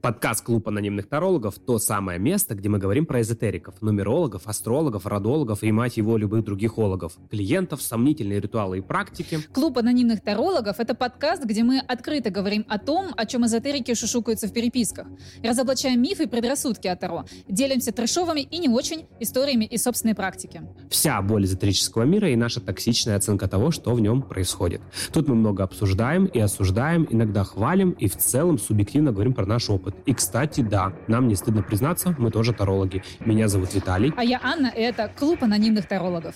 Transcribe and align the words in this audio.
Подкаст 0.00 0.44
«Клуб 0.44 0.68
анонимных 0.68 1.08
тарологов»— 1.08 1.58
то 1.66 1.78
самое 1.78 2.18
место, 2.18 2.54
где 2.54 2.68
мы 2.68 2.78
говорим 2.78 3.06
про 3.06 3.20
эзотериков, 3.20 3.82
нумерологов, 3.82 4.46
астрологов, 4.46 5.06
родологов 5.06 5.62
и, 5.62 5.72
мать 5.72 5.96
его, 5.96 6.16
любых 6.16 6.44
других 6.44 6.78
ологов, 6.78 7.16
клиентов, 7.30 7.82
сомнительные 7.82 8.40
ритуалы 8.40 8.78
и 8.78 8.80
практики. 8.80 9.40
«Клуб 9.52 9.78
анонимных 9.78 10.22
тарологов»— 10.22 10.76
это 10.80 10.94
подкаст, 10.94 11.44
где 11.44 11.62
мы 11.62 11.78
открыто 11.78 12.30
говорим 12.30 12.64
о 12.68 12.78
том, 12.78 13.08
о 13.16 13.26
чем 13.26 13.44
эзотерики 13.46 13.94
шушукаются 13.94 14.48
в 14.48 14.52
переписках, 14.52 15.06
разоблачаем 15.42 16.00
мифы 16.00 16.24
и 16.24 16.26
предрассудки 16.26 16.86
о 16.86 16.96
Таро, 16.96 17.24
делимся 17.48 17.92
трешовыми 17.92 18.40
и 18.40 18.58
не 18.58 18.68
очень 18.68 19.06
историями 19.20 19.64
и 19.64 19.76
собственной 19.76 20.14
практики. 20.14 20.62
Вся 20.88 21.20
боль 21.22 21.44
эзотерического 21.44 22.04
мира 22.04 22.30
и 22.30 22.36
наша 22.36 22.60
токсичная 22.60 23.16
оценка 23.16 23.48
того, 23.48 23.70
что 23.70 23.94
в 23.94 24.00
нем 24.00 24.22
происходит. 24.22 24.80
Тут 25.12 25.28
мы 25.28 25.34
много 25.34 25.64
обсуждаем 25.64 26.26
и 26.26 26.38
осуждаем, 26.38 27.06
иногда 27.10 27.44
хвалим 27.44 27.90
и 27.90 28.08
в 28.08 28.16
целом 28.16 28.58
субъективно 28.58 29.12
говорим 29.12 29.34
про 29.34 29.46
наш 29.46 29.68
опыт. 29.74 29.94
И, 30.06 30.14
кстати, 30.14 30.60
да, 30.60 30.92
нам 31.08 31.28
не 31.28 31.34
стыдно 31.34 31.62
признаться, 31.62 32.14
мы 32.18 32.30
тоже 32.30 32.52
тарологи. 32.52 33.02
Меня 33.20 33.48
зовут 33.48 33.74
Виталий. 33.74 34.12
А 34.16 34.24
я 34.24 34.40
Анна, 34.42 34.72
и 34.74 34.80
это 34.80 35.10
клуб 35.18 35.42
анонимных 35.42 35.86
тарологов. 35.86 36.34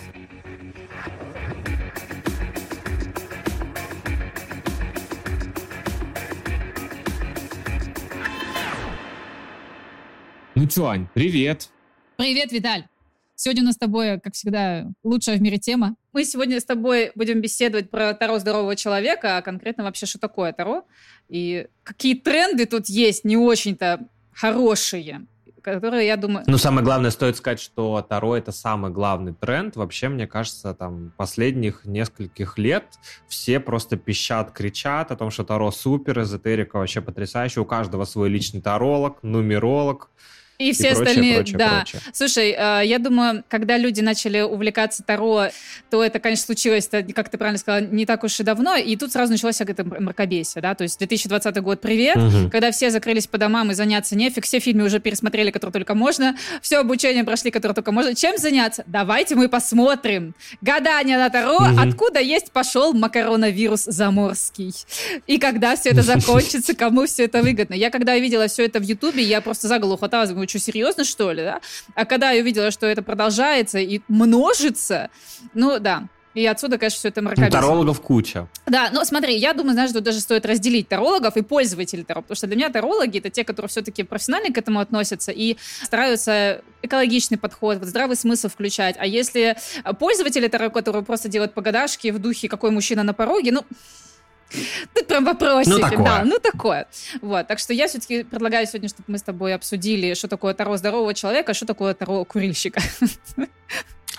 Ну 10.55 10.69
что, 10.69 10.89
Ань, 10.89 11.07
привет. 11.15 11.69
Привет, 12.17 12.51
Виталь. 12.51 12.85
Сегодня 13.37 13.63
у 13.63 13.67
нас 13.67 13.77
с 13.77 13.79
тобой, 13.79 14.19
как 14.19 14.35
всегда, 14.35 14.89
лучшая 15.05 15.37
в 15.37 15.41
мире 15.41 15.59
тема. 15.59 15.95
Мы 16.13 16.25
сегодня 16.25 16.59
с 16.59 16.65
тобой 16.65 17.13
будем 17.15 17.41
беседовать 17.41 17.89
про 17.89 18.13
Таро 18.13 18.41
здорового 18.41 18.75
человека, 18.75 19.37
а 19.37 19.43
конкретно 19.43 19.85
вообще, 19.85 20.07
что 20.07 20.19
такое 20.19 20.53
Таро, 20.53 20.83
и 21.29 21.67
какие 21.83 22.15
тренды 22.15 22.67
тут 22.67 22.87
есть 22.87 23.25
не 23.25 23.37
очень-то 23.37 24.01
хорошие 24.33 25.27
которые, 25.61 26.07
я 26.07 26.17
думаю... 26.17 26.45
Ну, 26.47 26.59
самое 26.59 26.85
главное, 26.85 27.11
стоит 27.11 27.37
сказать, 27.37 27.61
что 27.61 28.01
Таро— 28.09 28.37
это 28.39 28.53
самый 28.53 28.91
главный 28.91 29.35
тренд. 29.35 29.77
Вообще, 29.77 30.09
мне 30.09 30.27
кажется, 30.27 30.75
там, 30.75 31.13
последних 31.17 31.85
нескольких 31.85 32.59
лет 32.59 32.85
все 33.29 33.61
просто 33.61 33.97
пищат, 33.97 34.53
кричат 34.53 35.11
о 35.11 35.17
том, 35.17 35.31
что 35.31 35.45
Таро 35.45 35.71
супер, 35.71 36.21
эзотерика 36.21 36.79
вообще 36.79 37.01
потрясающая. 37.01 37.63
У 37.63 37.67
каждого 37.67 38.05
свой 38.05 38.29
личный 38.29 38.61
таролог, 38.61 39.23
нумеролог. 39.23 40.11
И 40.59 40.73
все 40.73 40.89
и 40.89 40.95
прочее, 40.95 41.07
остальные, 41.07 41.37
прочее, 41.37 41.59
да. 41.59 41.69
Прочее. 41.77 42.03
Слушай, 42.13 42.51
э, 42.51 42.83
я 42.85 42.99
думаю, 42.99 43.45
когда 43.49 43.79
люди 43.79 44.01
начали 44.01 44.41
увлекаться 44.41 45.05
Таро, 45.05 45.47
то 45.89 46.03
это, 46.03 46.19
конечно, 46.19 46.47
случилось, 46.47 46.89
как 46.89 47.29
ты 47.29 47.39
правильно 47.39 47.59
сказала, 47.59 47.81
не 47.83 48.07
так 48.07 48.25
уж 48.25 48.41
и 48.41 48.43
давно, 48.43 48.75
и 48.75 48.97
тут 48.97 49.13
сразу 49.13 49.31
началось 49.31 49.61
это 49.61 49.85
мракобесие, 49.85 50.61
да, 50.61 50.75
то 50.75 50.83
есть 50.83 50.99
2020 50.99 51.63
год, 51.63 51.81
привет, 51.81 52.17
угу. 52.17 52.51
когда 52.51 52.73
все 52.73 52.91
закрылись 52.91 53.29
по 53.29 53.39
домам 53.39 53.71
и 53.71 53.75
заняться 53.75 54.17
нефиг, 54.17 54.45
все 54.47 54.59
фильмы 54.59 54.85
уже 54.87 54.99
пересмотрели, 54.99 55.53
которые 55.53 55.75
только 55.75 55.95
можно, 55.95 56.37
все 56.61 56.79
обучение 56.79 57.23
прошли, 57.23 57.53
которые 57.53 57.77
только 57.77 57.93
можно. 57.93 58.17
Чем 58.17 58.37
заняться? 58.37 58.83
Давайте 58.89 59.37
мы 59.37 59.49
посмотрим. 59.49 60.35
Гадание 60.61 61.19
на 61.19 61.31
Таро, 61.31 61.55
угу. 61.55 61.79
откуда 61.79 62.19
есть 62.19 62.51
пошел 62.51 62.95
макаронавирус 62.95 63.85
заморский. 63.85 64.75
И 65.29 65.39
когда 65.39 65.77
все 65.77 65.91
это 65.91 66.03
закончится, 66.03 66.75
кому 66.75 67.07
все 67.07 67.27
это 67.27 67.43
выгодно. 67.43 67.75
Я 67.75 67.91
когда 67.91 68.19
видела 68.19 68.49
все 68.49 68.65
это 68.65 68.81
в 68.81 68.83
Ютубе, 68.83 69.23
я 69.23 69.41
просто 69.41 69.69
за 69.69 69.79
голову 69.79 69.99
хваталась, 69.99 70.31
думаю, 70.31 70.48
что, 70.49 70.59
серьезно, 70.59 71.05
что 71.05 71.33
ли, 71.33 71.43
да? 71.43 71.61
А 71.95 72.05
когда 72.05 72.31
я 72.31 72.43
увидела, 72.43 72.71
что 72.71 72.87
это 72.87 73.03
продолжается 73.03 73.79
и 73.79 74.01
множится, 74.09 75.11
ну, 75.55 75.79
да, 75.79 76.09
и 76.35 76.47
отсюда, 76.47 76.79
конечно, 76.79 76.99
все 76.99 77.09
это 77.09 77.21
мракобесие. 77.21 77.47
Ну, 77.47 77.53
тарологов 77.53 78.01
куча. 78.01 78.47
Да, 78.67 78.91
но 78.93 79.05
смотри, 79.05 79.37
я 79.37 79.55
думаю, 79.55 79.73
знаешь, 79.73 79.91
тут 79.91 80.05
даже 80.05 80.21
стоит 80.21 80.47
разделить 80.47 80.87
тарологов 80.87 81.37
и 81.37 81.43
пользователей 81.43 82.05
таро, 82.05 82.23
потому 82.23 82.37
что 82.37 82.47
для 82.47 82.55
меня 82.55 82.69
тарологи— 82.69 83.19
это 83.21 83.29
те, 83.29 83.43
которые 83.43 83.69
все-таки 83.69 84.05
профессионально 84.05 84.55
к 84.55 84.59
этому 84.59 84.79
относятся 84.79 85.33
и 85.33 85.57
стараются 85.83 86.63
экологичный 86.83 87.39
подход, 87.39 87.79
вот 87.79 87.89
здравый 87.89 88.15
смысл 88.15 88.49
включать. 88.49 88.95
А 88.99 89.07
если 89.07 89.57
пользователи 89.99 90.47
таро, 90.47 90.71
которые 90.71 91.03
просто 91.03 91.29
делают 91.29 91.55
погадашки 91.55 92.13
в 92.13 92.21
духе 92.21 92.49
«какой 92.49 92.71
мужчина 92.71 93.03
на 93.03 93.15
пороге», 93.15 93.51
ну, 93.51 93.65
Тут 94.95 95.07
прям 95.07 95.25
вопросики, 95.25 95.75
ну, 95.75 95.79
такое. 95.81 96.05
да, 96.05 96.25
ну 96.25 96.39
такое. 96.39 96.87
Вот, 97.21 97.47
так 97.47 97.59
что 97.59 97.73
я 97.73 97.87
все-таки 97.87 98.25
предлагаю 98.25 98.67
сегодня, 98.67 98.89
чтобы 98.89 99.05
мы 99.09 99.19
с 99.19 99.23
тобой 99.23 99.55
обсудили, 99.55 100.15
что 100.15 100.29
такое 100.29 100.55
Таро 100.55 100.77
здорового 100.77 101.15
человека, 101.15 101.53
а 101.53 101.55
что 101.55 101.67
такое 101.67 101.95
Таро 101.95 102.25
курильщика. 102.25 102.81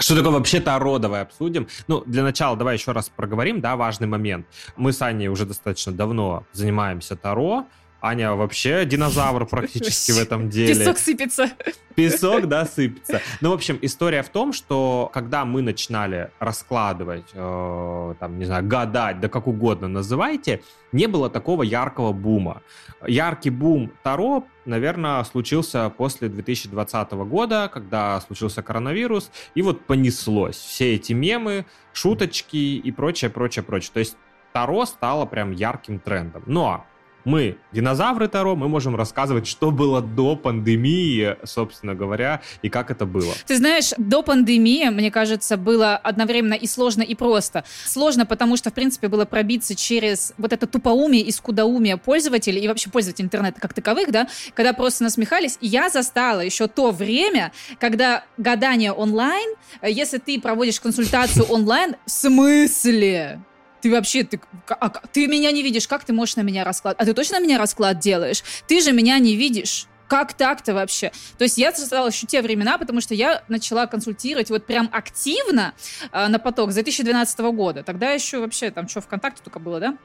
Что 0.01 0.15
такое 0.15 0.31
вообще 0.31 0.61
Таро, 0.61 0.97
давай 0.97 1.23
обсудим. 1.23 1.67
Ну, 1.87 2.03
для 2.05 2.23
начала 2.23 2.55
давай 2.55 2.77
еще 2.77 2.93
раз 2.93 3.09
проговорим, 3.09 3.59
да, 3.59 3.75
важный 3.75 4.07
момент. 4.07 4.47
Мы 4.77 4.93
с 4.93 5.01
Аней 5.01 5.27
уже 5.27 5.45
достаточно 5.45 5.91
давно 5.91 6.45
занимаемся 6.53 7.17
Таро, 7.17 7.65
Аня 8.01 8.33
вообще 8.33 8.85
динозавр 8.85 9.45
практически 9.45 10.11
в 10.11 10.19
этом 10.19 10.49
деле. 10.49 10.73
Песок 10.73 10.97
сыпется. 10.97 11.49
Песок, 11.95 12.47
да, 12.47 12.65
сыпется. 12.65 13.21
Ну, 13.41 13.49
в 13.49 13.53
общем, 13.53 13.77
история 13.81 14.23
в 14.23 14.29
том, 14.29 14.53
что 14.53 15.09
когда 15.13 15.43
мы 15.43 15.61
начинали 15.61 16.31
раскладывать, 16.39 17.25
э, 17.33 18.13
там, 18.19 18.39
не 18.39 18.45
знаю, 18.45 18.65
гадать, 18.65 19.19
да 19.19 19.27
как 19.27 19.47
угодно 19.47 19.89
называйте, 19.89 20.61
не 20.93 21.07
было 21.07 21.29
такого 21.29 21.63
яркого 21.63 22.13
бума. 22.13 22.61
Яркий 23.05 23.49
бум 23.49 23.91
Таро, 24.01 24.45
наверное, 24.65 25.21
случился 25.25 25.89
после 25.89 26.29
2020 26.29 27.11
года, 27.11 27.69
когда 27.73 28.19
случился 28.21 28.63
коронавирус, 28.63 29.29
и 29.55 29.61
вот 29.61 29.85
понеслось. 29.85 30.55
Все 30.55 30.95
эти 30.95 31.11
мемы, 31.11 31.65
шуточки 31.91 32.55
и 32.55 32.91
прочее, 32.91 33.29
прочее, 33.29 33.63
прочее. 33.63 33.91
То 33.93 33.99
есть 33.99 34.15
Таро 34.53 34.85
стало 34.85 35.25
прям 35.25 35.51
ярким 35.51 35.99
трендом. 35.99 36.43
Но 36.45 36.85
мы, 37.25 37.57
динозавры 37.71 38.27
Таро, 38.27 38.55
мы 38.55 38.67
можем 38.67 38.95
рассказывать, 38.95 39.47
что 39.47 39.71
было 39.71 40.01
до 40.01 40.35
пандемии, 40.35 41.37
собственно 41.43 41.95
говоря, 41.95 42.41
и 42.61 42.69
как 42.69 42.91
это 42.91 43.05
было. 43.05 43.33
Ты 43.45 43.57
знаешь, 43.57 43.93
до 43.97 44.23
пандемии, 44.23 44.89
мне 44.89 45.11
кажется, 45.11 45.57
было 45.57 45.95
одновременно 45.95 46.53
и 46.53 46.67
сложно, 46.67 47.01
и 47.01 47.15
просто. 47.15 47.63
Сложно, 47.85 48.25
потому 48.25 48.57
что, 48.57 48.69
в 48.69 48.73
принципе, 48.73 49.07
было 49.07 49.25
пробиться 49.25 49.75
через 49.75 50.33
вот 50.37 50.53
это 50.53 50.67
тупоумие 50.67 51.23
и 51.23 51.31
скудоумие 51.31 51.97
пользователей 51.97 52.61
и 52.61 52.67
вообще 52.67 52.89
пользователей 52.89 53.25
интернета 53.25 53.59
как 53.59 53.73
таковых, 53.73 54.11
да, 54.11 54.27
когда 54.53 54.73
просто 54.73 55.03
насмехались. 55.03 55.57
Я 55.61 55.89
застала 55.89 56.41
еще 56.41 56.67
то 56.67 56.91
время, 56.91 57.51
когда 57.79 58.23
гадание 58.37 58.91
онлайн, 58.91 59.55
если 59.81 60.17
ты 60.17 60.39
проводишь 60.39 60.79
консультацию 60.79 61.45
онлайн, 61.45 61.95
в 62.05 62.11
смысле? 62.11 63.41
Ты 63.81 63.91
вообще, 63.91 64.23
ты, 64.23 64.39
а, 64.67 64.89
ты 64.89 65.27
меня 65.27 65.51
не 65.51 65.63
видишь, 65.63 65.87
как 65.87 66.03
ты 66.03 66.13
можешь 66.13 66.35
на 66.35 66.41
меня 66.41 66.63
расклад? 66.63 66.95
А 66.99 67.05
ты 67.05 67.13
точно 67.13 67.39
на 67.39 67.43
меня 67.43 67.57
расклад 67.57 67.99
делаешь? 67.99 68.43
Ты 68.67 68.81
же 68.81 68.91
меня 68.91 69.17
не 69.19 69.35
видишь. 69.35 69.87
Как 70.07 70.33
так-то 70.33 70.73
вообще? 70.73 71.11
То 71.37 71.43
есть 71.43 71.59
я 71.59 71.71
создала 71.71 72.07
еще 72.07 72.25
те 72.25 72.41
времена, 72.41 72.79
потому 72.79 72.99
что 72.99 73.13
я 73.13 73.43
начала 73.47 73.85
консультировать 73.85 74.49
вот 74.49 74.65
прям 74.65 74.89
активно 74.91 75.75
э, 76.11 76.27
на 76.27 76.39
поток 76.39 76.71
с 76.71 76.73
2012 76.73 77.39
года. 77.39 77.83
Тогда 77.83 78.11
еще 78.11 78.39
вообще 78.39 78.71
там 78.71 78.87
что, 78.87 79.01
ВКонтакте 79.01 79.43
только 79.43 79.59
было, 79.59 79.79
да? 79.79 79.97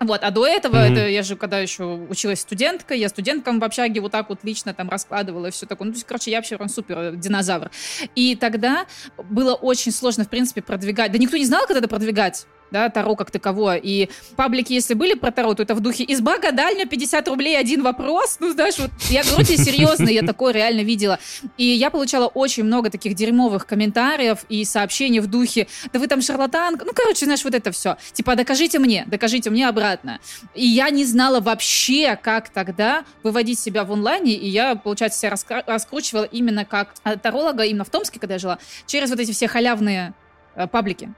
Вот, 0.00 0.22
а 0.22 0.30
до 0.32 0.46
этого, 0.46 0.76
mm-hmm. 0.76 0.92
это 0.92 1.08
я 1.08 1.22
же 1.22 1.36
когда 1.36 1.60
еще 1.60 1.84
училась 1.84 2.40
студенткой, 2.40 2.98
я 2.98 3.08
студенткам 3.08 3.60
в 3.60 3.64
общаге 3.64 4.00
вот 4.00 4.10
так 4.12 4.28
вот 4.28 4.40
лично 4.42 4.74
там 4.74 4.90
раскладывала 4.90 5.46
и 5.46 5.50
все 5.50 5.66
такое. 5.66 5.86
Ну, 5.86 5.92
то 5.92 5.96
есть, 5.98 6.06
короче, 6.06 6.30
я 6.32 6.38
вообще 6.38 6.56
прям 6.56 6.68
супер 6.68 6.98
э, 6.98 7.16
динозавр. 7.16 7.70
И 8.16 8.34
тогда 8.34 8.86
было 9.16 9.54
очень 9.54 9.92
сложно, 9.92 10.24
в 10.24 10.28
принципе, 10.28 10.62
продвигать. 10.62 11.12
Да 11.12 11.18
никто 11.18 11.36
не 11.36 11.46
знал, 11.46 11.66
как 11.66 11.76
это 11.76 11.86
продвигать 11.86 12.46
да, 12.74 12.90
Таро 12.90 13.14
как 13.14 13.30
таковое. 13.30 13.76
И 13.76 14.08
паблики, 14.34 14.72
если 14.72 14.94
были 14.94 15.14
про 15.14 15.30
Таро, 15.30 15.54
то 15.54 15.62
это 15.62 15.76
в 15.76 15.80
духе 15.80 16.04
«Изба 16.08 16.38
гадальня, 16.38 16.86
50 16.86 17.28
рублей, 17.28 17.56
один 17.56 17.84
вопрос». 17.84 18.38
Ну, 18.40 18.52
знаешь, 18.52 18.78
вот 18.78 18.90
я 19.10 19.22
говорю 19.22 19.44
тебе 19.44 19.58
серьезно, 19.58 20.08
я 20.08 20.22
такое 20.22 20.52
реально 20.52 20.80
видела. 20.80 21.20
И 21.56 21.64
я 21.64 21.90
получала 21.90 22.26
очень 22.26 22.64
много 22.64 22.90
таких 22.90 23.14
дерьмовых 23.14 23.68
комментариев 23.68 24.38
и 24.48 24.64
сообщений 24.64 25.20
в 25.20 25.28
духе 25.28 25.68
«Да 25.92 26.00
вы 26.00 26.08
там 26.08 26.20
шарлатанка». 26.20 26.84
Ну, 26.84 26.90
короче, 26.92 27.26
знаешь, 27.26 27.44
вот 27.44 27.54
это 27.54 27.70
все. 27.70 27.96
Типа 28.12 28.34
«Докажите 28.34 28.80
мне, 28.80 29.04
докажите 29.06 29.50
мне 29.50 29.68
обратно». 29.68 30.18
И 30.56 30.66
я 30.66 30.90
не 30.90 31.04
знала 31.04 31.38
вообще, 31.38 32.18
как 32.20 32.48
тогда 32.48 33.04
выводить 33.22 33.60
себя 33.60 33.84
в 33.84 33.92
онлайне, 33.92 34.32
и 34.32 34.48
я, 34.48 34.74
получается, 34.74 35.20
себя 35.20 35.62
раскручивала 35.64 36.24
именно 36.24 36.64
как 36.64 36.92
таролога, 37.22 37.62
именно 37.62 37.84
в 37.84 37.90
Томске, 37.90 38.18
когда 38.18 38.34
я 38.34 38.38
жила, 38.40 38.58
через 38.86 39.10
вот 39.10 39.20
эти 39.20 39.30
все 39.30 39.46
халявные 39.46 40.12
э, 40.56 40.66
паблики. 40.66 41.14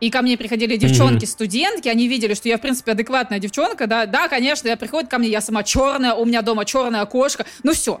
И 0.00 0.10
ко 0.10 0.22
мне 0.22 0.36
приходили 0.36 0.76
девчонки, 0.76 1.24
студентки, 1.24 1.88
они 1.88 2.08
видели, 2.08 2.34
что 2.34 2.48
я, 2.48 2.58
в 2.58 2.60
принципе, 2.60 2.92
адекватная 2.92 3.38
девчонка, 3.38 3.86
да, 3.86 4.06
да, 4.06 4.28
конечно, 4.28 4.68
я 4.68 4.76
приходит 4.76 5.10
ко 5.10 5.18
мне, 5.18 5.28
я 5.28 5.40
сама 5.40 5.62
черная, 5.62 6.14
у 6.14 6.24
меня 6.24 6.42
дома 6.42 6.64
черная 6.64 7.04
кошка, 7.06 7.44
ну 7.62 7.72
все, 7.72 8.00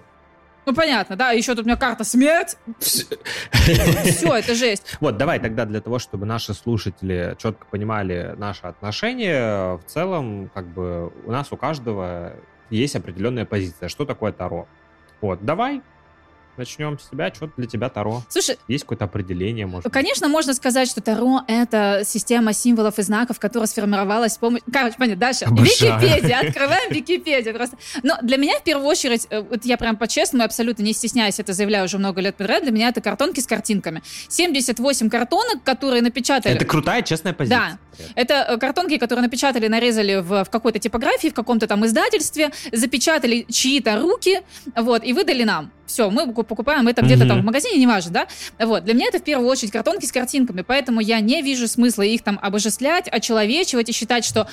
ну, 0.68 0.74
понятно, 0.74 1.16
да, 1.16 1.30
еще 1.30 1.54
тут 1.54 1.64
у 1.64 1.66
меня 1.66 1.76
карта 1.76 2.04
смерть. 2.04 2.58
Все, 2.78 4.34
это 4.34 4.54
жесть. 4.54 4.82
Вот, 5.00 5.16
давай 5.16 5.40
тогда 5.40 5.64
для 5.64 5.80
того, 5.80 5.98
чтобы 5.98 6.26
наши 6.26 6.52
слушатели 6.52 7.34
четко 7.38 7.64
понимали 7.70 8.34
наши 8.36 8.66
отношения, 8.66 9.78
в 9.78 9.84
целом, 9.86 10.50
как 10.52 10.66
бы, 10.66 11.10
у 11.24 11.32
нас 11.32 11.50
у 11.52 11.56
каждого 11.56 12.34
есть 12.68 12.96
определенная 12.96 13.46
позиция. 13.46 13.88
Что 13.88 14.04
такое 14.04 14.30
Таро? 14.30 14.68
Вот, 15.22 15.42
давай 15.42 15.80
начнем 16.58 16.98
с 16.98 17.10
себя. 17.10 17.32
Что 17.34 17.50
для 17.56 17.66
тебя 17.66 17.88
Таро? 17.88 18.22
Слушай, 18.28 18.58
есть 18.68 18.84
какое-то 18.84 19.04
определение, 19.04 19.66
может? 19.66 19.90
Конечно, 19.92 20.28
можно 20.28 20.54
сказать, 20.54 20.88
что 20.88 21.00
Таро— 21.00 21.42
это 21.48 22.02
система 22.04 22.52
символов 22.52 22.98
и 22.98 23.02
знаков, 23.02 23.38
которая 23.38 23.66
сформировалась 23.66 24.34
с 24.34 24.38
помощью... 24.38 24.66
Короче, 24.72 24.96
понятно, 24.98 25.20
дальше. 25.20 25.44
Обожаю. 25.44 25.98
Википедия, 25.98 26.40
открываем 26.40 26.92
Википедию 26.92 27.54
просто. 27.54 27.76
Но 28.02 28.16
для 28.22 28.36
меня, 28.36 28.58
в 28.58 28.64
первую 28.64 28.86
очередь, 28.86 29.26
э, 29.30 29.40
вот 29.40 29.64
я 29.64 29.76
прям 29.76 29.96
по-честному, 29.96 30.44
абсолютно 30.44 30.82
не 30.82 30.92
стесняюсь, 30.92 31.38
это 31.38 31.52
заявляю 31.52 31.84
уже 31.84 31.98
много 31.98 32.20
лет 32.20 32.36
подряд, 32.36 32.62
для 32.62 32.72
меня 32.72 32.88
это 32.88 33.00
картонки 33.00 33.40
с 33.40 33.46
картинками. 33.46 34.02
78 34.28 35.08
картонок, 35.08 35.62
которые 35.62 36.02
напечатали... 36.02 36.56
Это 36.56 36.64
крутая, 36.64 37.02
честная 37.02 37.32
позиция. 37.32 37.78
Да. 37.98 38.04
Это 38.14 38.34
э, 38.48 38.58
картонки, 38.58 38.98
которые 38.98 39.22
напечатали, 39.22 39.68
нарезали 39.68 40.16
в, 40.16 40.44
в 40.44 40.50
какой-то 40.50 40.78
типографии, 40.78 41.28
в 41.28 41.34
каком-то 41.34 41.66
там 41.66 41.84
издательстве, 41.86 42.50
запечатали 42.72 43.46
чьи-то 43.48 43.98
руки, 44.00 44.40
вот, 44.76 45.04
и 45.04 45.12
выдали 45.12 45.44
нам. 45.44 45.72
Все, 45.88 46.10
мы 46.10 46.32
покупаем 46.32 46.86
это 46.86 47.00
где-то 47.00 47.24
mm-hmm. 47.24 47.28
там 47.28 47.40
в 47.40 47.44
магазине, 47.44 47.80
неважно, 47.80 48.12
да? 48.12 48.28
Вот, 48.64 48.84
для 48.84 48.92
меня 48.92 49.06
это 49.08 49.18
в 49.18 49.24
первую 49.24 49.48
очередь 49.48 49.72
картонки 49.72 50.04
с 50.04 50.12
картинками, 50.12 50.60
поэтому 50.60 51.00
я 51.00 51.18
не 51.20 51.40
вижу 51.40 51.66
смысла 51.66 52.02
их 52.02 52.22
там 52.22 52.38
обожествлять, 52.42 53.08
очеловечивать 53.08 53.88
и 53.88 53.92
считать, 53.92 54.26
что 54.26 54.48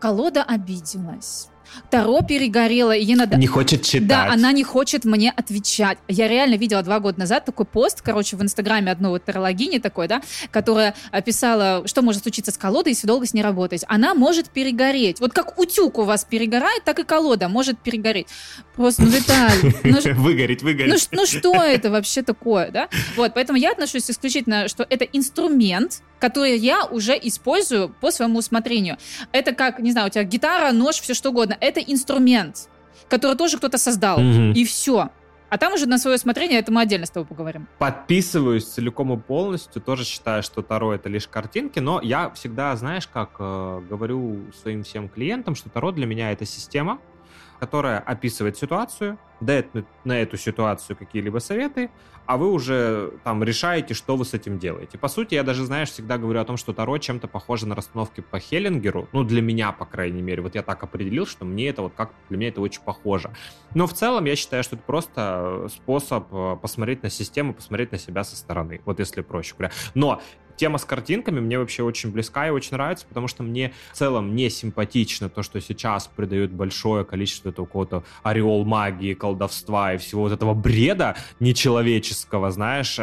колода 0.00 0.42
обиделась 0.42 1.49
Таро 1.90 2.22
перегорела, 2.22 2.92
и 2.92 3.04
ей 3.04 3.16
надо... 3.16 3.36
Не 3.36 3.46
хочет 3.46 3.82
читать. 3.82 4.08
Да, 4.08 4.32
она 4.32 4.52
не 4.52 4.64
хочет 4.64 5.04
мне 5.04 5.30
отвечать. 5.30 5.98
Я 6.08 6.28
реально 6.28 6.54
видела 6.54 6.82
два 6.82 7.00
года 7.00 7.18
назад 7.20 7.44
такой 7.44 7.66
пост, 7.66 8.02
короче, 8.02 8.36
в 8.36 8.42
Инстаграме 8.42 8.92
одной 8.92 9.10
вот 9.10 9.24
тарологини 9.24 9.78
такой, 9.78 10.08
да, 10.08 10.22
которая 10.50 10.94
описала, 11.10 11.86
что 11.86 12.02
может 12.02 12.22
случиться 12.22 12.52
с 12.52 12.58
колодой, 12.58 12.92
если 12.92 13.06
долго 13.06 13.26
с 13.26 13.34
ней 13.34 13.42
работать. 13.42 13.84
Она 13.88 14.14
может 14.14 14.50
перегореть. 14.50 15.20
Вот 15.20 15.32
как 15.32 15.58
утюг 15.58 15.98
у 15.98 16.02
вас 16.02 16.24
перегорает, 16.24 16.84
так 16.84 16.98
и 16.98 17.04
колода 17.04 17.48
может 17.48 17.78
перегореть. 17.78 18.28
Просто, 18.74 19.02
ну, 19.02 19.08
Виталий... 19.08 19.74
Ну, 19.84 20.14
выгореть, 20.22 20.62
выгореть. 20.62 21.08
Ну, 21.12 21.18
ну 21.18 21.26
что 21.26 21.54
это 21.54 21.90
вообще 21.90 22.22
такое, 22.22 22.70
да? 22.70 22.88
Вот, 23.16 23.34
поэтому 23.34 23.58
я 23.58 23.72
отношусь 23.72 24.10
исключительно, 24.10 24.68
что 24.68 24.86
это 24.88 25.04
инструмент, 25.04 26.02
который 26.18 26.56
я 26.56 26.84
уже 26.84 27.18
использую 27.20 27.88
по 27.88 28.10
своему 28.10 28.38
усмотрению. 28.38 28.98
Это 29.32 29.52
как, 29.52 29.80
не 29.80 29.92
знаю, 29.92 30.08
у 30.08 30.10
тебя 30.10 30.22
гитара, 30.24 30.70
нож, 30.72 31.00
все 31.00 31.14
что 31.14 31.30
угодно. 31.30 31.56
Это 31.60 31.80
инструмент, 31.80 32.68
который 33.08 33.36
тоже 33.36 33.58
кто-то 33.58 33.78
создал. 33.78 34.18
Mm-hmm. 34.18 34.52
И 34.54 34.64
все. 34.64 35.10
А 35.50 35.58
там 35.58 35.72
уже 35.74 35.86
на 35.86 35.98
свое 35.98 36.16
усмотрение, 36.16 36.60
это 36.60 36.70
мы 36.70 36.80
отдельно 36.80 37.06
с 37.06 37.10
тобой 37.10 37.26
поговорим. 37.26 37.66
Подписываюсь 37.78 38.64
целиком 38.64 39.12
и 39.12 39.16
полностью. 39.16 39.82
Тоже 39.82 40.04
считаю, 40.04 40.44
что 40.44 40.62
Таро 40.62 40.94
это 40.94 41.08
лишь 41.08 41.26
картинки. 41.26 41.80
Но 41.80 42.00
я 42.00 42.30
всегда, 42.30 42.74
знаешь, 42.76 43.08
как 43.08 43.30
э, 43.40 43.82
говорю 43.90 44.52
своим 44.62 44.84
всем 44.84 45.08
клиентам, 45.08 45.56
что 45.56 45.68
Таро 45.68 45.90
для 45.90 46.06
меня 46.06 46.30
это 46.30 46.44
система, 46.44 47.00
которая 47.60 47.98
описывает 47.98 48.56
ситуацию, 48.56 49.18
дает 49.40 49.66
на 50.04 50.18
эту 50.18 50.38
ситуацию 50.38 50.96
какие-либо 50.96 51.38
советы, 51.38 51.90
а 52.26 52.36
вы 52.36 52.50
уже 52.50 53.12
там 53.22 53.42
решаете, 53.44 53.92
что 53.92 54.16
вы 54.16 54.24
с 54.24 54.34
этим 54.34 54.58
делаете. 54.58 54.96
По 54.98 55.08
сути, 55.08 55.34
я 55.34 55.42
даже, 55.42 55.64
знаешь, 55.64 55.90
всегда 55.90 56.16
говорю 56.16 56.40
о 56.40 56.44
том, 56.44 56.56
что 56.56 56.72
Таро 56.72 56.96
чем-то 56.98 57.28
похоже 57.28 57.66
на 57.66 57.74
расстановки 57.74 58.20
по 58.22 58.38
Хеллингеру, 58.38 59.08
ну, 59.12 59.24
для 59.24 59.42
меня, 59.42 59.72
по 59.72 59.84
крайней 59.84 60.22
мере, 60.22 60.40
вот 60.40 60.54
я 60.54 60.62
так 60.62 60.82
определил, 60.82 61.26
что 61.26 61.44
мне 61.44 61.68
это 61.68 61.82
вот 61.82 61.92
как, 61.94 62.12
для 62.28 62.38
меня 62.38 62.48
это 62.48 62.60
очень 62.60 62.82
похоже. 62.82 63.30
Но 63.74 63.86
в 63.86 63.92
целом 63.92 64.24
я 64.24 64.36
считаю, 64.36 64.62
что 64.62 64.76
это 64.76 64.84
просто 64.84 65.68
способ 65.74 66.32
э, 66.32 66.56
посмотреть 66.62 67.02
на 67.02 67.10
систему, 67.10 67.52
посмотреть 67.52 67.92
на 67.92 67.98
себя 67.98 68.24
со 68.24 68.36
стороны, 68.36 68.80
вот 68.86 69.00
если 69.00 69.20
проще 69.20 69.54
говоря. 69.58 69.74
Но 69.94 70.22
тема 70.60 70.76
с 70.76 70.84
картинками 70.84 71.40
мне 71.40 71.58
вообще 71.58 71.82
очень 71.82 72.12
близка 72.12 72.46
и 72.46 72.50
очень 72.50 72.72
нравится, 72.72 73.06
потому 73.08 73.28
что 73.28 73.42
мне 73.42 73.72
в 73.92 73.96
целом 73.96 74.36
не 74.36 74.50
симпатично 74.50 75.30
то, 75.30 75.42
что 75.42 75.58
сейчас 75.58 76.06
придают 76.06 76.50
большое 76.50 77.04
количество 77.06 77.48
этого 77.48 77.64
какого-то 77.64 78.04
ореол 78.22 78.66
магии, 78.66 79.14
колдовства 79.14 79.94
и 79.94 79.96
всего 79.96 80.22
вот 80.22 80.32
этого 80.32 80.52
бреда 80.52 81.16
нечеловеческого, 81.40 82.50
знаешь, 82.50 82.98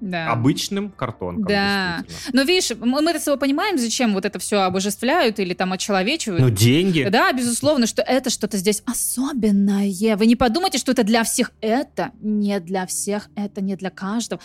да. 0.00 0.30
обычным 0.30 0.90
картонком. 0.90 1.46
Да. 1.46 2.04
Но 2.32 2.42
видишь, 2.42 2.70
мы, 2.78 3.00
мы 3.00 3.18
с 3.18 3.36
понимаем, 3.36 3.78
зачем 3.78 4.14
вот 4.14 4.24
это 4.24 4.38
все 4.38 4.60
обожествляют 4.60 5.38
или 5.38 5.54
там 5.54 5.72
очеловечивают. 5.72 6.42
Ну, 6.42 6.50
деньги. 6.50 7.06
Да, 7.10 7.32
безусловно, 7.32 7.86
что 7.86 8.02
это 8.02 8.30
что-то 8.30 8.56
здесь 8.56 8.82
особенное. 8.86 10.16
Вы 10.16 10.26
не 10.26 10.36
подумайте, 10.36 10.78
что 10.78 10.92
это 10.92 11.04
для 11.04 11.24
всех. 11.24 11.52
Это 11.60 12.12
не 12.20 12.60
для 12.60 12.86
всех, 12.86 13.28
это 13.34 13.60
не 13.60 13.76
для 13.76 13.90
каждого. 13.90 14.40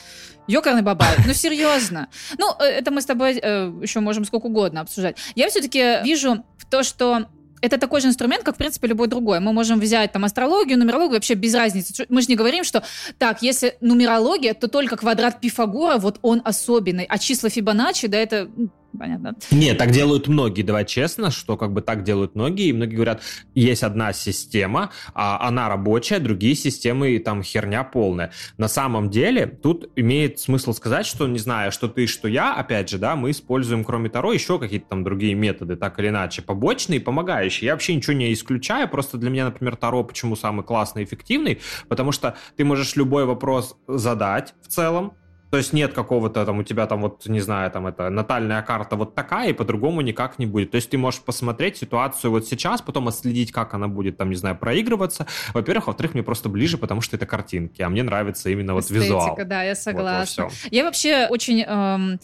Ёкарный 0.47 0.81
бабай, 0.81 1.15
ну 1.25 1.33
серьезно. 1.33 2.09
Ну, 2.37 2.53
э, 2.59 2.65
это 2.65 2.91
мы 2.91 3.01
с 3.01 3.05
тобой 3.05 3.39
э, 3.41 3.73
еще 3.81 3.99
можем 3.99 4.25
сколько 4.25 4.47
угодно 4.47 4.81
обсуждать. 4.81 5.17
Я 5.35 5.49
все-таки 5.49 6.03
вижу 6.03 6.43
то, 6.69 6.83
что 6.83 7.27
это 7.63 7.77
такой 7.77 8.01
же 8.01 8.09
инструмент, 8.09 8.43
как, 8.43 8.55
в 8.55 8.57
принципе, 8.57 8.89
любой 8.89 9.07
другой. 9.07 9.39
Мы 9.39 9.53
можем 9.53 9.79
взять 9.79 10.11
там 10.11 10.25
астрологию, 10.25 10.77
нумерологию, 10.77 11.13
вообще 11.13 11.33
без 11.33 11.53
разницы. 11.55 12.05
Мы 12.09 12.21
же 12.21 12.27
не 12.27 12.35
говорим, 12.35 12.65
что 12.65 12.83
так, 13.17 13.41
если 13.41 13.77
нумерология, 13.79 14.53
то 14.53 14.67
только 14.67 14.97
квадрат 14.97 15.39
Пифагора, 15.39 15.97
вот 15.97 16.19
он 16.21 16.41
особенный, 16.43 17.05
а 17.05 17.17
числа 17.17 17.49
Фибоначчи, 17.49 18.07
да, 18.07 18.17
это 18.17 18.49
понятно. 18.97 19.35
Нет, 19.51 19.77
так 19.77 19.91
делают 19.91 20.27
многие, 20.27 20.63
давай 20.63 20.85
честно, 20.85 21.31
что 21.31 21.57
как 21.57 21.73
бы 21.73 21.81
так 21.81 22.03
делают 22.03 22.35
многие, 22.35 22.67
и 22.67 22.73
многие 22.73 22.95
говорят, 22.95 23.21
есть 23.55 23.83
одна 23.83 24.13
система, 24.13 24.91
а 25.13 25.47
она 25.47 25.69
рабочая, 25.69 26.19
другие 26.19 26.55
системы 26.55 27.19
там 27.19 27.43
херня 27.43 27.83
полная. 27.83 28.31
На 28.57 28.67
самом 28.67 29.09
деле, 29.09 29.47
тут 29.47 29.89
имеет 29.95 30.39
смысл 30.39 30.73
сказать, 30.73 31.05
что, 31.05 31.27
не 31.27 31.39
знаю, 31.39 31.71
что 31.71 31.87
ты, 31.87 32.07
что 32.07 32.27
я, 32.27 32.53
опять 32.53 32.89
же, 32.89 32.97
да, 32.97 33.15
мы 33.15 33.31
используем, 33.31 33.83
кроме 33.83 34.09
Таро, 34.09 34.33
еще 34.33 34.59
какие-то 34.59 34.87
там 34.89 35.03
другие 35.03 35.33
методы, 35.33 35.75
так 35.75 35.99
или 35.99 36.09
иначе, 36.09 36.41
побочные, 36.41 36.99
помогающие. 36.99 37.67
Я 37.67 37.73
вообще 37.73 37.95
ничего 37.95 38.13
не 38.13 38.33
исключаю, 38.33 38.87
просто 38.87 39.17
для 39.17 39.29
меня, 39.29 39.45
например, 39.45 39.75
Таро 39.75 40.03
почему 40.03 40.35
самый 40.35 40.63
классный 40.63 41.03
и 41.03 41.05
эффективный, 41.05 41.59
потому 41.87 42.11
что 42.11 42.35
ты 42.55 42.65
можешь 42.65 42.95
любой 42.95 43.25
вопрос 43.25 43.75
задать 43.87 44.53
в 44.61 44.67
целом, 44.67 45.13
то 45.53 45.57
есть 45.57 45.71
нет 45.71 45.93
какого-то 45.93 46.47
там 46.47 46.57
у 46.57 46.63
тебя 46.63 46.87
там 46.87 47.01
вот, 47.01 47.27
не 47.27 47.39
знаю, 47.39 47.69
там 47.69 47.85
это 47.85 48.09
натальная 48.09 48.59
карта 48.63 48.95
вот 48.95 49.13
такая, 49.13 49.51
и 49.51 49.53
по-другому 49.53 50.01
никак 50.01 50.39
не 50.39 50.47
будет. 50.47 50.71
То 50.71 50.77
есть 50.77 50.89
ты 50.89 50.97
можешь 50.97 51.21
посмотреть 51.21 51.77
ситуацию 51.77 52.31
вот 52.31 52.47
сейчас, 52.47 52.81
потом 52.81 53.07
отследить, 53.07 53.51
как 53.51 53.75
она 53.75 53.87
будет 53.87 54.17
там, 54.17 54.31
не 54.31 54.35
знаю, 54.35 54.57
проигрываться. 54.57 55.27
Во-первых, 55.53 55.85
во-вторых, 55.85 56.15
мне 56.15 56.23
просто 56.23 56.49
ближе, 56.49 56.79
потому 56.79 57.01
что 57.01 57.17
это 57.17 57.27
картинки, 57.27 57.83
а 57.83 57.89
мне 57.89 58.01
нравится 58.01 58.49
именно 58.49 58.73
вот 58.73 58.85
Эстетика, 58.85 59.03
визуал. 59.03 59.37
да, 59.45 59.61
я 59.61 59.75
согласна. 59.75 60.45
Вот 60.45 60.53
я 60.71 60.85
вообще 60.85 61.27
очень... 61.29 61.63
Эм 61.67 62.19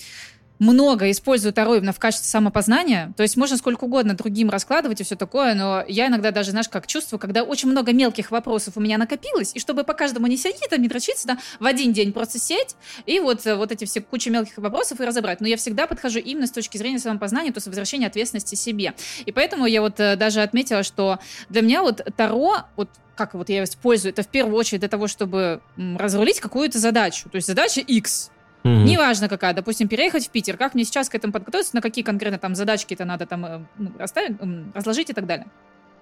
много 0.59 1.09
использую 1.09 1.53
Таро 1.53 1.75
именно 1.75 1.93
в 1.93 1.99
качестве 1.99 2.27
самопознания. 2.27 3.13
То 3.17 3.23
есть 3.23 3.37
можно 3.37 3.57
сколько 3.57 3.85
угодно 3.85 4.13
другим 4.13 4.49
раскладывать 4.49 5.01
и 5.01 5.03
все 5.03 5.15
такое, 5.15 5.55
но 5.55 5.83
я 5.87 6.07
иногда 6.07 6.31
даже, 6.31 6.51
знаешь, 6.51 6.69
как 6.69 6.85
чувствую, 6.85 7.19
когда 7.19 7.43
очень 7.43 7.69
много 7.69 7.93
мелких 7.93 8.31
вопросов 8.31 8.75
у 8.75 8.81
меня 8.81 8.97
накопилось, 8.97 9.51
и 9.55 9.59
чтобы 9.59 9.83
по 9.83 9.93
каждому 9.93 10.27
не 10.27 10.37
сидеть, 10.37 10.69
там, 10.69 10.81
не 10.81 10.87
дрочиться, 10.87 11.27
да, 11.27 11.39
в 11.59 11.65
один 11.65 11.93
день 11.93 12.11
просто 12.11 12.39
сесть 12.39 12.75
и 13.05 13.19
вот, 13.19 13.45
э, 13.47 13.55
вот 13.55 13.71
эти 13.71 13.85
все 13.85 14.01
куча 14.01 14.29
мелких 14.29 14.57
вопросов 14.57 14.99
и 14.99 15.05
разобрать. 15.05 15.41
Но 15.41 15.47
я 15.47 15.57
всегда 15.57 15.87
подхожу 15.87 16.19
именно 16.19 16.47
с 16.47 16.51
точки 16.51 16.77
зрения 16.77 16.99
самопознания, 16.99 17.51
то 17.51 17.57
есть 17.57 17.67
возвращения 17.67 18.07
ответственности 18.07 18.55
себе. 18.55 18.93
И 19.25 19.31
поэтому 19.31 19.65
я 19.65 19.81
вот 19.81 19.99
э, 19.99 20.17
даже 20.17 20.41
отметила, 20.41 20.83
что 20.83 21.19
для 21.47 21.61
меня 21.61 21.81
вот 21.81 22.01
Таро, 22.17 22.57
вот 22.75 22.89
как 23.15 23.33
вот 23.33 23.49
я 23.49 23.57
его 23.57 23.65
использую, 23.65 24.13
это 24.13 24.23
в 24.23 24.29
первую 24.29 24.55
очередь 24.55 24.79
для 24.79 24.87
того, 24.87 25.07
чтобы 25.07 25.61
разрулить 25.77 26.39
какую-то 26.39 26.79
задачу. 26.79 27.29
То 27.29 27.35
есть 27.35 27.47
задача 27.47 27.81
X, 27.81 28.31
Mm-hmm. 28.63 28.83
Неважно 28.83 29.29
какая, 29.29 29.53
допустим, 29.53 29.87
переехать 29.87 30.27
в 30.27 30.31
Питер, 30.31 30.57
как 30.57 30.73
мне 30.73 30.83
сейчас 30.83 31.09
к 31.09 31.15
этому 31.15 31.31
подготовиться, 31.31 31.75
на 31.75 31.81
какие 31.81 32.03
конкретно 32.03 32.39
там 32.39 32.55
задачки 32.55 32.93
это 32.93 33.05
надо 33.05 33.25
там 33.25 33.45
э, 33.45 33.61
ну, 33.77 33.91
расставить, 33.97 34.37
разложить 34.73 35.09
и 35.09 35.13
так 35.13 35.25
далее. 35.25 35.47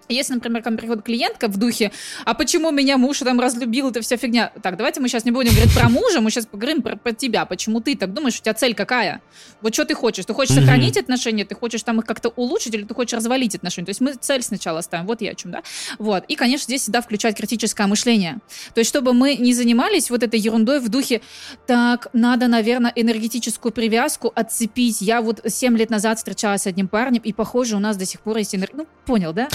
Если, 0.09 0.33
например, 0.33 0.61
ко 0.63 0.69
мне 0.69 0.79
приходит 0.79 1.03
клиентка 1.03 1.47
в 1.47 1.57
духе, 1.57 1.91
а 2.25 2.33
почему 2.33 2.71
меня 2.71 2.97
муж 2.97 3.19
там 3.19 3.39
разлюбил, 3.39 3.89
это 3.89 4.01
вся 4.01 4.17
фигня. 4.17 4.51
Так, 4.61 4.77
давайте 4.77 5.01
мы 5.01 5.09
сейчас 5.09 5.25
не 5.25 5.31
будем 5.31 5.51
говорить 5.53 5.73
про 5.73 5.89
мужа, 5.89 6.21
мы 6.21 6.31
сейчас 6.31 6.45
поговорим 6.45 6.81
про, 6.81 6.95
про 6.95 7.11
тебя. 7.11 7.45
Почему 7.45 7.81
ты 7.81 7.95
так 7.95 8.13
думаешь, 8.13 8.39
у 8.39 8.41
тебя 8.41 8.53
цель 8.53 8.73
какая? 8.73 9.21
Вот 9.61 9.73
что 9.73 9.85
ты 9.85 9.95
хочешь? 9.95 10.25
Ты 10.25 10.33
хочешь 10.33 10.55
сохранить 10.55 10.95
mm-hmm. 10.95 11.01
отношения, 11.01 11.45
ты 11.45 11.55
хочешь 11.55 11.83
там 11.83 11.99
их 11.99 12.05
как-то 12.05 12.29
улучшить, 12.29 12.73
или 12.73 12.83
ты 12.83 12.93
хочешь 12.93 13.13
развалить 13.13 13.55
отношения? 13.55 13.85
То 13.85 13.89
есть 13.89 14.01
мы 14.01 14.13
цель 14.13 14.41
сначала 14.41 14.81
ставим, 14.81 15.05
вот 15.07 15.21
я 15.21 15.31
о 15.31 15.35
чем, 15.35 15.51
да? 15.51 15.63
Вот. 15.99 16.23
И, 16.27 16.35
конечно, 16.35 16.65
здесь 16.65 16.83
всегда 16.83 17.01
включать 17.01 17.35
критическое 17.35 17.87
мышление. 17.87 18.39
То 18.73 18.79
есть, 18.79 18.89
чтобы 18.89 19.13
мы 19.13 19.35
не 19.35 19.53
занимались 19.53 20.09
вот 20.09 20.23
этой 20.23 20.39
ерундой 20.39 20.79
в 20.79 20.89
духе, 20.89 21.21
так, 21.65 22.07
надо, 22.13 22.47
наверное, 22.47 22.91
энергетическую 22.95 23.71
привязку 23.71 24.31
отцепить. 24.33 25.01
Я 25.01 25.21
вот 25.21 25.41
7 25.45 25.77
лет 25.77 25.89
назад 25.89 26.17
встречалась 26.17 26.63
с 26.63 26.67
одним 26.67 26.87
парнем, 26.87 27.21
и, 27.21 27.33
похоже, 27.33 27.75
у 27.75 27.79
нас 27.79 27.97
до 27.97 28.05
сих 28.05 28.21
пор 28.21 28.37
есть 28.37 28.55
энергия. 28.55 28.77
Ну, 28.77 28.87
понял, 29.05 29.33
да? 29.33 29.49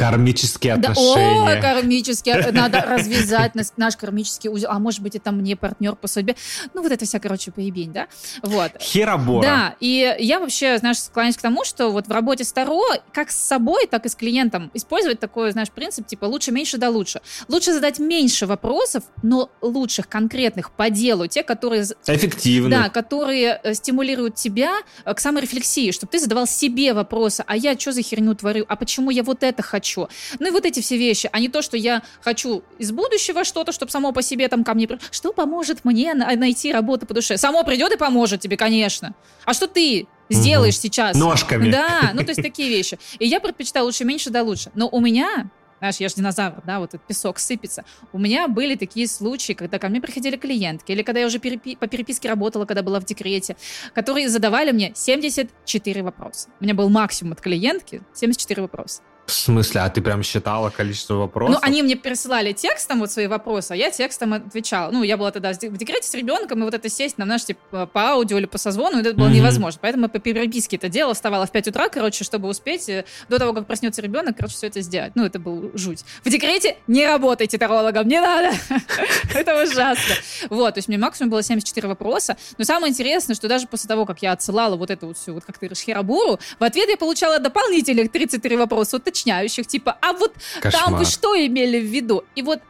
Кармические 0.00 0.72
отношения. 0.74 1.44
Да, 1.44 1.58
о, 1.58 1.60
кармические. 1.60 2.52
Надо 2.52 2.80
развязать 2.88 3.52
наш 3.76 3.96
кармический 3.96 4.48
узел. 4.48 4.70
А 4.70 4.78
может 4.78 5.00
быть, 5.00 5.14
это 5.14 5.30
мне 5.30 5.56
партнер 5.56 5.94
по 5.94 6.08
судьбе. 6.08 6.36
Ну, 6.72 6.82
вот 6.82 6.90
это 6.90 7.04
вся, 7.04 7.18
короче, 7.18 7.52
поебень, 7.52 7.92
да? 7.92 8.08
Вот. 8.42 8.72
Херобора. 8.80 9.42
Да, 9.42 9.74
и 9.78 10.16
я 10.18 10.40
вообще, 10.40 10.78
знаешь, 10.78 10.98
склоняюсь 10.98 11.36
к 11.36 11.42
тому, 11.42 11.64
что 11.64 11.90
вот 11.90 12.06
в 12.06 12.10
работе 12.10 12.44
с 12.44 12.52
Таро, 12.52 12.82
как 13.12 13.30
с 13.30 13.36
собой, 13.36 13.86
так 13.86 14.06
и 14.06 14.08
с 14.08 14.14
клиентом, 14.14 14.70
использовать 14.72 15.20
такой, 15.20 15.52
знаешь, 15.52 15.70
принцип, 15.70 16.06
типа, 16.06 16.24
лучше 16.24 16.50
меньше 16.50 16.78
да 16.78 16.88
лучше. 16.88 17.20
Лучше 17.48 17.74
задать 17.74 17.98
меньше 17.98 18.46
вопросов, 18.46 19.04
но 19.22 19.50
лучших, 19.60 20.08
конкретных, 20.08 20.70
по 20.70 20.88
делу, 20.88 21.26
те, 21.26 21.42
которые... 21.42 21.84
Эффективны. 22.06 22.70
Да, 22.70 22.88
которые 22.88 23.60
э, 23.62 23.74
стимулируют 23.74 24.36
тебя 24.36 24.78
э, 25.04 25.12
к 25.12 25.20
саморефлексии, 25.20 25.90
чтобы 25.92 26.10
ты 26.10 26.18
задавал 26.18 26.46
себе 26.46 26.94
вопросы, 26.94 27.44
а 27.46 27.54
я 27.54 27.78
что 27.78 27.92
за 27.92 28.00
херню 28.02 28.34
творю, 28.34 28.64
а 28.66 28.76
почему 28.76 29.10
я 29.10 29.22
вот 29.22 29.42
это 29.42 29.62
хочу, 29.62 29.89
что. 29.90 30.08
Ну 30.38 30.48
и 30.48 30.50
вот 30.50 30.64
эти 30.64 30.80
все 30.80 30.96
вещи, 30.96 31.28
а 31.32 31.40
не 31.40 31.48
то, 31.48 31.62
что 31.62 31.76
я 31.76 32.02
хочу 32.22 32.62
из 32.78 32.92
будущего 32.92 33.44
что-то, 33.44 33.72
чтобы 33.72 33.90
само 33.90 34.12
по 34.12 34.22
себе 34.22 34.48
там 34.48 34.64
ко 34.64 34.74
мне... 34.74 34.88
Что 35.10 35.32
поможет 35.32 35.84
мне 35.84 36.14
найти 36.14 36.72
работу 36.72 37.06
по 37.06 37.14
душе? 37.14 37.36
Само 37.36 37.64
придет 37.64 37.92
и 37.92 37.96
поможет 37.96 38.40
тебе, 38.40 38.56
конечно. 38.56 39.14
А 39.44 39.54
что 39.54 39.66
ты 39.66 40.06
сделаешь 40.28 40.76
угу. 40.76 40.82
сейчас? 40.82 41.16
Ножками. 41.16 41.70
Да, 41.70 42.10
ну 42.14 42.22
то 42.22 42.30
есть 42.30 42.42
такие 42.42 42.68
вещи. 42.68 42.98
И 43.18 43.26
я 43.26 43.40
предпочитаю 43.40 43.86
лучше 43.86 44.04
меньше 44.04 44.30
да 44.30 44.42
лучше. 44.42 44.70
Но 44.74 44.88
у 44.88 45.00
меня 45.00 45.50
знаешь, 45.80 45.96
я 45.96 46.08
же 46.10 46.16
динозавр, 46.16 46.62
да, 46.66 46.78
вот 46.78 46.90
этот 46.90 47.06
песок 47.06 47.38
сыпется. 47.38 47.84
У 48.12 48.18
меня 48.18 48.48
были 48.48 48.74
такие 48.74 49.08
случаи, 49.08 49.54
когда 49.54 49.78
ко 49.78 49.88
мне 49.88 50.00
приходили 50.00 50.36
клиентки, 50.36 50.92
или 50.92 51.02
когда 51.02 51.20
я 51.20 51.26
уже 51.26 51.38
перепи- 51.38 51.76
по 51.76 51.86
переписке 51.86 52.28
работала, 52.28 52.66
когда 52.66 52.82
была 52.82 53.00
в 53.00 53.06
декрете, 53.06 53.56
которые 53.94 54.28
задавали 54.28 54.72
мне 54.72 54.92
74 54.94 56.02
вопроса. 56.02 56.50
У 56.60 56.64
меня 56.64 56.74
был 56.74 56.90
максимум 56.90 57.32
от 57.32 57.40
клиентки 57.40 58.02
74 58.12 58.60
вопроса. 58.60 59.00
В 59.30 59.32
смысле? 59.32 59.82
А 59.82 59.88
ты 59.88 60.02
прям 60.02 60.24
считала 60.24 60.70
количество 60.70 61.14
вопросов? 61.14 61.60
Ну, 61.62 61.66
они 61.66 61.84
мне 61.84 61.96
присылали 61.96 62.52
текстом 62.52 62.98
вот 62.98 63.12
свои 63.12 63.28
вопросы, 63.28 63.72
а 63.72 63.76
я 63.76 63.92
текстом 63.92 64.34
отвечала. 64.34 64.90
Ну, 64.90 65.04
я 65.04 65.16
была 65.16 65.30
тогда 65.30 65.52
в 65.52 65.76
декрете 65.76 66.08
с 66.08 66.14
ребенком, 66.14 66.60
и 66.60 66.62
вот 66.64 66.74
это 66.74 66.88
сесть 66.88 67.16
на 67.16 67.24
наш, 67.24 67.44
типа, 67.44 67.86
по 67.86 68.00
аудио 68.10 68.38
или 68.38 68.46
по 68.46 68.58
созвону, 68.58 68.98
это 68.98 69.14
было 69.14 69.28
mm-hmm. 69.28 69.32
невозможно. 69.32 69.78
Поэтому 69.80 70.08
по 70.08 70.18
переписке 70.18 70.78
это 70.78 70.88
делала, 70.88 71.14
вставала 71.14 71.46
в 71.46 71.52
5 71.52 71.68
утра, 71.68 71.88
короче, 71.88 72.24
чтобы 72.24 72.48
успеть 72.48 72.88
э, 72.88 73.04
до 73.28 73.38
того, 73.38 73.52
как 73.52 73.68
проснется 73.68 74.02
ребенок, 74.02 74.36
короче, 74.36 74.56
все 74.56 74.66
это 74.66 74.80
сделать. 74.80 75.12
Ну, 75.14 75.24
это 75.24 75.38
был 75.38 75.70
жуть. 75.74 76.04
В 76.24 76.28
декрете 76.28 76.76
не 76.88 77.06
работайте 77.06 77.56
тарологом, 77.56 78.08
не 78.08 78.20
надо. 78.20 78.50
Это 79.32 79.62
ужасно. 79.62 80.14
Вот, 80.48 80.74
то 80.74 80.78
есть 80.78 80.88
мне 80.88 80.98
максимум 80.98 81.30
было 81.30 81.42
74 81.42 81.86
вопроса. 81.86 82.36
Но 82.58 82.64
самое 82.64 82.90
интересное, 82.90 83.36
что 83.36 83.46
даже 83.46 83.68
после 83.68 83.86
того, 83.86 84.06
как 84.06 84.22
я 84.22 84.32
отсылала 84.32 84.74
вот 84.74 84.90
эту 84.90 85.06
вот 85.06 85.18
всю, 85.18 85.34
вот 85.34 85.44
как 85.44 85.58
ты 85.58 85.66
говоришь, 85.66 85.84
херабуру, 85.84 86.40
в 86.58 86.64
ответ 86.64 86.88
я 86.88 86.96
получала 86.96 87.38
дополнительных 87.38 88.10
33 88.10 88.56
вопроса. 88.56 88.96
Вот 88.96 89.04
уточняющих, 89.20 89.66
типа, 89.66 89.96
а 90.00 90.12
вот 90.12 90.32
Кошмар. 90.60 90.84
там 90.84 90.96
вы 90.96 91.04
что 91.04 91.34
имели 91.34 91.80
в 91.80 91.84
виду? 91.86 92.24
И 92.34 92.42
вот 92.42 92.60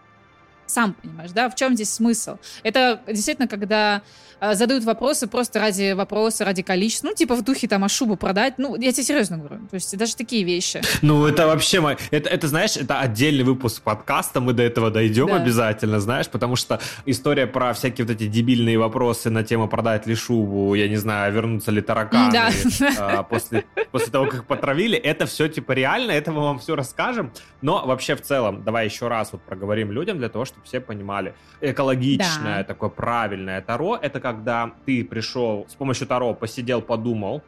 сам 0.70 0.94
понимаешь, 0.94 1.30
да, 1.32 1.48
в 1.50 1.54
чем 1.54 1.74
здесь 1.74 1.90
смысл? 1.90 2.36
Это 2.62 3.00
действительно, 3.06 3.48
когда 3.48 4.02
э, 4.40 4.54
задают 4.54 4.84
вопросы 4.84 5.26
просто 5.26 5.58
ради 5.60 5.92
вопроса, 5.92 6.44
ради 6.44 6.62
количества, 6.62 7.08
ну, 7.08 7.14
типа 7.14 7.34
в 7.34 7.42
духе 7.42 7.68
там, 7.68 7.84
а 7.84 7.88
шубу 7.88 8.16
продать, 8.16 8.54
ну, 8.58 8.76
я 8.76 8.92
тебе 8.92 9.02
серьезно 9.02 9.38
говорю, 9.38 9.66
то 9.68 9.74
есть 9.74 9.96
даже 9.96 10.16
такие 10.16 10.44
вещи. 10.44 10.80
Ну, 11.02 11.26
это 11.26 11.46
вообще, 11.46 11.96
это, 12.10 12.28
это 12.28 12.48
знаешь, 12.48 12.76
это 12.76 13.00
отдельный 13.00 13.44
выпуск 13.44 13.82
подкаста, 13.82 14.40
мы 14.40 14.52
до 14.52 14.62
этого 14.62 14.90
дойдем 14.90 15.28
да. 15.28 15.36
обязательно, 15.36 16.00
знаешь, 16.00 16.28
потому 16.28 16.56
что 16.56 16.80
история 17.06 17.46
про 17.46 17.72
всякие 17.72 18.06
вот 18.06 18.14
эти 18.14 18.26
дебильные 18.26 18.78
вопросы 18.78 19.30
на 19.30 19.42
тему 19.42 19.68
продать 19.68 20.06
ли 20.06 20.14
шубу, 20.14 20.74
я 20.74 20.88
не 20.88 20.96
знаю, 20.96 21.32
вернуться 21.32 21.70
ли 21.70 21.80
тараканы 21.80 22.32
да. 22.32 22.50
э, 22.80 23.24
после, 23.28 23.64
после 23.90 24.10
того, 24.12 24.26
как 24.26 24.46
потравили, 24.46 24.96
это 24.96 25.26
все 25.26 25.48
типа 25.48 25.72
реально, 25.72 26.12
это 26.12 26.32
мы 26.32 26.42
вам 26.42 26.58
все 26.58 26.76
расскажем, 26.76 27.32
но 27.62 27.84
вообще 27.84 28.14
в 28.14 28.22
целом, 28.22 28.62
давай 28.64 28.84
еще 28.86 29.08
раз 29.08 29.32
вот 29.32 29.42
проговорим 29.42 29.92
людям 29.92 30.18
для 30.18 30.28
того, 30.28 30.44
чтобы 30.44 30.59
все 30.64 30.80
понимали. 30.80 31.34
Экологичное, 31.60 32.58
да. 32.58 32.64
такое 32.64 32.90
правильное 32.90 33.60
Таро, 33.60 33.98
это 34.00 34.20
когда 34.20 34.72
ты 34.86 35.04
пришел 35.04 35.66
с 35.68 35.74
помощью 35.74 36.06
Таро, 36.06 36.34
посидел, 36.34 36.82
подумал, 36.82 37.42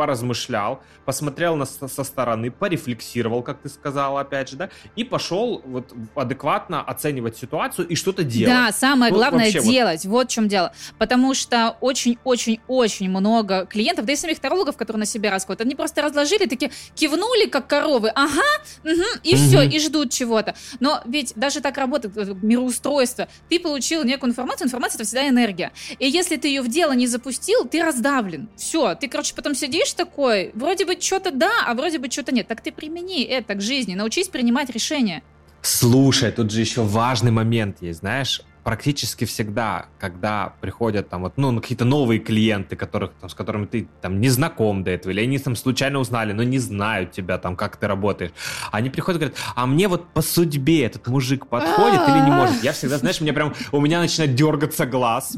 поразмышлял, 0.00 0.80
посмотрел 1.04 1.56
на, 1.56 1.66
со 1.66 2.04
стороны, 2.04 2.50
порефлексировал, 2.50 3.42
как 3.42 3.60
ты 3.60 3.68
сказала, 3.68 4.22
опять 4.22 4.48
же, 4.48 4.56
да, 4.56 4.70
и 4.96 5.04
пошел 5.04 5.60
вот 5.66 5.92
адекватно 6.14 6.80
оценивать 6.82 7.36
ситуацию 7.36 7.86
и 7.86 7.94
что-то 7.94 8.24
делать. 8.24 8.54
Да, 8.54 8.72
самое 8.72 9.12
ну, 9.12 9.18
главное 9.18 9.52
делать, 9.52 10.06
вот... 10.06 10.10
вот 10.12 10.30
в 10.30 10.32
чем 10.32 10.48
дело. 10.48 10.72
Потому 10.96 11.34
что 11.34 11.76
очень-очень-очень 11.82 13.10
много 13.10 13.66
клиентов, 13.66 14.06
да 14.06 14.14
и 14.14 14.16
самих 14.16 14.40
тарологов, 14.40 14.78
которые 14.78 15.00
на 15.00 15.04
себя 15.04 15.30
рассказывают, 15.30 15.60
они 15.60 15.74
просто 15.74 16.00
разложили, 16.00 16.46
такие 16.46 16.70
кивнули, 16.94 17.44
как 17.44 17.66
коровы, 17.66 18.08
ага, 18.08 18.40
угу, 18.82 19.02
и 19.22 19.34
угу. 19.34 19.42
все, 19.42 19.60
и 19.60 19.78
ждут 19.80 20.12
чего-то. 20.12 20.54
Но 20.80 21.02
ведь 21.04 21.34
даже 21.36 21.60
так 21.60 21.76
работает 21.76 22.16
э, 22.16 22.34
мироустройство. 22.40 23.28
Ты 23.50 23.60
получил 23.60 24.02
некую 24.04 24.30
информацию, 24.30 24.68
информация 24.68 24.96
это 24.96 25.04
всегда 25.04 25.28
энергия. 25.28 25.72
И 25.98 26.08
если 26.08 26.38
ты 26.38 26.48
ее 26.48 26.62
в 26.62 26.68
дело 26.68 26.92
не 26.92 27.06
запустил, 27.06 27.66
ты 27.66 27.82
раздавлен. 27.82 28.48
Все, 28.56 28.94
ты, 28.94 29.06
короче, 29.06 29.34
потом 29.34 29.54
сидишь, 29.54 29.89
знаешь, 29.90 29.94
такой, 29.94 30.50
вроде 30.54 30.84
бы 30.84 31.00
что-то 31.00 31.30
да, 31.30 31.50
а 31.66 31.74
вроде 31.74 31.98
бы 31.98 32.10
что-то 32.10 32.32
нет. 32.32 32.46
Так 32.48 32.60
ты 32.60 32.72
примени 32.72 33.22
это 33.24 33.54
к 33.54 33.60
жизни, 33.60 33.94
научись 33.94 34.28
принимать 34.28 34.70
решения. 34.70 35.22
Слушай, 35.62 36.32
тут 36.32 36.50
же 36.50 36.60
еще 36.60 36.82
важный 36.82 37.30
момент 37.30 37.82
есть, 37.82 38.00
знаешь, 38.00 38.42
практически 38.64 39.24
всегда, 39.24 39.86
когда 39.98 40.54
приходят 40.60 41.08
там 41.08 41.22
вот, 41.22 41.34
ну, 41.36 41.60
какие-то 41.60 41.84
новые 41.84 42.20
клиенты, 42.20 42.76
которых, 42.76 43.12
там, 43.20 43.30
с 43.30 43.34
которыми 43.34 43.66
ты 43.66 43.88
там 44.00 44.20
не 44.20 44.28
знаком 44.28 44.84
до 44.84 44.90
этого, 44.90 45.12
или 45.12 45.20
они 45.20 45.38
там 45.38 45.56
случайно 45.56 45.98
узнали, 45.98 46.32
но 46.32 46.42
не 46.42 46.58
знают 46.58 47.12
тебя 47.12 47.38
там, 47.38 47.56
как 47.56 47.76
ты 47.76 47.86
работаешь, 47.86 48.32
они 48.72 48.90
приходят 48.90 49.20
и 49.20 49.24
говорят, 49.24 49.38
а 49.54 49.66
мне 49.66 49.88
вот 49.88 50.08
по 50.12 50.22
судьбе 50.22 50.84
этот 50.84 51.06
мужик 51.06 51.46
подходит 51.46 52.00
или 52.08 52.20
не 52.20 52.30
может? 52.30 52.62
Я 52.62 52.72
всегда, 52.72 52.98
знаешь, 52.98 53.20
мне 53.20 53.32
прям, 53.32 53.54
у 53.72 53.80
меня 53.80 54.00
начинает 54.00 54.34
дергаться 54.34 54.86
глаз, 54.86 55.36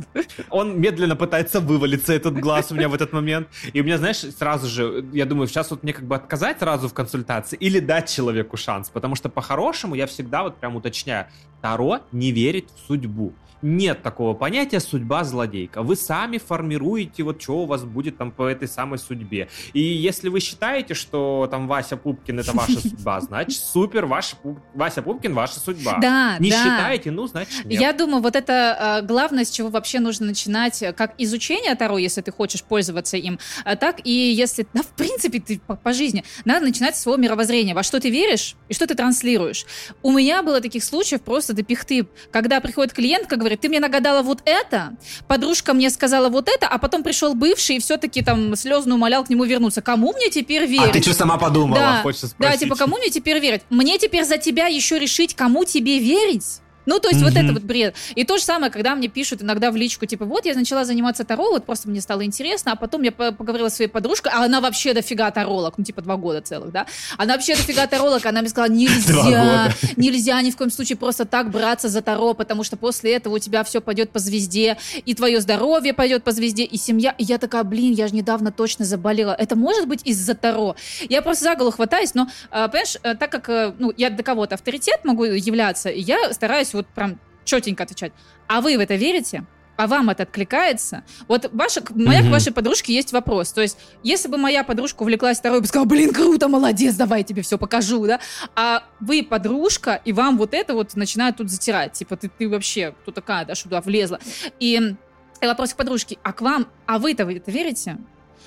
он 0.50 0.80
медленно 0.80 1.16
пытается 1.16 1.60
вывалиться, 1.60 2.12
этот 2.12 2.38
глаз 2.38 2.72
у 2.72 2.74
меня 2.74 2.88
в 2.88 2.94
этот 2.94 3.12
момент, 3.12 3.48
и 3.72 3.80
у 3.80 3.84
меня, 3.84 3.98
знаешь, 3.98 4.18
сразу 4.18 4.68
же, 4.68 5.04
я 5.12 5.26
думаю, 5.26 5.48
сейчас 5.48 5.70
вот 5.70 5.82
мне 5.82 5.92
как 5.92 6.04
бы 6.04 6.16
отказать 6.16 6.58
сразу 6.58 6.88
в 6.88 6.94
консультации 6.94 7.56
или 7.56 7.78
дать 7.80 8.10
человеку 8.10 8.56
шанс, 8.56 8.90
потому 8.90 9.14
что 9.14 9.28
по-хорошему 9.28 9.94
я 9.94 10.06
всегда 10.06 10.42
вот 10.42 10.56
прям 10.58 10.76
уточняю, 10.76 11.26
Таро 11.62 12.00
не 12.10 12.32
верит 12.32 12.66
в 12.74 12.86
судьбу 12.88 13.32
нет 13.62 14.02
такого 14.02 14.34
понятия 14.34 14.80
судьба 14.80 15.24
злодейка. 15.24 15.82
Вы 15.82 15.96
сами 15.96 16.38
формируете, 16.38 17.22
вот 17.22 17.40
что 17.40 17.60
у 17.60 17.66
вас 17.66 17.84
будет 17.84 18.18
там 18.18 18.32
по 18.32 18.46
этой 18.46 18.68
самой 18.68 18.98
судьбе. 18.98 19.48
И 19.72 19.80
если 19.80 20.28
вы 20.28 20.40
считаете, 20.40 20.94
что 20.94 21.48
там 21.50 21.68
Вася 21.68 21.96
Пупкин 21.96 22.40
это 22.40 22.52
ваша 22.52 22.80
судьба, 22.80 23.20
значит 23.20 23.60
супер, 23.60 24.06
ваш, 24.06 24.34
Вася 24.74 25.02
Пупкин 25.02 25.34
ваша 25.34 25.60
судьба. 25.60 25.98
Да, 26.00 26.36
Не 26.40 26.50
да. 26.50 26.58
считаете, 26.58 27.10
ну, 27.10 27.26
значит 27.26 27.64
нет. 27.64 27.80
Я 27.80 27.92
думаю, 27.92 28.22
вот 28.22 28.36
это 28.36 29.00
э, 29.02 29.06
главное, 29.06 29.44
с 29.44 29.50
чего 29.50 29.68
вообще 29.68 30.00
нужно 30.00 30.26
начинать, 30.26 30.82
э, 30.82 30.92
как 30.92 31.14
изучение 31.18 31.74
Таро, 31.74 31.98
если 31.98 32.20
ты 32.20 32.32
хочешь 32.32 32.62
пользоваться 32.62 33.16
им, 33.16 33.38
а 33.64 33.76
так 33.76 34.00
и 34.04 34.10
если, 34.32 34.66
да, 34.74 34.82
в 34.82 34.88
принципе, 34.88 35.40
ты 35.40 35.60
по, 35.60 35.76
по 35.76 35.92
жизни, 35.92 36.24
надо 36.44 36.66
начинать 36.66 36.96
с 36.96 37.02
своего 37.02 37.20
мировоззрения, 37.20 37.74
во 37.74 37.82
что 37.82 38.00
ты 38.00 38.10
веришь 38.10 38.56
и 38.68 38.74
что 38.74 38.86
ты 38.86 38.94
транслируешь. 38.94 39.66
У 40.02 40.10
меня 40.10 40.42
было 40.42 40.60
таких 40.60 40.82
случаев 40.82 41.22
просто 41.22 41.52
до 41.52 41.62
пихты, 41.62 42.06
когда 42.30 42.60
приходит 42.60 42.92
клиентка, 42.92 43.36
говорит, 43.36 43.51
говорит, 43.52 43.60
ты 43.60 43.68
мне 43.68 43.80
нагадала 43.80 44.22
вот 44.22 44.42
это, 44.44 44.94
подружка 45.28 45.74
мне 45.74 45.90
сказала 45.90 46.28
вот 46.28 46.48
это, 46.48 46.66
а 46.66 46.78
потом 46.78 47.02
пришел 47.02 47.34
бывший 47.34 47.76
и 47.76 47.78
все-таки 47.80 48.22
там 48.22 48.56
слезно 48.56 48.94
умолял 48.94 49.24
к 49.24 49.30
нему 49.30 49.44
вернуться. 49.44 49.82
Кому 49.82 50.12
мне 50.12 50.30
теперь 50.30 50.66
верить? 50.66 50.90
А 50.90 50.92
ты 50.92 51.02
что 51.02 51.14
сама 51.14 51.38
подумала? 51.38 51.78
Да, 51.80 52.02
да, 52.38 52.56
типа, 52.56 52.74
кому 52.76 52.96
мне 52.98 53.10
теперь 53.10 53.38
верить? 53.38 53.62
Мне 53.70 53.98
теперь 53.98 54.24
за 54.24 54.38
тебя 54.38 54.66
еще 54.66 54.98
решить, 54.98 55.34
кому 55.34 55.64
тебе 55.64 55.98
верить? 55.98 56.60
Ну, 56.86 56.98
то 56.98 57.08
есть 57.08 57.20
mm-hmm. 57.20 57.24
вот 57.24 57.36
это 57.36 57.52
вот 57.52 57.62
бред. 57.62 57.94
И 58.14 58.24
то 58.24 58.38
же 58.38 58.44
самое, 58.44 58.72
когда 58.72 58.94
мне 58.94 59.08
пишут 59.08 59.42
иногда 59.42 59.70
в 59.70 59.76
личку, 59.76 60.06
типа, 60.06 60.24
вот 60.24 60.46
я 60.46 60.54
начала 60.54 60.84
заниматься 60.84 61.24
таро, 61.24 61.50
вот 61.50 61.64
просто 61.66 61.88
мне 61.88 62.00
стало 62.00 62.24
интересно, 62.24 62.72
а 62.72 62.76
потом 62.76 63.02
я 63.02 63.12
поговорила 63.12 63.68
с 63.68 63.76
своей 63.76 63.90
подружкой, 63.90 64.32
а 64.34 64.44
она 64.44 64.60
вообще 64.60 64.94
дофига 64.94 65.30
таролог, 65.30 65.74
ну, 65.78 65.84
типа, 65.84 66.02
два 66.02 66.16
года 66.16 66.40
целых, 66.40 66.72
да? 66.72 66.86
Она 67.18 67.34
вообще 67.34 67.54
дофига 67.54 67.86
таролог, 67.86 68.24
она 68.26 68.40
мне 68.40 68.50
сказала, 68.50 68.72
нельзя, 68.72 69.72
нельзя 69.96 70.42
ни 70.42 70.50
в 70.50 70.56
коем 70.56 70.70
случае 70.70 70.96
просто 70.96 71.24
так 71.24 71.50
браться 71.50 71.88
за 71.88 72.02
таро, 72.02 72.34
потому 72.34 72.64
что 72.64 72.76
после 72.76 73.14
этого 73.14 73.36
у 73.36 73.38
тебя 73.38 73.64
все 73.64 73.80
пойдет 73.80 74.10
по 74.10 74.18
звезде, 74.18 74.76
и 75.04 75.14
твое 75.14 75.40
здоровье 75.40 75.92
пойдет 75.92 76.24
по 76.24 76.32
звезде, 76.32 76.64
и 76.64 76.76
семья. 76.76 77.14
И 77.18 77.24
я 77.24 77.38
такая, 77.38 77.64
блин, 77.64 77.92
я 77.92 78.08
же 78.08 78.14
недавно 78.14 78.52
точно 78.52 78.84
заболела. 78.84 79.34
Это 79.38 79.56
может 79.56 79.86
быть 79.86 80.02
из-за 80.04 80.34
таро? 80.34 80.76
Я 81.08 81.22
просто 81.22 81.44
за 81.44 81.54
голову 81.54 81.72
хватаюсь, 81.72 82.14
но, 82.14 82.28
а, 82.50 82.68
понимаешь, 82.68 82.96
э, 83.02 83.14
так 83.14 83.30
как, 83.30 83.48
э, 83.48 83.72
ну, 83.78 83.92
я 83.96 84.10
до 84.10 84.22
кого-то 84.22 84.54
авторитет 84.54 85.04
могу 85.04 85.24
являться, 85.24 85.90
я 85.90 86.32
стараюсь 86.32 86.71
вот 86.74 86.86
прям 86.86 87.18
четенько 87.44 87.84
отвечать. 87.84 88.12
А 88.46 88.60
вы 88.60 88.76
в 88.76 88.80
это 88.80 88.94
верите? 88.94 89.44
а 89.76 89.86
вам 89.86 90.10
это 90.10 90.24
откликается? 90.24 91.02
Вот 91.28 91.50
ваша, 91.52 91.82
моя 91.94 92.20
mm-hmm. 92.20 92.28
к 92.28 92.30
вашей 92.30 92.52
подружке 92.52 92.94
есть 92.94 93.12
вопрос. 93.12 93.52
То 93.52 93.62
есть, 93.62 93.78
если 94.02 94.28
бы 94.28 94.36
моя 94.36 94.64
подружка 94.64 95.02
увлеклась 95.02 95.38
второй, 95.38 95.60
бы 95.60 95.66
сказала, 95.66 95.86
блин, 95.86 96.12
круто, 96.12 96.48
молодец, 96.48 96.94
давай 96.94 97.20
я 97.20 97.24
тебе 97.24 97.42
все 97.42 97.58
покажу, 97.58 98.06
да? 98.06 98.20
А 98.54 98.84
вы 99.00 99.22
подружка, 99.22 100.00
и 100.04 100.12
вам 100.12 100.38
вот 100.38 100.54
это 100.54 100.74
вот 100.74 100.94
начинает 100.94 101.36
тут 101.36 101.50
затирать. 101.50 101.94
Типа, 101.94 102.16
ты, 102.16 102.28
ты 102.28 102.48
вообще 102.48 102.94
кто 103.02 103.12
такая, 103.12 103.44
да, 103.44 103.54
что 103.54 103.64
туда 103.64 103.80
влезла? 103.80 104.20
И, 104.60 104.94
и 105.40 105.46
вопрос 105.46 105.72
к 105.74 105.76
подружке, 105.76 106.18
а 106.22 106.32
к 106.32 106.42
вам, 106.42 106.68
а 106.86 106.98
вы-то 106.98 107.24
вы 107.24 107.36
это 107.36 107.50
верите? 107.50 107.98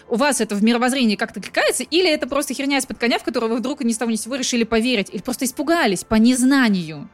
у 0.07 0.17
вас 0.17 0.39
это 0.39 0.53
в 0.53 0.63
мировоззрении 0.63 1.15
как-то 1.15 1.41
кликается, 1.41 1.81
или 1.81 2.07
это 2.07 2.27
просто 2.27 2.53
херня 2.53 2.77
из-под 2.77 2.99
коня, 2.99 3.17
в 3.17 3.23
которую 3.23 3.51
вы 3.51 3.57
вдруг 3.57 3.83
ни 3.83 3.91
с 3.91 3.97
того 3.97 4.11
ни 4.11 4.15
с 4.15 4.21
сего 4.21 4.35
решили 4.35 4.63
поверить, 4.63 5.09
или 5.11 5.19
просто 5.19 5.45
испугались 5.45 6.03
по 6.03 6.13
незнанию? 6.15 7.09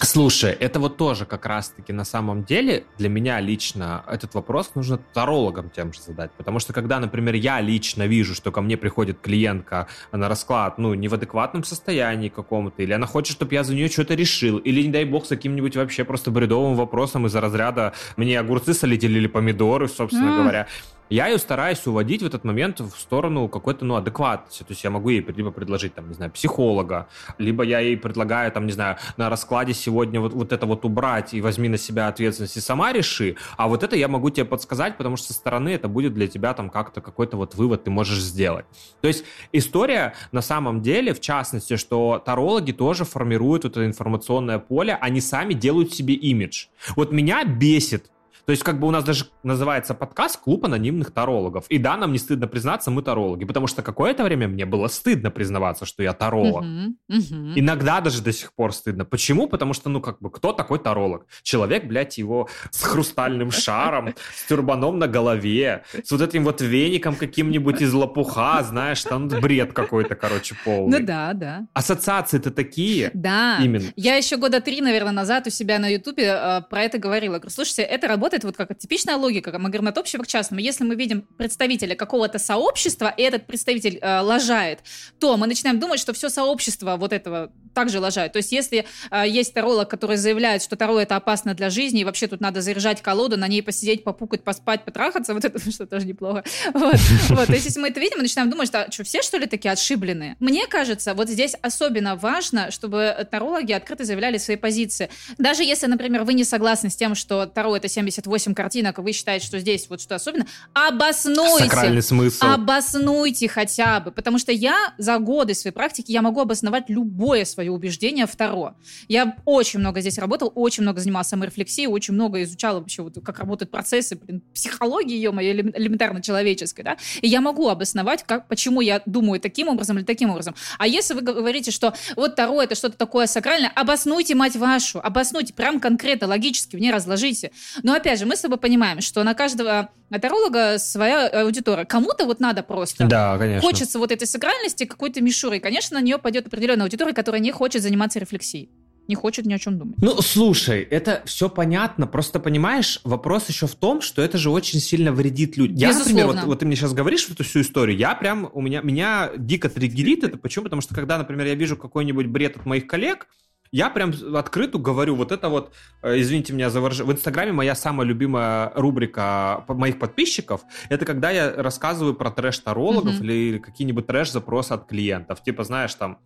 Слушай, 0.00 0.52
это 0.52 0.80
вот 0.80 0.96
тоже 0.96 1.26
как 1.26 1.46
раз-таки 1.46 1.92
на 1.92 2.04
самом 2.04 2.44
деле 2.44 2.84
для 2.98 3.08
меня 3.08 3.40
лично 3.40 4.04
этот 4.08 4.34
вопрос 4.34 4.72
нужно 4.74 4.98
тарологам 4.98 5.70
тем 5.70 5.92
же 5.92 6.00
задать. 6.00 6.32
Потому 6.32 6.58
что 6.58 6.72
когда, 6.72 6.98
например, 6.98 7.34
я 7.34 7.60
лично 7.60 8.06
вижу, 8.06 8.34
что 8.34 8.50
ко 8.50 8.62
мне 8.62 8.76
приходит 8.76 9.20
клиентка 9.20 9.86
на 10.10 10.28
расклад, 10.28 10.78
ну, 10.78 10.94
не 10.94 11.08
в 11.08 11.14
адекватном 11.14 11.62
состоянии 11.64 12.28
каком-то, 12.28 12.82
или 12.82 12.92
она 12.92 13.06
хочет, 13.06 13.36
чтобы 13.36 13.54
я 13.54 13.64
за 13.64 13.74
нее 13.74 13.88
что-то 13.88 14.14
решил, 14.14 14.58
или, 14.58 14.82
не 14.82 14.90
дай 14.90 15.04
бог, 15.04 15.26
с 15.26 15.28
каким-нибудь 15.28 15.76
вообще 15.76 16.04
просто 16.04 16.30
бредовым 16.30 16.74
вопросом 16.74 17.26
из-за 17.26 17.40
разряда 17.40 17.92
мне 18.16 18.38
огурцы 18.40 18.74
солить 18.74 19.04
или 19.04 19.26
помидоры, 19.26 19.88
собственно 19.88 20.30
mm. 20.30 20.36
говоря, 20.42 20.66
я 21.12 21.26
ее 21.26 21.38
стараюсь 21.38 21.86
уводить 21.86 22.22
в 22.22 22.26
этот 22.26 22.44
момент 22.44 22.80
в 22.80 22.98
сторону 22.98 23.48
какой-то, 23.48 23.84
ну, 23.84 23.96
адекватности. 23.96 24.62
То 24.62 24.70
есть 24.70 24.82
я 24.82 24.90
могу 24.90 25.10
ей 25.10 25.22
либо 25.22 25.50
предложить, 25.50 25.94
там, 25.94 26.08
не 26.08 26.14
знаю, 26.14 26.30
психолога, 26.30 27.08
либо 27.38 27.64
я 27.64 27.80
ей 27.80 27.96
предлагаю, 27.96 28.50
там, 28.50 28.66
не 28.66 28.72
знаю, 28.72 28.96
на 29.18 29.28
раскладе 29.28 29.74
сегодня 29.74 30.20
вот, 30.20 30.32
вот 30.32 30.52
это 30.52 30.64
вот 30.64 30.84
убрать 30.84 31.34
и 31.34 31.40
возьми 31.42 31.68
на 31.68 31.76
себя 31.76 32.08
ответственность 32.08 32.56
и 32.56 32.60
сама 32.60 32.92
реши, 32.92 33.36
а 33.56 33.68
вот 33.68 33.82
это 33.82 33.94
я 33.94 34.08
могу 34.08 34.30
тебе 34.30 34.46
подсказать, 34.46 34.96
потому 34.96 35.16
что 35.16 35.28
со 35.28 35.34
стороны 35.34 35.68
это 35.68 35.86
будет 35.88 36.14
для 36.14 36.28
тебя 36.28 36.54
там 36.54 36.70
как-то 36.70 37.00
какой-то 37.00 37.36
вот 37.36 37.54
вывод 37.56 37.84
ты 37.84 37.90
можешь 37.90 38.20
сделать. 38.20 38.64
То 39.02 39.08
есть 39.08 39.24
история 39.52 40.14
на 40.32 40.40
самом 40.40 40.80
деле, 40.80 41.12
в 41.12 41.20
частности, 41.20 41.76
что 41.76 42.22
тарологи 42.24 42.72
тоже 42.72 43.04
формируют 43.04 43.66
это 43.66 43.84
информационное 43.84 44.58
поле, 44.58 44.96
они 45.00 45.20
сами 45.20 45.52
делают 45.52 45.92
себе 45.92 46.14
имидж. 46.14 46.66
Вот 46.96 47.12
меня 47.12 47.44
бесит 47.44 48.12
то 48.44 48.50
есть, 48.50 48.64
как 48.64 48.80
бы 48.80 48.88
у 48.88 48.90
нас 48.90 49.04
даже 49.04 49.26
называется 49.44 49.94
подкаст 49.94 50.40
«Клуб 50.40 50.64
анонимных 50.64 51.12
тарологов». 51.12 51.66
И 51.68 51.78
да, 51.78 51.96
нам 51.96 52.12
не 52.12 52.18
стыдно 52.18 52.48
признаться, 52.48 52.90
мы 52.90 53.02
тарологи. 53.02 53.44
Потому 53.44 53.68
что 53.68 53.82
какое-то 53.82 54.24
время 54.24 54.48
мне 54.48 54.66
было 54.66 54.88
стыдно 54.88 55.30
признаваться, 55.30 55.86
что 55.86 56.02
я 56.02 56.12
таролог. 56.12 56.64
Uh-huh, 56.64 56.92
uh-huh. 57.10 57.52
Иногда 57.54 58.00
даже 58.00 58.20
до 58.20 58.32
сих 58.32 58.52
пор 58.54 58.72
стыдно. 58.72 59.04
Почему? 59.04 59.48
Потому 59.48 59.74
что, 59.74 59.88
ну, 59.88 60.00
как 60.00 60.18
бы, 60.20 60.30
кто 60.30 60.52
такой 60.52 60.80
таролог? 60.80 61.26
Человек, 61.42 61.84
блядь, 61.84 62.18
его 62.18 62.48
с 62.70 62.82
хрустальным 62.82 63.52
шаром, 63.52 64.14
с 64.34 64.48
тюрбаном 64.48 64.98
на 64.98 65.06
голове, 65.06 65.84
с 66.02 66.10
вот 66.10 66.20
этим 66.20 66.44
вот 66.44 66.60
веником 66.60 67.14
каким-нибудь 67.14 67.80
из 67.80 67.92
лопуха, 67.92 68.62
знаешь, 68.64 69.02
там 69.04 69.28
бред 69.28 69.72
какой-то, 69.72 70.16
короче, 70.16 70.56
полный. 70.64 70.98
Ну 70.98 71.06
да, 71.06 71.32
да. 71.32 71.66
Ассоциации-то 71.74 72.50
такие. 72.50 73.10
Да. 73.14 73.58
Именно. 73.62 73.92
Я 73.94 74.16
еще 74.16 74.36
года 74.36 74.60
три, 74.60 74.80
наверное, 74.80 75.12
назад 75.12 75.46
у 75.46 75.50
себя 75.50 75.78
на 75.78 75.88
Ютубе 75.88 76.24
э, 76.26 76.60
про 76.68 76.82
это 76.82 76.98
говорила. 76.98 77.40
Слушайте, 77.48 77.82
это 77.82 78.08
работает 78.08 78.31
работает 78.32 78.44
вот 78.44 78.56
как 78.56 78.78
типичная 78.78 79.16
логика, 79.16 79.58
мы 79.58 79.68
говорим 79.68 79.88
от 79.88 79.98
общего 79.98 80.22
к 80.22 80.26
частному. 80.26 80.60
Если 80.60 80.84
мы 80.84 80.94
видим 80.94 81.22
представителя 81.36 81.94
какого-то 81.94 82.38
сообщества, 82.38 83.12
и 83.16 83.22
этот 83.22 83.46
представитель 83.46 83.98
э, 84.00 84.20
лажает, 84.20 84.80
то 85.18 85.36
мы 85.36 85.46
начинаем 85.46 85.78
думать, 85.78 86.00
что 86.00 86.12
все 86.12 86.28
сообщество 86.28 86.96
вот 86.96 87.12
этого 87.12 87.50
также 87.74 88.00
лажает. 88.00 88.32
То 88.32 88.38
есть 88.38 88.52
если 88.52 88.84
э, 89.10 89.24
есть 89.28 89.54
таролог, 89.54 89.88
который 89.88 90.16
заявляет, 90.16 90.62
что 90.62 90.76
таро 90.76 91.00
это 91.00 91.16
опасно 91.16 91.54
для 91.54 91.70
жизни, 91.70 92.00
и 92.00 92.04
вообще 92.04 92.26
тут 92.26 92.40
надо 92.40 92.60
заряжать 92.60 93.02
колоду, 93.02 93.36
на 93.36 93.48
ней 93.48 93.62
посидеть, 93.62 94.04
попукать, 94.04 94.44
поспать, 94.44 94.84
потрахаться, 94.84 95.34
вот 95.34 95.44
это 95.44 95.58
что 95.70 95.86
тоже 95.86 96.06
неплохо. 96.06 96.44
Вот. 96.72 96.96
вот. 97.28 97.46
То 97.46 97.52
есть 97.52 97.66
если 97.66 97.80
мы 97.80 97.88
это 97.88 98.00
видим, 98.00 98.18
мы 98.18 98.22
начинаем 98.22 98.50
думать, 98.50 98.68
что, 98.68 98.86
что 98.90 99.04
все 99.04 99.22
что 99.22 99.38
ли 99.38 99.46
такие 99.46 99.72
отшибленные? 99.72 100.36
Мне 100.40 100.66
кажется, 100.66 101.14
вот 101.14 101.28
здесь 101.28 101.54
особенно 101.62 102.16
важно, 102.16 102.70
чтобы 102.70 103.26
тарологи 103.30 103.72
открыто 103.72 104.04
заявляли 104.04 104.38
свои 104.38 104.56
позиции. 104.56 105.10
Даже 105.38 105.62
если, 105.64 105.86
например, 105.86 106.24
вы 106.24 106.34
не 106.34 106.44
согласны 106.44 106.90
с 106.90 106.96
тем, 106.96 107.14
что 107.14 107.46
таро 107.46 107.76
это 107.76 107.88
78 108.22 108.54
картинок, 108.54 108.98
и 108.98 109.02
вы 109.02 109.12
считаете, 109.12 109.46
что 109.46 109.58
здесь 109.58 109.86
вот 109.88 110.00
что 110.00 110.14
особенно, 110.14 110.46
обоснуйте. 110.72 111.64
Сакральный 111.64 112.02
смысл. 112.02 112.44
Обоснуйте 112.44 113.48
хотя 113.48 114.00
бы. 114.00 114.10
Потому 114.12 114.38
что 114.38 114.52
я 114.52 114.94
за 114.98 115.18
годы 115.18 115.54
своей 115.54 115.74
практики, 115.74 116.12
я 116.12 116.22
могу 116.22 116.40
обосновать 116.40 116.84
любое 116.88 117.44
свое 117.44 117.70
убеждение 117.70 118.26
второ. 118.26 118.74
Я 119.08 119.36
очень 119.44 119.80
много 119.80 120.00
здесь 120.00 120.18
работал, 120.18 120.52
очень 120.54 120.82
много 120.82 121.00
занималась 121.00 121.28
саморефлексией, 121.28 121.88
очень 121.88 122.14
много 122.14 122.42
изучала 122.42 122.78
вообще, 122.80 123.02
вот, 123.02 123.18
как 123.24 123.38
работают 123.38 123.70
процессы, 123.70 124.16
блин, 124.16 124.42
психологии, 124.54 125.14
ее 125.14 125.30
моей 125.30 125.52
элементарно 125.52 126.22
человеческой, 126.22 126.82
да, 126.82 126.96
и 127.20 127.28
я 127.28 127.40
могу 127.40 127.68
обосновать, 127.68 128.24
как, 128.24 128.48
почему 128.48 128.80
я 128.80 129.02
думаю 129.06 129.40
таким 129.40 129.68
образом 129.68 129.98
или 129.98 130.04
таким 130.04 130.30
образом. 130.30 130.54
А 130.78 130.86
если 130.86 131.14
вы 131.14 131.20
говорите, 131.22 131.70
что 131.70 131.94
вот 132.16 132.36
Таро 132.36 132.62
это 132.62 132.74
что-то 132.74 132.96
такое 132.96 133.26
сакральное, 133.26 133.70
обоснуйте, 133.74 134.34
мать 134.34 134.56
вашу, 134.56 135.00
обоснуйте, 135.00 135.54
прям 135.54 135.80
конкретно, 135.80 136.26
логически, 136.26 136.76
мне 136.76 136.92
разложите. 136.92 137.50
Но 137.82 137.94
опять 137.94 138.11
же, 138.16 138.26
мы 138.26 138.36
с 138.36 138.40
тобой 138.40 138.58
понимаем, 138.58 139.00
что 139.00 139.22
на 139.24 139.34
каждого 139.34 139.90
таролога 140.20 140.78
своя 140.78 141.28
аудитория. 141.28 141.84
Кому-то 141.84 142.26
вот 142.26 142.40
надо 142.40 142.62
просто. 142.62 143.06
Да, 143.06 143.38
конечно. 143.38 143.66
Хочется 143.66 143.98
вот 143.98 144.12
этой 144.12 144.26
сакральности 144.26 144.84
какой-то 144.84 145.20
мишуры. 145.20 145.56
И, 145.56 145.60
конечно, 145.60 145.98
на 145.98 146.02
нее 146.02 146.18
пойдет 146.18 146.46
определенная 146.46 146.84
аудитория, 146.84 147.12
которая 147.12 147.40
не 147.40 147.52
хочет 147.52 147.82
заниматься 147.82 148.18
рефлексией 148.18 148.70
не 149.08 149.14
хочет 149.14 149.46
ни 149.46 149.52
о 149.52 149.58
чем 149.58 149.78
думать. 149.78 149.96
Ну, 149.98 150.20
слушай, 150.22 150.82
это 150.82 151.22
все 151.24 151.48
понятно, 151.48 152.06
просто 152.06 152.38
понимаешь, 152.38 153.00
вопрос 153.04 153.48
еще 153.48 153.66
в 153.66 153.74
том, 153.74 154.00
что 154.00 154.22
это 154.22 154.38
же 154.38 154.50
очень 154.50 154.80
сильно 154.80 155.12
вредит 155.12 155.56
людям. 155.56 155.76
Я, 155.76 155.92
например, 155.92 156.26
вот, 156.28 156.42
вот 156.44 156.58
ты 156.60 156.66
мне 156.66 156.76
сейчас 156.76 156.92
говоришь 156.92 157.28
эту 157.28 157.44
всю 157.44 157.62
историю, 157.62 157.96
я 157.96 158.14
прям, 158.14 158.48
у 158.52 158.60
меня, 158.60 158.80
меня 158.80 159.30
дико 159.36 159.68
триггерит 159.68 160.24
это, 160.24 160.38
почему? 160.38 160.64
Потому 160.64 160.82
что 160.82 160.94
когда, 160.94 161.18
например, 161.18 161.46
я 161.46 161.54
вижу 161.54 161.76
какой-нибудь 161.76 162.26
бред 162.26 162.56
от 162.56 162.66
моих 162.66 162.86
коллег, 162.86 163.26
я 163.72 163.88
прям 163.88 164.12
открыту 164.34 164.78
говорю, 164.78 165.16
вот 165.16 165.32
это 165.32 165.48
вот, 165.48 165.72
э, 166.02 166.20
извините 166.20 166.52
меня 166.52 166.68
за 166.68 166.80
выражение, 166.82 167.12
в 167.12 167.16
Инстаграме 167.16 167.52
моя 167.52 167.74
самая 167.74 168.06
любимая 168.06 168.70
рубрика 168.74 169.64
моих 169.66 169.98
подписчиков, 169.98 170.60
это 170.90 171.06
когда 171.06 171.30
я 171.30 171.50
рассказываю 171.56 172.14
про 172.14 172.30
трэш-тарологов 172.30 173.20
mm-hmm. 173.20 173.24
или 173.24 173.58
какие-нибудь 173.58 174.06
трэш-запросы 174.06 174.72
от 174.72 174.86
клиентов. 174.86 175.42
Типа, 175.42 175.64
знаешь, 175.64 175.94
там, 175.94 176.18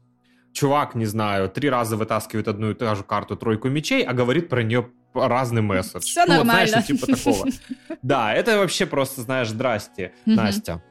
чувак, 0.52 0.96
не 0.96 1.06
знаю, 1.06 1.48
три 1.48 1.70
раза 1.70 1.96
вытаскивает 1.96 2.48
одну 2.48 2.72
и 2.72 2.74
ту 2.74 2.96
же 2.96 3.04
карту 3.04 3.37
тройку 3.37 3.68
мечей, 3.68 4.04
а 4.04 4.12
говорит 4.12 4.48
про 4.48 4.64
нее 4.64 4.90
разный 5.14 5.62
месседж. 5.62 6.00
Все 6.00 6.24
ну, 6.26 6.38
нормально. 6.38 6.61
Вот, 6.61 6.68
знаешь, 6.68 6.87
типа 6.87 7.06
такого. 7.06 7.46
Да, 8.02 8.35
это 8.35 8.59
вообще 8.59 8.87
просто, 8.87 9.20
знаешь, 9.22 9.48
здрасте, 9.48 10.12
Настя. 10.26 10.82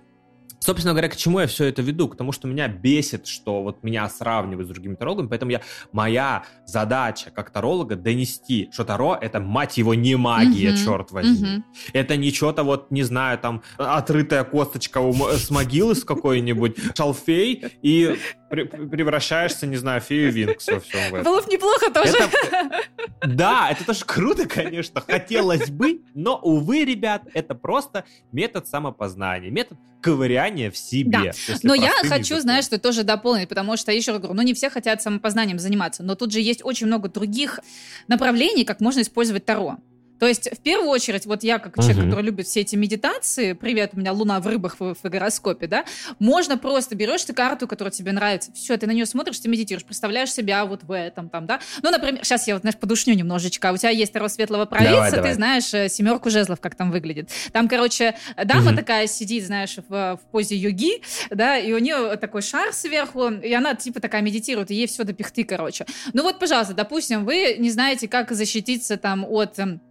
Собственно 0.65 0.93
говоря, 0.93 1.09
к 1.09 1.15
чему 1.15 1.39
я 1.39 1.45
все 1.45 1.65
это 1.65 1.83
веду? 1.83 2.07
К 2.07 2.15
тому, 2.15 2.31
что 2.31 2.47
меня 2.47 2.67
бесит, 2.67 3.27
что 3.27 3.61
вот 3.61 3.83
меня 3.83 4.09
сравнивают 4.09 4.67
с 4.67 4.71
другими 4.71 4.95
тарологами, 4.95 5.27
поэтому 5.27 5.51
я, 5.51 5.61
моя 5.91 6.43
задача 6.65 7.29
как 7.29 7.51
таролога 7.51 7.95
донести, 7.95 8.69
что 8.73 8.83
таро— 8.83 9.15
это, 9.21 9.39
мать 9.39 9.77
его, 9.77 9.93
не 9.93 10.15
магия, 10.15 10.71
uh-huh, 10.71 10.83
черт 10.83 11.11
возьми. 11.11 11.57
Uh-huh. 11.57 11.63
Это 11.93 12.17
не 12.17 12.31
что-то 12.31 12.63
вот, 12.63 12.89
не 12.89 13.03
знаю, 13.03 13.37
там, 13.37 13.61
отрытая 13.77 14.43
косточка 14.43 15.03
с 15.37 15.51
могилы 15.51 15.93
с 15.93 16.03
какой-нибудь, 16.03 16.77
шалфей, 16.97 17.63
и 17.83 18.17
превращаешься, 18.63 19.67
не 19.67 19.75
знаю, 19.77 20.01
фею 20.01 20.31
Винкс 20.31 20.67
во 20.67 20.79
всем 20.79 21.15
этом. 21.15 21.23
Было 21.23 21.41
бы 21.41 21.51
неплохо 21.51 21.91
тоже. 21.91 22.13
Это, 22.17 22.81
да, 23.27 23.69
это 23.71 23.85
тоже 23.85 24.05
круто, 24.05 24.47
конечно, 24.47 25.01
хотелось 25.01 25.69
бы, 25.69 26.01
но, 26.13 26.37
увы, 26.37 26.85
ребят, 26.85 27.23
это 27.33 27.55
просто 27.55 28.05
метод 28.31 28.67
самопознания, 28.67 29.49
метод 29.49 29.77
ковыряния 30.01 30.69
в 30.69 30.77
себе. 30.77 31.33
Да. 31.47 31.55
Но 31.63 31.73
я 31.73 31.91
хочу, 32.03 32.35
языком. 32.35 32.41
знаешь, 32.41 32.65
что 32.65 32.79
тоже 32.79 33.03
дополнить, 33.03 33.49
потому 33.49 33.75
что, 33.75 33.91
еще 33.91 34.11
раз 34.11 34.21
говорю, 34.21 34.35
ну 34.35 34.43
не 34.43 34.53
все 34.53 34.69
хотят 34.69 35.01
самопознанием 35.01 35.57
заниматься, 35.57 36.03
но 36.03 36.15
тут 36.15 36.31
же 36.31 36.39
есть 36.39 36.63
очень 36.63 36.87
много 36.87 37.09
других 37.09 37.59
направлений, 38.07 38.65
как 38.65 38.81
можно 38.81 39.01
использовать 39.01 39.45
Таро. 39.45 39.77
То 40.19 40.27
есть, 40.27 40.49
в 40.51 40.61
первую 40.61 40.89
очередь, 40.89 41.25
вот 41.25 41.43
я, 41.43 41.59
как 41.59 41.75
человек, 41.75 41.97
uh-huh. 41.97 42.09
который 42.09 42.25
любит 42.25 42.47
все 42.47 42.61
эти 42.61 42.75
медитации, 42.75 43.53
привет, 43.53 43.91
у 43.93 43.99
меня 43.99 44.13
луна 44.13 44.39
в 44.39 44.47
рыбах 44.47 44.77
в, 44.79 44.95
в 44.95 45.03
гороскопе, 45.03 45.67
да, 45.67 45.85
можно 46.19 46.57
просто 46.57 46.95
берешь 46.95 47.23
ты 47.25 47.33
карту, 47.33 47.67
которая 47.67 47.91
тебе 47.91 48.11
нравится, 48.11 48.51
все, 48.53 48.77
ты 48.77 48.87
на 48.87 48.91
нее 48.91 49.05
смотришь, 49.05 49.39
ты 49.39 49.49
медитируешь, 49.49 49.85
представляешь 49.85 50.31
себя 50.33 50.65
вот 50.65 50.83
в 50.83 50.95
этом 50.95 51.29
там, 51.29 51.45
да. 51.45 51.59
Ну, 51.81 51.91
например, 51.91 52.23
сейчас 52.23 52.47
я 52.47 52.55
вот, 52.55 52.61
знаешь, 52.61 52.77
подушню 52.77 53.13
немножечко, 53.13 53.71
у 53.73 53.77
тебя 53.77 53.89
есть 53.89 54.13
Таро 54.13 54.27
Светлого 54.27 54.65
Провидца, 54.65 55.11
ты 55.11 55.15
давай. 55.17 55.33
знаешь 55.33 55.73
э, 55.73 55.89
семерку 55.89 56.29
жезлов, 56.29 56.59
как 56.59 56.75
там 56.75 56.91
выглядит. 56.91 57.29
Там, 57.51 57.67
короче, 57.67 58.15
дама 58.43 58.71
uh-huh. 58.71 58.75
такая 58.75 59.07
сидит, 59.07 59.45
знаешь, 59.45 59.77
в, 59.87 59.89
в 59.89 60.31
позе 60.31 60.55
йоги, 60.55 61.01
да, 61.29 61.57
и 61.57 61.73
у 61.73 61.79
нее 61.79 62.15
такой 62.17 62.41
шар 62.41 62.73
сверху, 62.73 63.29
и 63.29 63.53
она 63.53 63.75
типа 63.75 63.99
такая 63.99 64.21
медитирует, 64.21 64.71
и 64.71 64.75
ей 64.75 64.87
все 64.87 65.03
до 65.03 65.13
пихты, 65.13 65.43
короче. 65.43 65.85
Ну 66.13 66.23
вот, 66.23 66.39
пожалуйста, 66.39 66.73
допустим, 66.73 67.25
вы 67.25 67.55
не 67.57 67.69
знаете, 67.69 68.07
как 68.07 68.31
защититься 68.31 68.97
там 68.97 69.25
от 69.25 69.59
эм, 69.59 69.81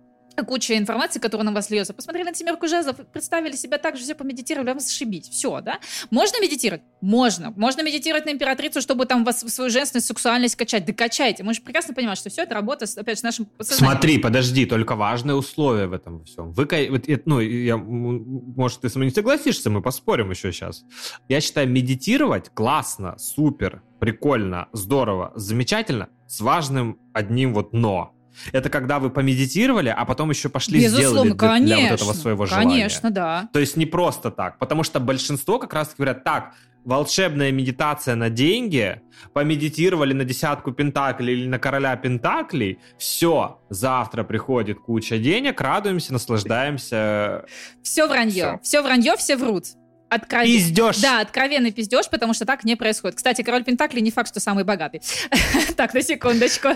куча 0.42 0.76
информации, 0.76 1.20
которая 1.20 1.44
на 1.44 1.52
вас 1.52 1.70
льется. 1.70 1.94
Посмотрели 1.94 2.28
на 2.28 2.34
семерку 2.34 2.66
жезлов, 2.66 2.96
представили 3.12 3.54
себя 3.56 3.78
так 3.78 3.96
же, 3.96 4.02
все 4.02 4.14
помедитировали, 4.14 4.68
вам 4.68 4.80
зашибить. 4.80 5.28
Все, 5.28 5.60
да? 5.60 5.78
Можно 6.10 6.40
медитировать? 6.42 6.82
Можно. 7.00 7.52
Можно 7.56 7.82
медитировать 7.82 8.26
на 8.26 8.30
императрицу, 8.30 8.80
чтобы 8.80 9.06
там 9.06 9.24
вас 9.24 9.40
свою 9.40 9.70
женственность, 9.70 10.06
сексуальность 10.06 10.56
качать. 10.56 10.84
Да 10.86 10.92
качайте. 10.92 11.42
Мы 11.42 11.54
же 11.54 11.62
прекрасно 11.62 11.94
понимаем, 11.94 12.16
что 12.16 12.30
все 12.30 12.42
это 12.42 12.54
работа, 12.54 12.86
опять 12.96 13.16
же, 13.16 13.20
с 13.20 13.22
нашим 13.22 13.48
сознанием. 13.58 13.92
Смотри, 13.92 14.18
подожди, 14.18 14.66
только 14.66 14.96
важное 14.96 15.34
условие 15.34 15.86
в 15.86 15.92
этом 15.92 16.24
всем. 16.24 16.52
Вы, 16.52 16.66
ну, 17.26 17.40
я, 17.40 17.76
может, 17.76 18.80
ты 18.80 18.88
со 18.88 18.98
мной 18.98 19.10
не 19.10 19.14
согласишься, 19.14 19.70
мы 19.70 19.82
поспорим 19.82 20.30
еще 20.30 20.50
сейчас. 20.52 20.84
Я 21.28 21.40
считаю, 21.40 21.68
медитировать 21.68 22.50
классно, 22.54 23.18
супер, 23.18 23.82
прикольно, 24.00 24.68
здорово, 24.72 25.32
замечательно, 25.34 26.08
с 26.26 26.40
важным 26.40 26.98
одним 27.12 27.54
вот 27.54 27.72
«но». 27.72 28.13
Это 28.52 28.68
когда 28.70 28.98
вы 28.98 29.10
помедитировали, 29.10 29.88
а 29.88 30.04
потом 30.04 30.30
еще 30.30 30.48
пошли 30.48 30.80
Безусловно, 30.80 31.10
сделали 31.10 31.28
для, 31.30 31.38
конечно, 31.38 31.76
для 31.76 31.90
вот 31.90 32.00
этого 32.00 32.12
своего 32.12 32.46
желания. 32.46 32.64
Конечно, 32.68 33.10
да. 33.10 33.48
То 33.52 33.60
есть 33.60 33.76
не 33.76 33.86
просто 33.86 34.30
так. 34.30 34.58
Потому 34.58 34.82
что 34.82 35.00
большинство 35.00 35.58
как 35.58 35.72
раз 35.74 35.94
говорят, 35.96 36.24
так, 36.24 36.54
волшебная 36.84 37.50
медитация 37.50 38.14
на 38.14 38.30
деньги, 38.30 39.00
помедитировали 39.32 40.12
на 40.12 40.24
десятку 40.24 40.72
пентаклей 40.72 41.34
или 41.34 41.48
на 41.48 41.58
короля 41.58 41.96
пентаклей, 41.96 42.78
все, 42.98 43.60
завтра 43.70 44.22
приходит 44.24 44.78
куча 44.78 45.18
денег, 45.18 45.60
радуемся, 45.60 46.12
наслаждаемся. 46.12 47.46
Все 47.82 48.06
вранье, 48.06 48.32
все, 48.32 48.58
все 48.62 48.82
вранье, 48.82 49.16
все 49.16 49.36
врут. 49.36 49.64
Откровен... 50.10 50.46
Пиздеж. 50.46 50.98
Да, 50.98 51.20
откровенный 51.20 51.72
пиздеж, 51.72 52.08
потому 52.08 52.34
что 52.34 52.44
так 52.44 52.64
не 52.64 52.76
происходит. 52.76 53.16
Кстати, 53.16 53.42
король 53.42 53.64
Пентакли 53.64 54.00
не 54.00 54.10
факт, 54.10 54.28
что 54.28 54.40
самый 54.40 54.64
богатый. 54.64 55.02
Так, 55.76 55.92
на 55.94 56.02
секундочку. 56.02 56.68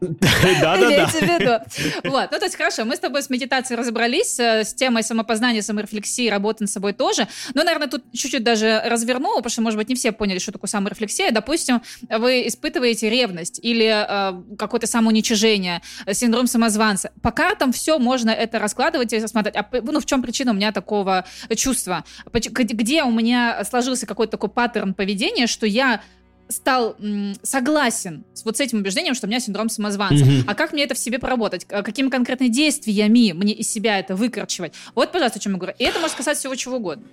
Имеется 0.00 1.18
в 1.18 1.22
виду. 1.22 2.10
Вот, 2.10 2.30
ну 2.30 2.38
то 2.38 2.44
есть 2.44 2.56
хорошо, 2.56 2.84
мы 2.84 2.96
с 2.96 2.98
тобой 2.98 3.22
с 3.22 3.30
медитацией 3.30 3.78
разобрались, 3.78 4.38
э, 4.38 4.64
с 4.64 4.74
темой 4.74 5.02
самопознания, 5.02 5.62
саморефлексии, 5.62 6.28
работы 6.28 6.64
над 6.64 6.70
собой 6.70 6.92
тоже. 6.92 7.26
Но, 7.54 7.64
наверное, 7.64 7.88
тут 7.88 8.04
чуть-чуть 8.12 8.42
даже 8.42 8.82
разверну, 8.84 9.36
потому 9.36 9.50
что, 9.50 9.62
может 9.62 9.78
быть, 9.78 9.88
не 9.88 9.94
все 9.94 10.12
поняли, 10.12 10.38
что 10.38 10.52
такое 10.52 10.68
саморефлексия. 10.68 11.30
Допустим, 11.30 11.82
вы 12.08 12.46
испытываете 12.46 13.10
ревность 13.10 13.58
или 13.62 13.86
э, 13.86 14.56
какое-то 14.56 14.86
самоуничижение, 14.86 15.82
синдром 16.12 16.46
самозванца. 16.46 17.10
По 17.22 17.30
картам 17.30 17.72
все 17.72 17.98
можно 17.98 18.30
это 18.30 18.58
раскладывать 18.58 19.12
и 19.12 19.26
смотреть. 19.26 19.56
А, 19.56 19.66
ну, 19.82 20.00
в 20.00 20.06
чем 20.06 20.22
причина 20.22 20.52
у 20.52 20.54
меня 20.54 20.72
такого 20.72 21.24
чувства? 21.56 22.04
Где 22.32 23.02
у 23.02 23.10
меня 23.10 23.64
сложился 23.64 24.06
какой-то 24.06 24.32
такой 24.32 24.50
паттерн 24.50 24.94
поведения, 24.94 25.46
что 25.46 25.66
я 25.66 26.02
стал 26.48 26.96
м, 26.98 27.34
согласен 27.42 28.24
с 28.34 28.44
вот 28.44 28.56
с 28.56 28.60
этим 28.60 28.78
убеждением, 28.78 29.14
что 29.14 29.26
у 29.26 29.28
меня 29.28 29.40
синдром 29.40 29.68
самозванца. 29.68 30.24
Mm-hmm. 30.24 30.44
А 30.46 30.54
как 30.54 30.72
мне 30.72 30.84
это 30.84 30.94
в 30.94 30.98
себе 30.98 31.18
проработать? 31.18 31.64
Какими 31.64 32.08
конкретными 32.08 32.50
действиями 32.50 33.32
мне 33.32 33.52
из 33.52 33.70
себя 33.70 33.98
это 33.98 34.16
выкорчевать? 34.16 34.74
Вот, 34.94 35.12
пожалуйста, 35.12 35.38
о 35.38 35.42
чем 35.42 35.52
я 35.52 35.58
говорю. 35.58 35.76
И 35.78 35.84
это 35.84 36.00
может 36.00 36.16
касаться 36.16 36.40
всего 36.40 36.54
чего 36.54 36.76
угодно. 36.76 37.06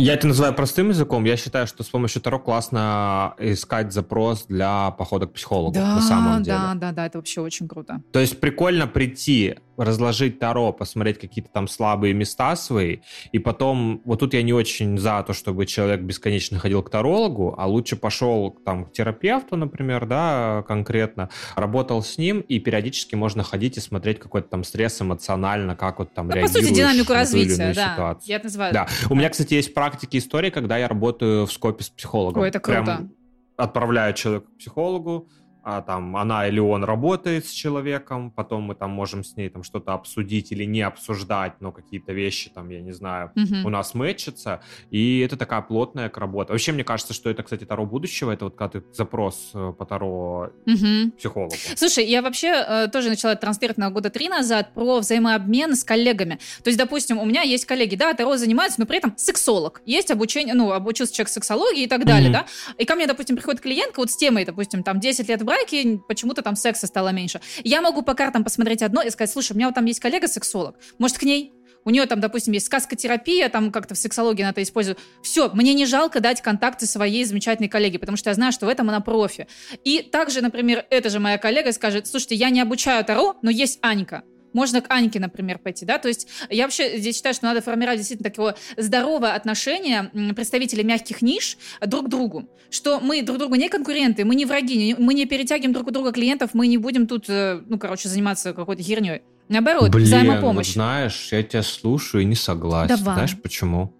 Я 0.00 0.14
это 0.14 0.28
называю 0.28 0.54
простым 0.54 0.90
языком. 0.90 1.24
Я 1.24 1.36
считаю, 1.36 1.66
что 1.66 1.82
с 1.82 1.88
помощью 1.88 2.22
Таро 2.22 2.38
классно 2.38 3.34
искать 3.40 3.92
запрос 3.92 4.44
для 4.46 4.92
похода 4.92 5.26
к 5.26 5.32
психологу. 5.32 5.74
Да, 5.74 5.96
на 5.96 6.00
самом 6.00 6.42
деле. 6.44 6.56
да, 6.56 6.74
да, 6.74 6.92
да, 6.92 7.06
это 7.06 7.18
вообще 7.18 7.40
очень 7.40 7.66
круто. 7.66 8.00
То 8.12 8.20
есть 8.20 8.38
прикольно 8.38 8.86
прийти 8.86 9.56
разложить 9.78 10.38
Таро, 10.38 10.72
посмотреть 10.72 11.18
какие-то 11.18 11.50
там 11.50 11.68
слабые 11.68 12.12
места 12.14 12.56
свои, 12.56 12.98
и 13.32 13.38
потом, 13.38 14.02
вот 14.04 14.20
тут 14.20 14.34
я 14.34 14.42
не 14.42 14.52
очень 14.52 14.98
за 14.98 15.22
то, 15.26 15.32
чтобы 15.32 15.66
человек 15.66 16.00
бесконечно 16.00 16.58
ходил 16.58 16.82
к 16.82 16.90
тарологу, 16.90 17.54
а 17.56 17.66
лучше 17.66 17.96
пошел 17.96 18.50
там 18.64 18.84
к 18.84 18.92
терапевту, 18.92 19.56
например, 19.56 20.06
да, 20.06 20.64
конкретно, 20.66 21.30
работал 21.54 22.02
с 22.02 22.18
ним, 22.18 22.40
и 22.40 22.58
периодически 22.58 23.14
можно 23.14 23.42
ходить 23.42 23.76
и 23.76 23.80
смотреть 23.80 24.18
какой-то 24.18 24.48
там 24.48 24.64
стресс 24.64 25.00
эмоционально, 25.00 25.76
как 25.76 26.00
вот 26.00 26.12
там 26.12 26.28
ну, 26.28 26.34
реагируешь 26.34 26.54
по 26.54 26.68
сути, 26.68 26.74
динамику 26.76 27.12
развития, 27.12 27.72
да, 27.74 27.92
ситуацию. 27.92 28.28
я 28.28 28.36
это 28.36 28.46
называю. 28.46 28.74
Да, 28.74 28.88
у 29.08 29.14
меня, 29.14 29.30
кстати, 29.30 29.54
есть 29.54 29.72
практики 29.74 30.16
истории, 30.18 30.50
когда 30.50 30.76
я 30.76 30.88
работаю 30.88 31.46
в 31.46 31.52
скопе 31.52 31.84
с 31.84 31.88
психологом. 31.88 32.42
Ой, 32.42 32.48
это 32.48 32.60
круто. 32.60 32.82
Прям 32.82 33.12
отправляю 33.58 34.14
человека 34.14 34.46
к 34.46 34.58
психологу, 34.58 35.28
а, 35.62 35.82
там 35.82 36.16
она 36.16 36.46
или 36.48 36.60
он 36.60 36.84
работает 36.84 37.46
с 37.46 37.50
человеком, 37.50 38.30
потом 38.30 38.62
мы 38.62 38.74
там 38.74 38.90
можем 38.90 39.24
с 39.24 39.36
ней 39.36 39.48
там 39.48 39.62
что-то 39.62 39.92
обсудить 39.92 40.52
или 40.52 40.64
не 40.64 40.82
обсуждать, 40.82 41.60
но 41.60 41.72
какие-то 41.72 42.12
вещи 42.12 42.50
там, 42.50 42.70
я 42.70 42.80
не 42.80 42.92
знаю, 42.92 43.32
угу. 43.34 43.66
у 43.66 43.68
нас 43.68 43.94
мэчатся, 43.94 44.62
и 44.90 45.20
это 45.20 45.36
такая 45.36 45.62
плотная 45.62 46.10
работа. 46.14 46.52
Вообще, 46.52 46.72
мне 46.72 46.84
кажется, 46.84 47.12
что 47.12 47.30
это, 47.30 47.42
кстати, 47.42 47.64
Таро 47.64 47.86
будущего, 47.86 48.30
это 48.30 48.46
вот 48.46 48.56
когда 48.56 48.80
ты 48.80 48.84
запрос 48.92 49.50
э, 49.54 49.72
по 49.76 49.84
Таро 49.84 50.50
угу. 50.66 51.10
психологу. 51.18 51.54
Слушай, 51.76 52.06
я 52.06 52.22
вообще 52.22 52.48
э, 52.48 52.88
тоже 52.92 53.08
начала 53.08 53.34
транслировать 53.34 53.78
на 53.78 53.90
года 53.90 54.10
три 54.10 54.28
назад 54.28 54.72
про 54.74 54.98
взаимообмен 55.00 55.74
с 55.74 55.84
коллегами. 55.84 56.38
То 56.62 56.68
есть, 56.68 56.78
допустим, 56.78 57.18
у 57.18 57.24
меня 57.24 57.42
есть 57.42 57.66
коллеги, 57.66 57.96
да, 57.96 58.14
Таро 58.14 58.36
занимаются, 58.36 58.80
но 58.80 58.86
при 58.86 58.98
этом 58.98 59.14
сексолог. 59.16 59.82
Есть 59.86 60.10
обучение, 60.10 60.54
ну, 60.54 60.72
обучился 60.72 61.14
человек 61.14 61.30
сексологии 61.30 61.84
и 61.84 61.88
так 61.88 62.04
далее, 62.04 62.30
угу. 62.30 62.38
да, 62.38 62.46
и 62.76 62.84
ко 62.84 62.94
мне, 62.94 63.06
допустим, 63.06 63.36
приходит 63.36 63.60
клиентка 63.60 64.00
вот 64.00 64.10
с 64.10 64.16
темой, 64.16 64.44
допустим, 64.44 64.82
там 64.82 65.00
10 65.00 65.28
лет 65.28 65.42
браке, 65.48 66.00
почему-то 66.06 66.42
там 66.42 66.56
секса 66.56 66.86
стало 66.86 67.08
меньше. 67.08 67.40
Я 67.64 67.80
могу 67.80 68.02
по 68.02 68.14
картам 68.14 68.44
посмотреть 68.44 68.82
одно 68.82 69.02
и 69.02 69.10
сказать, 69.10 69.30
слушай, 69.30 69.52
у 69.52 69.56
меня 69.56 69.66
вот 69.66 69.74
там 69.74 69.84
есть 69.84 70.00
коллега-сексолог, 70.00 70.76
может, 70.98 71.18
к 71.18 71.22
ней? 71.22 71.52
У 71.84 71.90
нее 71.90 72.04
там, 72.06 72.20
допустим, 72.20 72.52
есть 72.52 72.66
сказкотерапия, 72.66 73.48
там 73.48 73.72
как-то 73.72 73.94
в 73.94 73.98
сексологии 73.98 74.42
она 74.42 74.50
это 74.50 74.62
использует. 74.62 74.98
Все, 75.22 75.48
мне 75.54 75.72
не 75.74 75.86
жалко 75.86 76.20
дать 76.20 76.42
контакты 76.42 76.86
своей 76.86 77.24
замечательной 77.24 77.68
коллеге, 77.68 77.98
потому 77.98 78.16
что 78.16 78.30
я 78.30 78.34
знаю, 78.34 78.52
что 78.52 78.66
в 78.66 78.68
этом 78.68 78.88
она 78.90 79.00
профи. 79.00 79.46
И 79.84 80.02
также, 80.02 80.42
например, 80.42 80.84
эта 80.90 81.08
же 81.08 81.18
моя 81.18 81.38
коллега 81.38 81.72
скажет, 81.72 82.06
слушайте, 82.06 82.34
я 82.34 82.50
не 82.50 82.60
обучаю 82.60 83.04
Таро, 83.04 83.36
но 83.42 83.50
есть 83.50 83.78
Анька. 83.80 84.22
Можно 84.52 84.80
к 84.80 84.90
Аньке, 84.90 85.20
например, 85.20 85.58
пойти, 85.58 85.84
да, 85.84 85.98
то 85.98 86.08
есть 86.08 86.28
я 86.50 86.64
вообще 86.64 86.98
здесь 86.98 87.16
считаю, 87.16 87.34
что 87.34 87.46
надо 87.46 87.60
формировать 87.60 87.98
действительно 87.98 88.30
такое 88.30 88.56
здоровое 88.76 89.34
отношение 89.34 90.10
представителей 90.34 90.84
мягких 90.84 91.22
ниш 91.22 91.58
друг 91.84 92.06
к 92.06 92.08
другу, 92.08 92.48
что 92.70 93.00
мы 93.00 93.22
друг 93.22 93.38
другу 93.38 93.54
не 93.54 93.68
конкуренты, 93.68 94.24
мы 94.24 94.34
не 94.34 94.44
враги, 94.44 94.94
мы 94.98 95.14
не 95.14 95.26
перетягиваем 95.26 95.72
друг 95.72 95.88
у 95.88 95.90
друга 95.90 96.12
клиентов, 96.12 96.50
мы 96.54 96.66
не 96.66 96.78
будем 96.78 97.06
тут, 97.06 97.28
э, 97.28 97.60
ну, 97.66 97.78
короче, 97.78 98.08
заниматься 98.08 98.52
какой-то 98.52 98.82
херней. 98.82 99.22
Наоборот, 99.48 99.90
Блин, 99.90 100.04
взаимопомощь. 100.04 100.66
Вот 100.66 100.72
знаешь, 100.74 101.28
я 101.32 101.42
тебя 101.42 101.62
слушаю 101.62 102.22
и 102.22 102.24
не 102.26 102.34
согласен. 102.34 102.96
Давай. 102.96 103.14
Знаешь 103.14 103.36
почему? 103.40 103.94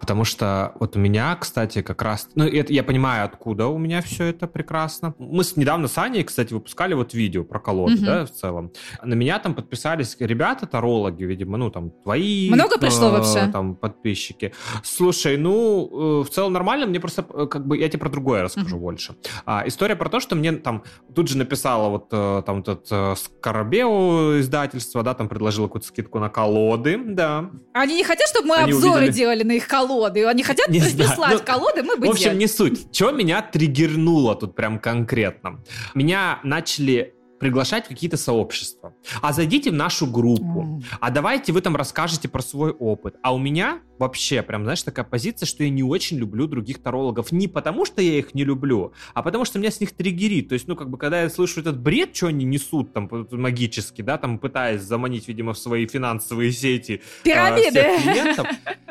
Потому 0.00 0.24
что 0.24 0.72
вот 0.80 0.96
у 0.96 0.98
меня, 0.98 1.36
кстати, 1.36 1.82
как 1.82 2.02
раз... 2.02 2.28
Ну, 2.34 2.44
это, 2.44 2.72
я 2.72 2.82
понимаю, 2.82 3.24
откуда 3.24 3.66
у 3.66 3.78
меня 3.78 4.02
все 4.02 4.24
это 4.24 4.46
прекрасно. 4.46 5.14
Мы 5.18 5.44
с, 5.44 5.56
недавно 5.56 5.88
с 5.88 5.98
Аней, 5.98 6.24
кстати, 6.24 6.52
выпускали 6.52 6.94
вот 6.94 7.14
видео 7.14 7.44
про 7.44 7.58
колоды, 7.60 7.94
угу. 7.94 8.04
да, 8.04 8.26
в 8.26 8.30
целом. 8.30 8.72
На 9.02 9.14
меня 9.14 9.38
там 9.38 9.54
подписались 9.54 10.16
ребята, 10.18 10.66
тарологи, 10.66 11.24
видимо, 11.24 11.56
ну, 11.56 11.70
там, 11.70 11.90
твои... 11.90 12.50
Много 12.50 12.78
пришло 12.78 13.08
э, 13.08 13.12
вообще? 13.12 13.50
Там, 13.52 13.74
подписчики. 13.74 14.52
Слушай, 14.82 15.36
ну, 15.36 16.20
э, 16.20 16.24
в 16.24 16.30
целом 16.30 16.52
нормально, 16.52 16.86
мне 16.86 17.00
просто, 17.00 17.26
э, 17.32 17.46
как 17.46 17.66
бы, 17.66 17.76
я 17.76 17.88
тебе 17.88 18.00
про 18.00 18.08
другое 18.08 18.42
расскажу 18.42 18.76
угу. 18.76 18.84
больше. 18.84 19.16
А, 19.44 19.64
история 19.66 19.96
про 19.96 20.08
то, 20.08 20.20
что 20.20 20.36
мне 20.36 20.52
там 20.52 20.84
тут 21.14 21.28
же 21.28 21.36
написала 21.36 21.88
вот 21.88 22.08
э, 22.12 22.42
там 22.46 22.60
этот 22.60 22.86
э, 22.90 23.14
Скоробео 23.16 24.40
издательство, 24.40 25.02
да, 25.02 25.14
там 25.14 25.28
предложила 25.28 25.66
какую-то 25.66 25.88
скидку 25.88 26.18
на 26.18 26.28
колоды, 26.28 26.98
да. 26.98 27.50
Они 27.72 27.96
не 27.96 28.04
хотят, 28.04 28.28
чтобы 28.28 28.48
мы 28.48 28.56
Они 28.56 28.72
обзоры 28.72 29.04
увидели... 29.04 29.16
делали 29.16 29.42
на 29.42 29.57
их 29.58 29.68
колоды. 29.68 30.24
Они 30.26 30.42
хотят 30.42 30.68
не 30.68 30.80
прислать 30.96 31.38
ну, 31.38 31.44
колоды, 31.44 31.82
мы 31.82 31.96
бы 31.96 32.06
В 32.06 32.10
общем, 32.10 32.24
делали. 32.24 32.38
не 32.38 32.46
суть. 32.46 32.92
Чего 32.92 33.10
меня 33.10 33.42
триггернуло 33.42 34.34
тут 34.34 34.54
прям 34.54 34.78
конкретно? 34.78 35.60
Меня 35.94 36.40
начали 36.42 37.14
приглашать 37.38 37.86
в 37.86 37.88
какие-то 37.88 38.16
сообщества. 38.16 38.94
А 39.22 39.32
зайдите 39.32 39.70
в 39.70 39.74
нашу 39.74 40.06
группу. 40.06 40.62
Mm. 40.62 40.84
А 41.00 41.10
давайте 41.10 41.52
вы 41.52 41.60
там 41.60 41.76
расскажете 41.76 42.28
про 42.28 42.42
свой 42.42 42.72
опыт. 42.72 43.16
А 43.22 43.32
у 43.32 43.38
меня 43.38 43.80
вообще 43.98 44.42
прям, 44.42 44.64
знаешь, 44.64 44.82
такая 44.82 45.04
позиция, 45.04 45.46
что 45.46 45.62
я 45.64 45.70
не 45.70 45.82
очень 45.82 46.18
люблю 46.18 46.46
других 46.46 46.82
тарологов. 46.82 47.32
Не 47.32 47.48
потому, 47.48 47.84
что 47.84 48.02
я 48.02 48.18
их 48.18 48.34
не 48.34 48.44
люблю, 48.44 48.92
а 49.14 49.22
потому, 49.22 49.44
что 49.44 49.58
меня 49.58 49.70
с 49.70 49.80
них 49.80 49.92
триггерит. 49.92 50.48
То 50.48 50.54
есть, 50.54 50.68
ну, 50.68 50.76
как 50.76 50.90
бы, 50.90 50.98
когда 50.98 51.22
я 51.22 51.30
слышу 51.30 51.60
этот 51.60 51.78
бред, 51.78 52.14
что 52.14 52.28
они 52.28 52.44
несут 52.44 52.92
там 52.92 53.10
магически, 53.30 54.02
да, 54.02 54.18
там 54.18 54.38
пытаясь 54.38 54.82
заманить, 54.82 55.28
видимо, 55.28 55.52
в 55.52 55.58
свои 55.58 55.86
финансовые 55.86 56.52
сети 56.52 57.02
Пирамиды. 57.24 57.80
А, 57.80 58.00
клиентов. 58.00 58.46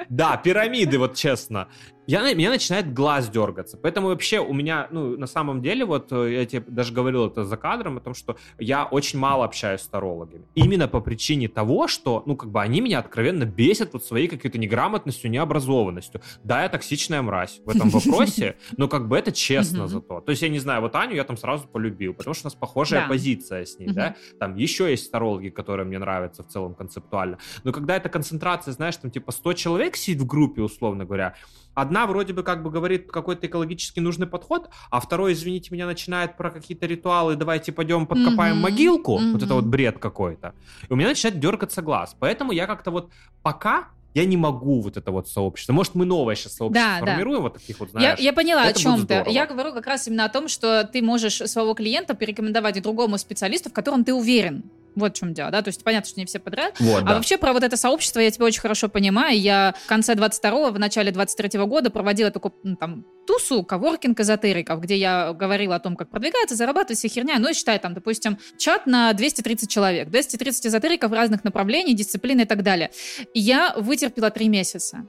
Да, 0.09 0.37
пирамиды, 0.37 0.97
вот 0.97 1.15
честно 1.15 1.67
я, 2.07 2.33
меня 2.33 2.49
начинает 2.49 2.93
глаз 2.93 3.29
дергаться. 3.29 3.77
Поэтому 3.77 4.07
вообще 4.07 4.39
у 4.39 4.53
меня, 4.53 4.87
ну, 4.91 5.17
на 5.17 5.27
самом 5.27 5.61
деле, 5.61 5.83
вот 5.83 6.11
э, 6.11 6.35
я 6.35 6.45
тебе 6.45 6.63
даже 6.65 6.93
говорил 6.93 7.27
это 7.27 7.43
за 7.43 7.57
кадром, 7.57 7.97
о 7.97 7.99
том, 7.99 8.13
что 8.13 8.37
я 8.57 8.85
очень 8.85 9.19
мало 9.19 9.43
общаюсь 9.43 9.81
с 9.81 9.87
тарологами. 9.87 10.45
Именно 10.55 10.87
по 10.87 11.01
причине 11.01 11.49
того, 11.49 11.89
что, 11.89 12.23
ну, 12.25 12.37
как 12.37 12.49
бы 12.49 12.61
они 12.61 12.79
меня 12.79 12.99
откровенно 12.99 13.43
бесят 13.43 13.91
вот 13.91 14.05
своей 14.05 14.29
какой-то 14.29 14.57
неграмотностью, 14.57 14.96
необразованностью. 15.05 16.21
Да, 16.43 16.63
я 16.63 16.69
токсичная 16.69 17.21
мразь 17.21 17.61
в 17.65 17.69
этом 17.69 17.89
вопросе, 17.89 18.57
но 18.77 18.87
как 18.87 19.07
бы 19.07 19.17
это 19.17 19.31
честно 19.31 19.87
зато. 19.87 20.21
То 20.21 20.31
есть 20.31 20.41
я 20.41 20.49
не 20.49 20.59
знаю, 20.59 20.81
вот 20.81 20.95
Аню 20.95 21.15
я 21.15 21.23
там 21.23 21.37
сразу 21.37 21.67
полюбил, 21.67 22.13
потому 22.13 22.33
что 22.33 22.45
у 22.45 22.47
нас 22.47 22.55
похожая 22.55 23.07
позиция 23.07 23.65
с 23.65 23.79
ней, 23.79 23.89
да. 23.89 24.15
Там 24.39 24.55
еще 24.55 24.89
есть 24.89 25.11
тарологи, 25.11 25.49
которые 25.49 25.85
мне 25.85 25.99
нравятся 25.99 26.43
в 26.43 26.47
целом 26.47 26.75
концептуально. 26.75 27.37
Но 27.63 27.71
когда 27.71 27.95
эта 27.95 28.09
концентрация, 28.09 28.71
знаешь, 28.71 28.97
там 28.97 29.11
типа 29.11 29.31
100 29.31 29.53
человек 29.53 29.95
сидит 29.95 30.21
в 30.21 30.25
группе, 30.25 30.61
условно 30.61 31.05
говоря, 31.05 31.35
одна 31.77 32.07
вроде 32.07 32.33
бы 32.33 32.43
как 32.43 32.63
бы 32.63 32.71
говорит 32.71 33.11
какой-то 33.11 33.45
экологически 33.45 33.99
нужный 33.99 34.25
подход, 34.25 34.69
а 34.89 34.99
второй, 34.99 35.33
извините 35.33 35.69
меня, 35.71 35.85
начинает 35.85 36.35
про 36.35 36.49
какие-то 36.49 36.87
ритуалы, 36.87 37.35
давайте 37.35 37.71
пойдем 37.71 38.07
подкопаем 38.07 38.57
mm-hmm. 38.57 38.61
могилку, 38.61 39.19
mm-hmm. 39.19 39.31
вот 39.33 39.43
это 39.43 39.53
вот 39.53 39.65
бред 39.65 39.99
какой-то. 39.99 40.55
И 40.89 40.93
у 40.93 40.95
меня 40.95 41.09
начинает 41.09 41.39
дергаться 41.39 41.83
глаз. 41.83 42.15
Поэтому 42.19 42.51
я 42.51 42.65
как-то 42.65 42.89
вот 42.89 43.11
пока 43.43 43.89
я 44.17 44.25
не 44.25 44.35
могу 44.35 44.81
вот 44.81 44.97
это 44.97 45.11
вот 45.11 45.29
сообщество. 45.29 45.73
Может, 45.73 45.93
мы 45.93 46.05
новое 46.05 46.35
сейчас 46.35 46.55
сообщество 46.55 46.99
да, 46.99 47.05
формируем, 47.05 47.37
да. 47.37 47.43
вот 47.43 47.53
таких 47.53 47.79
вот, 47.79 47.91
знаешь. 47.91 48.19
Я, 48.19 48.25
я 48.25 48.33
поняла, 48.33 48.65
это 48.65 48.79
о 48.79 48.81
чем 48.81 49.05
ты. 49.05 49.23
Я 49.27 49.45
говорю 49.45 49.73
как 49.73 49.85
раз 49.85 50.07
именно 50.07 50.25
о 50.25 50.29
том, 50.29 50.47
что 50.47 50.89
ты 50.91 51.03
можешь 51.03 51.35
своего 51.35 51.75
клиента 51.75 52.15
порекомендовать 52.15 52.81
другому 52.81 53.19
специалисту, 53.19 53.69
в 53.69 53.73
котором 53.73 54.03
ты 54.03 54.15
уверен. 54.15 54.63
Вот 54.97 55.15
в 55.15 55.19
чем 55.19 55.35
дело, 55.35 55.51
да, 55.51 55.61
то 55.61 55.67
есть 55.67 55.83
понятно, 55.83 56.09
что 56.09 56.19
не 56.19 56.25
все 56.25 56.39
подряд. 56.39 56.73
Вот, 56.79 57.03
а 57.03 57.05
да. 57.05 57.13
вообще 57.13 57.37
про 57.37 57.53
вот 57.53 57.61
это 57.61 57.77
сообщество 57.77 58.19
я 58.19 58.31
тебя 58.31 58.45
очень 58.45 58.61
хорошо 58.61 58.89
понимаю. 58.89 59.39
Я 59.39 59.75
в 59.85 59.87
конце 59.87 60.15
22-го, 60.15 60.71
в 60.71 60.79
начале 60.79 61.11
23-го 61.11 61.67
года 61.67 61.91
проводила 61.91 62.31
такую 62.31 62.55
ну, 62.63 62.75
там 62.75 63.05
тусу, 63.27 63.63
коворкинг 63.63 64.19
эзотериков, 64.19 64.81
где 64.81 64.97
я 64.97 65.33
говорила 65.33 65.75
о 65.75 65.79
том, 65.79 65.95
как 65.95 66.09
продвигаться, 66.09 66.55
зарабатывать, 66.55 66.97
вся 66.97 67.09
херня. 67.09 67.35
Ну, 67.37 67.49
и 67.49 67.53
считай, 67.53 67.77
там, 67.77 67.93
допустим, 67.93 68.39
чат 68.57 68.87
на 68.87 69.13
230 69.13 69.69
человек, 69.69 70.09
230 70.09 70.65
эзотериков 70.65 71.11
разных 71.11 71.43
направлений, 71.43 71.93
дисциплин 71.93 72.39
и 72.39 72.45
так 72.45 72.63
далее. 72.63 72.89
И 73.35 73.39
я 73.39 73.75
вытерпела 73.77 74.31
три 74.31 74.49
месяца. 74.49 75.07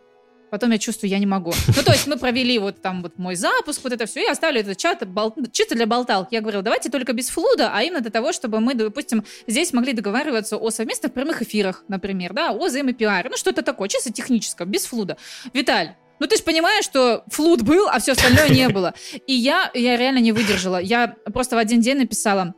Потом 0.51 0.71
я 0.71 0.79
чувствую, 0.79 1.11
я 1.11 1.19
не 1.19 1.27
могу. 1.27 1.53
Ну, 1.69 1.83
то 1.83 1.93
есть 1.93 2.07
мы 2.07 2.17
провели 2.19 2.59
вот 2.59 2.81
там 2.81 3.03
вот 3.03 3.19
мой 3.19 3.35
запуск, 3.35 3.83
вот 3.85 3.93
это 3.93 4.07
все, 4.07 4.25
и 4.25 4.27
оставили 4.27 4.61
этот 4.61 4.77
чат 4.77 5.07
бол... 5.07 5.35
чисто 5.53 5.75
для 5.75 5.87
болталки. 5.87 6.35
Я 6.35 6.41
говорила, 6.41 6.63
давайте 6.63 6.91
только 6.91 7.13
без 7.13 7.29
флуда, 7.29 7.71
а 7.73 7.83
именно 7.83 8.01
для 8.01 8.11
того, 8.11 8.33
чтобы 8.33 8.61
мы, 8.61 8.75
допустим, 8.75 9.25
здесь 9.47 9.73
могли 9.73 9.93
договариваться 9.93 10.57
о 10.57 10.71
совместных 10.71 11.13
прямых 11.13 11.43
эфирах, 11.43 11.85
например, 11.89 12.33
да, 12.33 12.51
о 12.51 12.67
взаимопиаре, 12.67 13.31
ну, 13.31 13.37
что-то 13.37 13.63
такое, 13.63 13.89
чисто 13.89 14.13
техническое, 14.13 14.65
без 14.65 14.87
флуда. 14.87 15.17
Виталь, 15.53 15.95
ну, 16.19 16.27
ты 16.27 16.37
же 16.37 16.43
понимаешь, 16.43 16.85
что 16.85 17.25
флут 17.29 17.63
был, 17.63 17.89
а 17.89 18.01
все 18.01 18.13
остальное 18.13 18.49
не 18.49 18.69
было. 18.69 18.95
И 19.27 19.35
я, 19.35 19.71
я 19.75 19.97
реально 19.97 20.19
не 20.19 20.33
выдержала. 20.33 20.81
Я 20.81 21.15
просто 21.33 21.57
в 21.57 21.59
один 21.59 21.81
день 21.81 21.99
написала, 21.99 22.55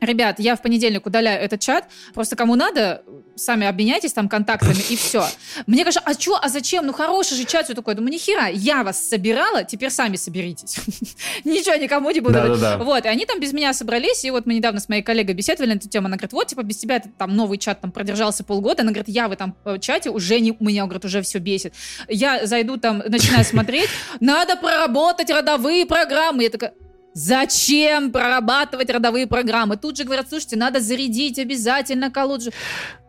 ребят, 0.00 0.38
я 0.38 0.56
в 0.56 0.62
понедельник 0.62 1.06
удаляю 1.06 1.42
этот 1.42 1.60
чат, 1.60 1.84
просто 2.14 2.36
кому 2.36 2.54
надо, 2.54 3.02
сами 3.36 3.66
обменяйтесь 3.66 4.12
там 4.12 4.28
контактами 4.28 4.82
и 4.90 4.96
все. 4.96 5.26
Мне 5.66 5.84
кажется, 5.84 6.02
а 6.04 6.12
что, 6.14 6.38
а 6.40 6.48
зачем? 6.48 6.86
Ну 6.86 6.92
хороший 6.92 7.36
же 7.36 7.44
чат, 7.44 7.64
все 7.64 7.74
такое. 7.74 7.94
Думаю, 7.94 8.12
нихера, 8.12 8.48
я 8.48 8.82
вас 8.82 9.00
собирала, 9.00 9.64
теперь 9.64 9.90
сами 9.90 10.16
соберитесь. 10.16 10.78
Ничего 11.44 11.76
никому 11.76 12.10
не 12.10 12.20
буду. 12.20 12.38
Вот, 12.78 13.04
и 13.04 13.08
они 13.08 13.26
там 13.26 13.40
без 13.40 13.52
меня 13.52 13.72
собрались, 13.72 14.24
и 14.24 14.30
вот 14.30 14.46
мы 14.46 14.54
недавно 14.54 14.80
с 14.80 14.88
моей 14.88 15.02
коллегой 15.02 15.34
беседовали 15.34 15.72
на 15.72 15.76
эту 15.76 15.88
тему, 15.88 16.06
она 16.06 16.16
говорит, 16.16 16.32
вот, 16.32 16.48
типа, 16.48 16.62
без 16.62 16.76
тебя 16.76 17.00
там 17.18 17.34
новый 17.34 17.58
чат 17.58 17.80
там 17.80 17.92
продержался 17.92 18.44
полгода, 18.44 18.82
она 18.82 18.92
говорит, 18.92 19.08
я 19.08 19.28
в 19.28 19.32
этом 19.32 19.56
э, 19.64 19.78
чате 19.78 20.10
уже 20.10 20.40
не, 20.40 20.56
меня, 20.60 20.84
говорит, 20.84 21.04
уже 21.04 21.22
все 21.22 21.38
бесит. 21.38 21.74
Я 22.08 22.46
зайду 22.46 22.76
там, 22.76 23.02
начинаю 23.06 23.44
смотреть, 23.44 23.88
надо 24.20 24.56
проработать 24.56 25.30
родовые 25.30 25.86
программы. 25.86 26.44
Я 26.44 26.50
такая, 26.50 26.72
Зачем 27.12 28.12
прорабатывать 28.12 28.90
родовые 28.90 29.26
программы? 29.26 29.76
Тут 29.76 29.96
же 29.96 30.04
говорят, 30.04 30.28
слушайте, 30.28 30.56
надо 30.56 30.80
зарядить 30.80 31.38
обязательно 31.38 32.10
колоду. 32.10 32.50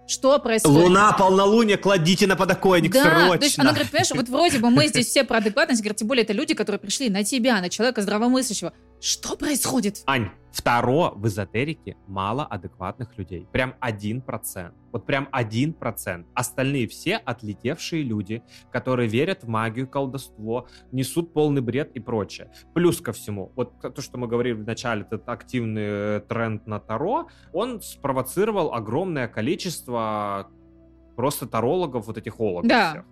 Что 0.08 0.38
происходит? 0.40 0.78
Луна, 0.78 1.14
полнолуние, 1.14 1.78
кладите 1.78 2.28
на 2.28 2.36
подоконник 2.36 2.92
да, 2.92 3.04
срочно. 3.04 3.38
То 3.38 3.46
есть 3.46 3.60
она 3.60 3.70
говорит, 3.70 3.92
понимаешь, 3.92 4.12
вот 4.12 4.28
вроде 4.28 4.60
бы 4.60 4.70
мы 4.70 4.88
здесь 4.88 5.08
все 5.08 5.24
про 5.24 5.38
адекватность, 5.38 5.82
говорит, 5.82 6.00
тем 6.00 6.08
более 6.08 6.24
это 6.24 6.34
люди, 6.34 6.54
которые 6.54 6.80
пришли 6.80 7.10
на 7.10 7.24
тебя, 7.24 7.62
на 7.62 7.70
человека 7.70 8.02
здравомыслящего. 8.02 8.74
Что 9.00 9.38
происходит? 9.38 10.02
Ань, 10.08 10.32
второ, 10.52 11.14
в 11.16 11.28
эзотерике 11.28 11.96
мало 12.08 12.46
адекватных 12.46 13.18
людей. 13.18 13.48
Прям 13.54 13.76
один 13.80 14.22
процент. 14.22 14.76
Вот 14.92 15.06
прям 15.06 15.28
один 15.32 15.74
процент. 15.74 16.28
Остальные 16.34 16.88
все 16.88 17.18
отлетевшие 17.18 18.04
люди, 18.04 18.44
которые 18.72 19.08
верят 19.08 19.44
в 19.44 19.48
магию, 19.48 19.88
колдовство, 19.88 20.68
несут 20.92 21.34
полный 21.34 21.62
бред 21.62 21.92
и 21.94 22.00
прочее. 22.00 22.52
Плюс 22.74 23.02
ко 23.02 23.12
всему, 23.12 23.52
вот 23.56 23.80
то, 23.80 24.02
что 24.02 24.18
мы 24.18 24.28
говорили 24.28 24.54
в 24.54 24.66
начале, 24.66 25.02
этот 25.02 25.28
активный 25.30 26.18
э, 26.18 26.22
тренд 26.28 26.68
на 26.68 26.80
Таро, 26.80 27.28
он 27.54 27.82
спровоцировал 27.82 28.74
огромное 28.74 29.28
количество 29.28 30.48
просто 31.16 31.48
тарологов, 31.48 32.08
вот 32.08 32.18
этих 32.18 32.40
ологов 32.40 32.68
да. 32.68 32.92
всех 32.92 33.06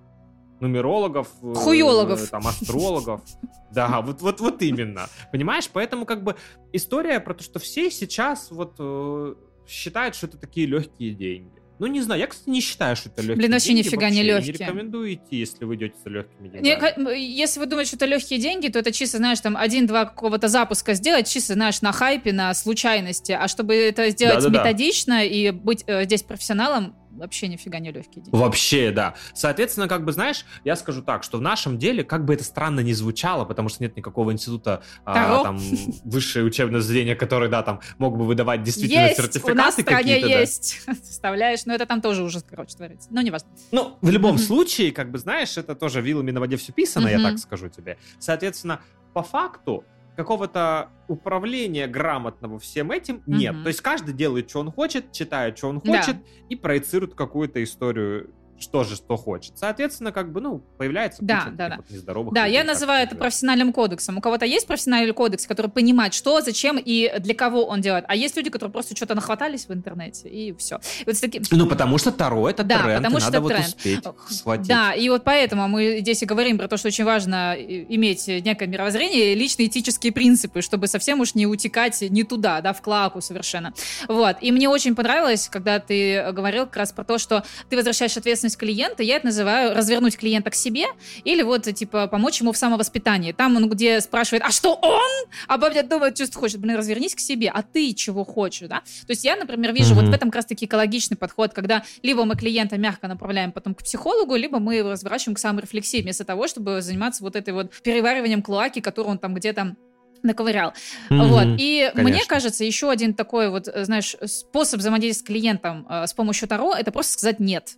нумерологов, 0.60 1.30
э, 1.42 1.54
хуёлогов, 1.54 2.30
там, 2.30 2.48
астрологов. 2.48 3.22
Да, 3.72 4.02
вот, 4.02 4.20
вот, 4.22 4.40
вот 4.40 4.64
именно. 4.64 5.06
Понимаешь, 5.32 5.70
поэтому 5.72 6.08
как 6.08 6.24
бы 6.24 6.36
история 6.74 7.20
про 7.20 7.36
то, 7.36 7.44
что 7.44 7.60
все 7.60 7.92
сейчас 7.92 8.50
вот 8.50 8.78
э, 8.80 9.36
считают, 9.68 10.16
что 10.16 10.26
это 10.26 10.40
такие 10.40 10.66
легкие 10.66 11.14
деньги. 11.14 11.59
Ну, 11.80 11.88
не 11.88 12.02
знаю, 12.02 12.20
я, 12.20 12.28
кстати, 12.28 12.50
не 12.50 12.60
считаю, 12.60 12.96
что 12.98 13.08
это 13.08 13.22
легкие 13.22 13.38
Блин, 13.38 13.52
вообще 13.52 13.70
деньги. 13.70 13.88
нифига 13.88 14.10
не 14.10 14.22
легкие. 14.22 14.54
Не 14.54 14.60
рекомендую 14.60 15.14
идти, 15.14 15.38
если 15.38 15.64
вы 15.64 15.76
идете 15.76 15.96
за 16.04 16.10
легкими 16.10 16.50
деньгами. 16.50 17.18
Если 17.18 17.60
вы 17.60 17.66
думаете, 17.68 17.90
что 17.90 17.96
это 17.96 18.06
легкие 18.06 18.40
деньги, 18.40 18.68
то 18.68 18.80
это 18.80 18.92
чисто, 18.92 19.18
знаешь, 19.18 19.40
там 19.40 19.56
один-два 19.56 20.06
какого-то 20.06 20.50
запуска 20.50 20.94
сделать, 20.94 21.30
чисто, 21.30 21.54
знаешь, 21.54 21.82
на 21.82 21.94
хайпе, 21.94 22.34
на 22.34 22.54
случайности. 22.54 23.32
А 23.32 23.48
чтобы 23.48 23.76
это 23.76 24.10
сделать 24.10 24.44
да, 24.44 24.50
да, 24.50 24.60
методично 24.60 25.16
да. 25.16 25.24
и 25.24 25.52
быть 25.52 25.86
э, 25.88 26.04
здесь 26.04 26.24
профессионалом, 26.24 26.96
вообще 27.20 27.48
нифига 27.48 27.80
не 27.80 27.92
легкий 27.92 28.22
день. 28.22 28.34
Вообще, 28.34 28.92
да. 28.92 29.16
Соответственно, 29.34 29.88
как 29.88 30.06
бы, 30.06 30.12
знаешь, 30.12 30.46
я 30.64 30.76
скажу 30.76 31.02
так, 31.02 31.24
что 31.24 31.38
в 31.38 31.42
нашем 31.42 31.78
деле, 31.78 32.04
как 32.04 32.26
бы 32.26 32.34
это 32.34 32.44
странно 32.44 32.80
ни 32.80 32.94
звучало, 32.94 33.46
потому 33.46 33.70
что 33.70 33.84
нет 33.84 33.96
никакого 33.96 34.32
института, 34.32 34.84
а, 35.06 35.44
там, 35.44 35.60
высшее 36.04 36.46
учебное 36.46 36.82
заведение, 36.82 37.16
которое, 37.16 37.50
да, 37.50 37.64
там, 37.64 37.82
мог 37.98 38.18
бы 38.18 38.26
выдавать 38.26 38.64
действительно 38.64 39.08
есть, 39.08 39.18
сертификаты 39.18 39.52
у 39.52 39.56
нас 39.56 39.78
в 39.78 39.82
стране 39.82 40.20
да. 40.22 40.28
есть. 40.28 40.82
Вставляешь, 41.04 41.66
но 41.66 41.74
это 41.74 41.86
там 41.86 42.02
тоже 42.02 42.24
уже, 42.24 42.42
короче, 42.42 42.76
творится. 42.76 43.10
Ну, 43.12 43.22
не 43.22 43.32
важно. 43.32 43.50
Ну, 43.72 43.98
в 44.02 44.10
любом 44.10 44.38
случае, 44.38 44.92
как 44.92 45.12
бы, 45.12 45.18
знаешь, 45.18 45.58
это 45.58 45.76
тоже 45.76 46.02
вилами 46.02 46.32
на 46.32 46.40
воде 46.40 46.58
все 46.58 46.72
писано, 46.72 47.08
я 47.08 47.20
так 47.22 47.38
скажу 47.38 47.70
тебе. 47.70 47.98
Соответственно, 48.20 48.82
по 49.14 49.24
факту, 49.24 49.84
какого-то 50.20 50.90
управления 51.08 51.88
грамотного 51.88 52.60
всем 52.60 52.92
этим 52.92 53.24
нет. 53.26 53.56
Mm-hmm. 53.56 53.64
То 53.64 53.68
есть 53.70 53.80
каждый 53.80 54.14
делает, 54.14 54.50
что 54.50 54.60
он 54.60 54.70
хочет, 54.70 55.14
читает, 55.14 55.58
что 55.58 55.70
он 55.70 55.80
хочет, 55.80 56.18
да. 56.18 56.24
и 56.50 56.58
проецирует 56.58 57.16
какую-то 57.16 57.64
историю 57.64 58.30
что 58.60 58.84
же, 58.84 58.96
что 58.96 59.18
хочет. 59.18 59.58
Соответственно, 59.58 60.12
как 60.12 60.32
бы, 60.32 60.42
ну, 60.42 60.60
появляется 60.78 61.20
да, 61.22 61.42
куча 61.42 61.56
да, 61.56 61.70
да. 61.70 61.76
Вот 61.78 61.90
нездоровых 61.90 62.34
Да, 62.34 62.46
людей, 62.46 62.58
я 62.58 62.64
называю 62.64 63.06
это 63.06 63.16
профессиональным 63.16 63.74
кодексом. 63.74 64.18
У 64.18 64.22
кого-то 64.22 64.46
есть 64.46 64.68
профессиональный 64.68 65.14
кодекс, 65.14 65.48
который 65.48 65.72
понимает, 65.72 66.14
что, 66.14 66.42
зачем 66.42 66.78
и 66.84 67.12
для 67.20 67.34
кого 67.34 67.66
он 67.66 67.82
делает. 67.82 68.06
А 68.08 68.16
есть 68.16 68.36
люди, 68.38 68.50
которые 68.50 68.72
просто 68.72 68.96
что-то 68.96 69.16
нахватались 69.16 69.68
в 69.68 69.74
интернете, 69.74 70.30
и 70.30 70.54
все. 70.54 70.80
И 71.02 71.04
вот 71.06 71.20
таки... 71.20 71.42
Ну, 71.52 71.68
потому 71.68 71.98
что 71.98 72.12
Таро— 72.12 72.50
это 72.50 72.64
да, 72.64 72.84
тренд, 72.84 72.98
потому 72.98 73.20
что 73.20 73.32
надо 73.32 73.42
вот 73.42 73.52
тренд. 73.52 73.68
успеть 73.68 74.04
схватить. 74.30 74.68
Да, 74.68 74.94
и 74.94 75.10
вот 75.10 75.24
поэтому 75.24 75.68
мы 75.68 76.00
здесь 76.02 76.22
и 76.24 76.26
говорим 76.26 76.58
про 76.58 76.68
то, 76.68 76.78
что 76.78 76.88
очень 76.88 77.06
важно 77.06 77.56
иметь 77.58 78.28
некое 78.28 78.68
мировоззрение, 78.68 79.36
личные 79.36 79.68
этические 79.68 80.12
принципы, 80.12 80.62
чтобы 80.62 80.88
совсем 80.88 81.20
уж 81.20 81.36
не 81.36 81.48
утекать 81.48 82.02
не 82.02 82.24
туда, 82.24 82.62
да, 82.62 82.74
в 82.74 82.82
клаку 82.82 83.22
совершенно. 83.22 83.74
Вот. 84.08 84.38
И 84.42 84.52
мне 84.52 84.70
очень 84.70 84.96
понравилось, 84.96 85.50
когда 85.50 85.80
ты 85.80 86.32
говорил 86.32 86.66
как 86.66 86.78
раз 86.78 86.92
про 86.92 87.04
то, 87.04 87.18
что 87.18 87.44
ты 87.70 87.76
возвращаешь 87.76 88.16
ответственность 88.18 88.49
клиента. 88.56 89.04
Я 89.04 89.18
это 89.18 89.28
называю 89.28 89.76
развернуть 89.76 90.18
клиента 90.18 90.50
к 90.50 90.56
себе 90.56 90.86
или 91.24 91.42
вот, 91.42 91.64
типа, 91.64 92.08
помочь 92.08 92.42
ему 92.42 92.52
в 92.52 92.58
самовоспитании. 92.58 93.32
Там 93.32 93.56
он 93.56 93.70
где 93.70 94.02
спрашивает, 94.02 94.44
а 94.46 94.52
что 94.52 94.76
он? 94.76 95.10
А 95.48 95.58
бабня 95.58 95.84
думает, 95.84 96.18
что 96.18 96.40
хочет. 96.40 96.60
Блин, 96.60 96.78
развернись 96.78 97.16
к 97.16 97.20
себе, 97.20 97.50
а 97.54 97.62
ты 97.62 97.94
чего 97.94 98.24
хочешь, 98.24 98.68
да? 98.68 98.80
То 98.80 99.12
есть 99.12 99.24
я, 99.24 99.36
например, 99.36 99.74
вижу 99.74 99.94
mm-hmm. 99.94 100.02
вот 100.02 100.06
в 100.06 100.14
этом 100.14 100.30
как 100.30 100.38
раз-таки 100.38 100.66
экологичный 100.66 101.18
подход, 101.18 101.54
когда 101.54 101.84
либо 102.02 102.26
мы 102.26 102.36
клиента 102.36 102.78
мягко 102.78 103.08
направляем 103.08 103.52
потом 103.52 103.74
к 103.76 103.84
психологу, 103.84 104.36
либо 104.36 104.60
мы 104.60 104.76
его 104.76 104.92
разворачиваем 104.92 105.36
к 105.36 105.40
саморефлексии, 105.40 106.02
вместо 106.02 106.24
того, 106.24 106.48
чтобы 106.48 106.82
заниматься 106.82 107.24
вот 107.24 107.36
этой 107.36 107.54
вот 107.54 107.74
перевариванием 107.82 108.42
клоаки, 108.42 108.82
которую 108.82 109.12
он 109.12 109.18
там 109.18 109.34
где-то 109.34 109.76
наковырял. 110.24 110.74
Mm-hmm, 111.10 111.28
вот. 111.28 111.46
И 111.58 111.92
конечно. 111.94 112.04
мне 112.04 112.26
кажется, 112.26 112.64
еще 112.64 112.90
один 112.90 113.14
такой 113.14 113.50
вот, 113.50 113.66
знаешь, 113.66 114.16
способ 114.26 114.80
взаимодействия 114.80 115.24
с 115.24 115.28
клиентом 115.28 115.88
э, 115.90 116.08
с 116.08 116.14
помощью 116.14 116.48
Таро, 116.48 116.74
это 116.76 116.92
просто 116.92 117.14
сказать 117.14 117.40
«нет». 117.40 117.76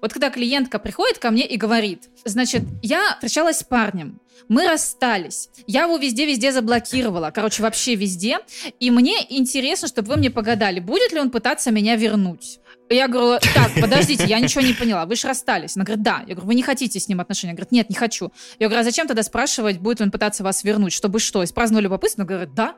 Вот 0.00 0.12
когда 0.12 0.30
клиентка 0.30 0.78
приходит 0.78 1.18
ко 1.18 1.30
мне 1.30 1.46
и 1.46 1.56
говорит, 1.56 2.08
значит, 2.24 2.62
я 2.82 3.14
встречалась 3.14 3.58
с 3.58 3.62
парнем, 3.62 4.20
мы 4.48 4.66
расстались, 4.66 5.48
я 5.66 5.84
его 5.84 5.96
везде-везде 5.96 6.52
заблокировала, 6.52 7.30
короче, 7.30 7.62
вообще 7.62 7.94
везде, 7.94 8.38
и 8.80 8.90
мне 8.90 9.14
интересно, 9.28 9.88
чтобы 9.88 10.08
вы 10.08 10.16
мне 10.16 10.30
погадали, 10.30 10.80
будет 10.80 11.12
ли 11.12 11.20
он 11.20 11.30
пытаться 11.30 11.70
меня 11.70 11.96
вернуть. 11.96 12.58
Я 12.90 13.08
говорю, 13.08 13.40
так, 13.54 13.70
подождите, 13.80 14.24
я 14.26 14.38
ничего 14.40 14.60
не 14.62 14.74
поняла, 14.74 15.06
вы 15.06 15.16
же 15.16 15.28
расстались. 15.28 15.76
Она 15.76 15.84
говорит, 15.84 16.02
да. 16.02 16.24
Я 16.26 16.34
говорю, 16.34 16.48
вы 16.48 16.54
не 16.54 16.62
хотите 16.62 17.00
с 17.00 17.08
ним 17.08 17.20
отношения? 17.20 17.52
Она 17.52 17.56
говорит, 17.56 17.72
нет, 17.72 17.88
не 17.88 17.96
хочу. 17.96 18.32
Я 18.58 18.68
говорю, 18.68 18.80
а 18.80 18.84
зачем 18.84 19.06
тогда 19.06 19.22
спрашивать, 19.22 19.78
будет 19.78 20.00
ли 20.00 20.04
он 20.04 20.10
пытаться 20.10 20.44
вас 20.44 20.62
вернуть, 20.62 20.92
чтобы 20.92 21.18
что? 21.18 21.42
Из 21.42 21.52
праздного 21.52 21.80
любопытства? 21.82 22.22
Она 22.22 22.28
говорит, 22.28 22.54
да. 22.54 22.76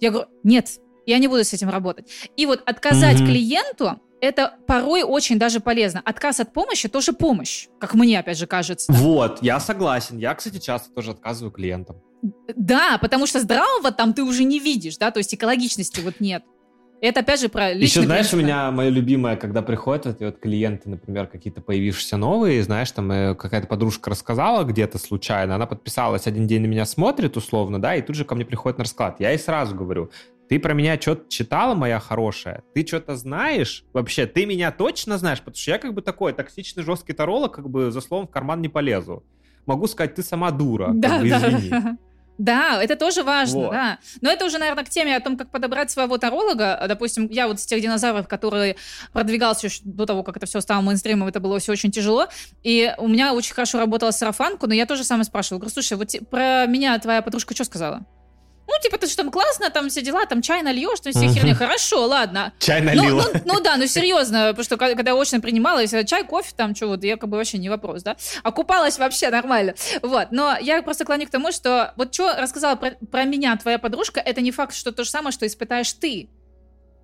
Я 0.00 0.10
говорю, 0.10 0.28
нет, 0.44 0.68
я 1.06 1.18
не 1.18 1.28
буду 1.28 1.44
с 1.44 1.52
этим 1.52 1.68
работать. 1.68 2.08
И 2.36 2.46
вот 2.46 2.62
отказать 2.66 3.20
mm-hmm. 3.20 3.26
клиенту 3.26 4.00
это 4.26 4.54
порой 4.66 5.02
очень 5.02 5.38
даже 5.38 5.60
полезно. 5.60 6.02
Отказ 6.04 6.40
от 6.40 6.52
помощи 6.52 6.88
тоже 6.88 7.12
помощь, 7.12 7.68
как 7.78 7.94
мне, 7.94 8.18
опять 8.18 8.38
же, 8.38 8.46
кажется. 8.46 8.92
Вот, 8.92 9.42
я 9.42 9.60
согласен. 9.60 10.18
Я, 10.18 10.34
кстати, 10.34 10.58
часто 10.58 10.92
тоже 10.92 11.12
отказываю 11.12 11.50
клиентам. 11.52 11.96
Да, 12.56 12.98
потому 13.00 13.26
что 13.26 13.40
здравого 13.40 13.92
там 13.92 14.12
ты 14.12 14.22
уже 14.22 14.44
не 14.44 14.58
видишь, 14.58 14.96
да, 14.96 15.10
то 15.10 15.18
есть 15.18 15.34
экологичности 15.34 16.00
вот 16.00 16.20
нет. 16.20 16.42
Это 17.02 17.20
опять 17.20 17.40
же 17.40 17.50
про 17.50 17.72
личный 17.74 18.00
Еще 18.00 18.02
знаешь, 18.06 18.30
принцип. 18.30 18.38
у 18.38 18.42
меня 18.42 18.70
мое 18.70 18.88
любимое, 18.88 19.36
когда 19.36 19.60
приходят 19.60 20.06
эти 20.06 20.24
вот 20.24 20.38
клиенты, 20.38 20.88
например, 20.88 21.26
какие-то 21.26 21.60
появившиеся 21.60 22.16
новые, 22.16 22.62
знаешь, 22.62 22.90
там 22.90 23.12
э, 23.12 23.34
какая-то 23.34 23.66
подружка 23.66 24.10
рассказала 24.10 24.64
где-то 24.64 24.96
случайно, 24.98 25.56
она 25.56 25.66
подписалась, 25.66 26.26
один 26.26 26.46
день 26.46 26.62
на 26.62 26.66
меня 26.66 26.86
смотрит 26.86 27.36
условно, 27.36 27.80
да, 27.80 27.94
и 27.94 28.02
тут 28.02 28.16
же 28.16 28.24
ко 28.24 28.34
мне 28.34 28.46
приходит 28.46 28.78
на 28.78 28.84
расклад. 28.84 29.20
Я 29.20 29.30
ей 29.30 29.38
сразу 29.38 29.74
говорю, 29.74 30.10
ты 30.48 30.58
про 30.60 30.74
меня 30.74 31.00
что-то 31.00 31.28
читала, 31.28 31.74
моя 31.74 31.98
хорошая? 31.98 32.62
Ты 32.74 32.86
что-то 32.86 33.16
знаешь? 33.16 33.84
Вообще, 33.92 34.26
ты 34.26 34.46
меня 34.46 34.70
точно 34.70 35.18
знаешь? 35.18 35.38
Потому 35.40 35.56
что 35.56 35.70
я 35.72 35.78
как 35.78 35.94
бы 35.94 36.02
такой 36.02 36.32
токсичный 36.32 36.84
жесткий 36.84 37.12
таролог, 37.12 37.54
как 37.54 37.68
бы 37.68 37.90
за 37.90 38.00
словом 38.00 38.28
в 38.28 38.30
карман 38.30 38.60
не 38.60 38.68
полезу. 38.68 39.24
Могу 39.66 39.88
сказать, 39.88 40.14
ты 40.14 40.22
сама 40.22 40.52
дура. 40.52 40.90
Да, 40.94 41.08
как 41.08 41.22
бы, 41.22 41.28
да. 41.28 41.48
извини. 41.48 41.98
Да, 42.38 42.82
это 42.82 42.96
тоже 42.96 43.22
важно, 43.22 43.58
вот. 43.60 43.70
да. 43.70 43.98
Но 44.20 44.30
это 44.30 44.44
уже, 44.44 44.58
наверное, 44.58 44.84
к 44.84 44.90
теме 44.90 45.16
о 45.16 45.20
том, 45.20 45.38
как 45.38 45.50
подобрать 45.50 45.90
своего 45.90 46.18
таролога. 46.18 46.84
Допустим, 46.86 47.28
я 47.30 47.48
вот 47.48 47.60
с 47.60 47.64
тех 47.64 47.80
динозавров, 47.80 48.28
которые 48.28 48.76
продвигался 49.14 49.68
еще 49.68 49.80
до 49.84 50.04
того, 50.04 50.22
как 50.22 50.36
это 50.36 50.44
все 50.44 50.60
стало 50.60 50.82
мейнстримом, 50.82 51.28
это 51.28 51.40
было 51.40 51.58
все 51.60 51.72
очень 51.72 51.90
тяжело. 51.90 52.26
И 52.62 52.92
у 52.98 53.08
меня 53.08 53.32
очень 53.32 53.54
хорошо 53.54 53.78
работала 53.78 54.10
сарафанку, 54.10 54.66
но 54.66 54.74
я 54.74 54.84
тоже 54.84 55.02
самое 55.02 55.24
спрашивала. 55.24 55.60
Говорю, 55.60 55.72
слушай, 55.72 55.96
вот 55.96 56.10
про 56.30 56.66
меня 56.66 56.98
твоя 56.98 57.22
подружка 57.22 57.54
что 57.54 57.64
сказала? 57.64 58.04
Ну, 58.66 58.74
типа, 58.82 58.98
ты 58.98 59.06
что 59.06 59.18
там 59.18 59.30
классно, 59.30 59.70
там 59.70 59.88
все 59.88 60.02
дела, 60.02 60.26
там 60.26 60.42
чай 60.42 60.62
нальешь, 60.62 61.00
там 61.00 61.12
все 61.12 61.28
херня. 61.28 61.54
Хорошо, 61.54 62.06
ладно. 62.06 62.52
Чай 62.58 62.80
налила. 62.80 63.22
Ну, 63.22 63.30
ну, 63.32 63.40
ну 63.44 63.60
да, 63.60 63.76
ну 63.76 63.86
серьезно, 63.86 64.48
потому 64.48 64.64
что 64.64 64.76
когда 64.76 65.10
я 65.10 65.16
очно 65.16 65.40
принимала, 65.40 65.80
если 65.80 66.02
чай, 66.02 66.24
кофе, 66.24 66.52
там 66.56 66.74
что 66.74 66.88
вот, 66.88 67.04
я 67.04 67.16
как 67.16 67.28
бы 67.28 67.36
вообще 67.36 67.58
не 67.58 67.68
вопрос, 67.68 68.02
да. 68.02 68.16
А 68.42 68.52
купалась 68.52 68.98
вообще 68.98 69.30
нормально. 69.30 69.74
Вот, 70.02 70.28
но 70.30 70.56
я 70.60 70.82
просто 70.82 71.04
клоню 71.04 71.26
к 71.26 71.30
тому, 71.30 71.52
что 71.52 71.92
вот 71.96 72.12
что 72.14 72.34
рассказала 72.36 72.76
про, 72.76 72.92
про 73.10 73.24
меня 73.24 73.56
твоя 73.56 73.78
подружка, 73.78 74.20
это 74.20 74.40
не 74.40 74.50
факт, 74.50 74.74
что 74.74 74.92
то 74.92 75.04
же 75.04 75.10
самое, 75.10 75.32
что 75.32 75.46
испытаешь 75.46 75.92
ты. 75.92 76.28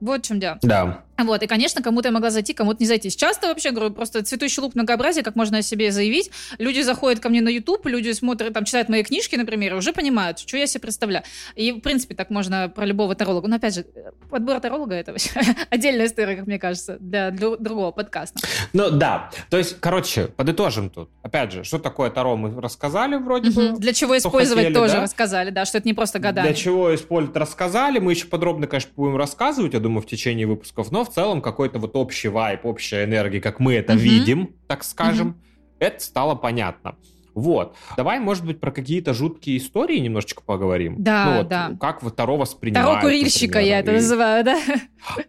Вот 0.02 0.24
в 0.24 0.28
чем 0.28 0.40
дело. 0.40 0.58
Да. 0.62 1.04
Вот, 1.18 1.42
и, 1.42 1.46
конечно, 1.46 1.82
кому-то 1.82 2.08
я 2.08 2.12
могла 2.12 2.30
зайти, 2.30 2.52
кому-то 2.52 2.78
не 2.80 2.86
зайти. 2.86 3.10
Часто 3.10 3.46
вообще, 3.46 3.70
говорю, 3.70 3.92
просто 3.92 4.24
цветущий 4.24 4.60
лук 4.60 4.74
многообразия, 4.74 5.22
как 5.22 5.36
можно 5.36 5.58
о 5.58 5.62
себе 5.62 5.92
заявить. 5.92 6.30
Люди 6.58 6.80
заходят 6.80 7.20
ко 7.20 7.28
мне 7.28 7.40
на 7.40 7.48
YouTube, 7.48 7.86
люди 7.86 8.10
смотрят, 8.12 8.52
там, 8.52 8.64
читают 8.64 8.88
мои 8.88 9.04
книжки, 9.04 9.36
например, 9.36 9.74
и 9.74 9.76
уже 9.76 9.92
понимают, 9.92 10.40
что 10.40 10.56
я 10.56 10.66
себе 10.66 10.80
представляю. 10.80 11.24
И, 11.54 11.70
в 11.70 11.80
принципе, 11.80 12.14
так 12.14 12.30
можно 12.30 12.68
про 12.68 12.84
любого 12.84 13.14
таролога. 13.14 13.46
Но, 13.46 13.56
опять 13.56 13.74
же, 13.74 13.86
подбор 14.30 14.58
таролога— 14.58 14.94
это 14.96 15.12
вообще 15.12 15.30
отдельная 15.70 16.06
история, 16.06 16.34
как 16.34 16.46
мне 16.46 16.58
кажется, 16.58 16.96
для 16.98 17.30
другого 17.30 17.92
подкаста. 17.92 18.40
Ну, 18.72 18.90
да. 18.90 19.30
То 19.50 19.58
есть, 19.58 19.78
короче, 19.80 20.26
подытожим 20.26 20.90
тут. 20.90 21.10
Опять 21.22 21.52
же, 21.52 21.64
что 21.64 21.78
такое 21.78 22.10
таро 22.10 22.36
мы 22.36 22.60
рассказали 22.60 23.16
вроде 23.16 23.50
бы. 23.50 23.72
Для 23.78 23.92
чего 23.92 24.16
использовать 24.18 24.64
хотели, 24.64 24.74
тоже 24.74 24.94
да? 24.94 25.02
рассказали, 25.02 25.50
да, 25.50 25.64
что 25.64 25.78
это 25.78 25.86
не 25.86 25.94
просто 25.94 26.18
гадание. 26.18 26.52
Для 26.52 26.60
чего 26.60 26.94
использовать 26.94 27.36
рассказали. 27.36 27.98
Мы 27.98 28.12
еще 28.12 28.26
подробно, 28.26 28.66
конечно, 28.66 28.90
будем 28.96 29.16
рассказывать, 29.16 29.74
я 29.74 29.80
думаю, 29.80 29.91
в 30.00 30.06
течение 30.06 30.46
выпусков, 30.46 30.90
но 30.90 31.04
в 31.04 31.10
целом 31.10 31.42
какой-то 31.42 31.78
вот 31.78 31.96
общий 31.96 32.28
вайп, 32.28 32.64
общая 32.64 33.04
энергия, 33.04 33.40
как 33.40 33.60
мы 33.60 33.74
это 33.74 33.92
mm-hmm. 33.92 33.98
видим, 33.98 34.56
так 34.66 34.84
скажем, 34.84 35.28
mm-hmm. 35.28 35.76
это 35.80 36.04
стало 36.04 36.34
понятно. 36.34 36.96
Вот. 37.34 37.76
Давай, 37.96 38.18
может 38.18 38.44
быть, 38.44 38.60
про 38.60 38.70
какие-то 38.70 39.14
жуткие 39.14 39.58
истории 39.58 39.98
немножечко 39.98 40.42
поговорим. 40.42 40.96
Да, 40.98 41.24
ну, 41.24 41.36
вот, 41.38 41.48
да. 41.48 41.72
Как 41.80 42.02
вот 42.02 42.16
Таро 42.16 42.36
воспринимают. 42.36 42.88
Таро 42.88 43.00
курильщика 43.00 43.58
я 43.58 43.80
это 43.80 43.92
называю, 43.92 44.44
да. 44.44 44.60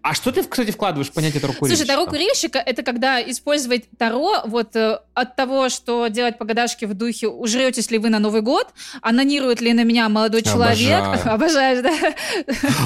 А 0.01 0.13
что 0.13 0.31
ты, 0.31 0.43
кстати, 0.43 0.71
вкладываешь 0.71 1.09
в 1.09 1.13
понятие 1.13 1.41
Таро 1.41 1.53
курильщика? 1.53 1.85
Слушай, 1.85 1.87
Таро 1.87 2.05
курильщика— 2.07 2.59
это 2.65 2.83
когда 2.83 3.21
использовать 3.21 3.85
Таро 3.97 4.41
вот 4.45 4.75
э, 4.75 4.99
от 5.13 5.35
того, 5.35 5.69
что 5.69 6.07
делать 6.07 6.37
погадашки 6.37 6.85
в 6.85 6.93
духе 6.93 7.27
«ужретесь 7.27 7.89
ли 7.89 7.97
вы 7.97 8.09
на 8.09 8.19
Новый 8.19 8.41
год?», 8.41 8.67
анонирует 9.01 9.61
ли 9.61 9.73
на 9.73 9.83
меня 9.83 10.09
молодой 10.09 10.41
человек. 10.43 11.03
Обожаю. 11.25 11.33
Обожаешь, 11.33 11.81
да? 11.81 12.13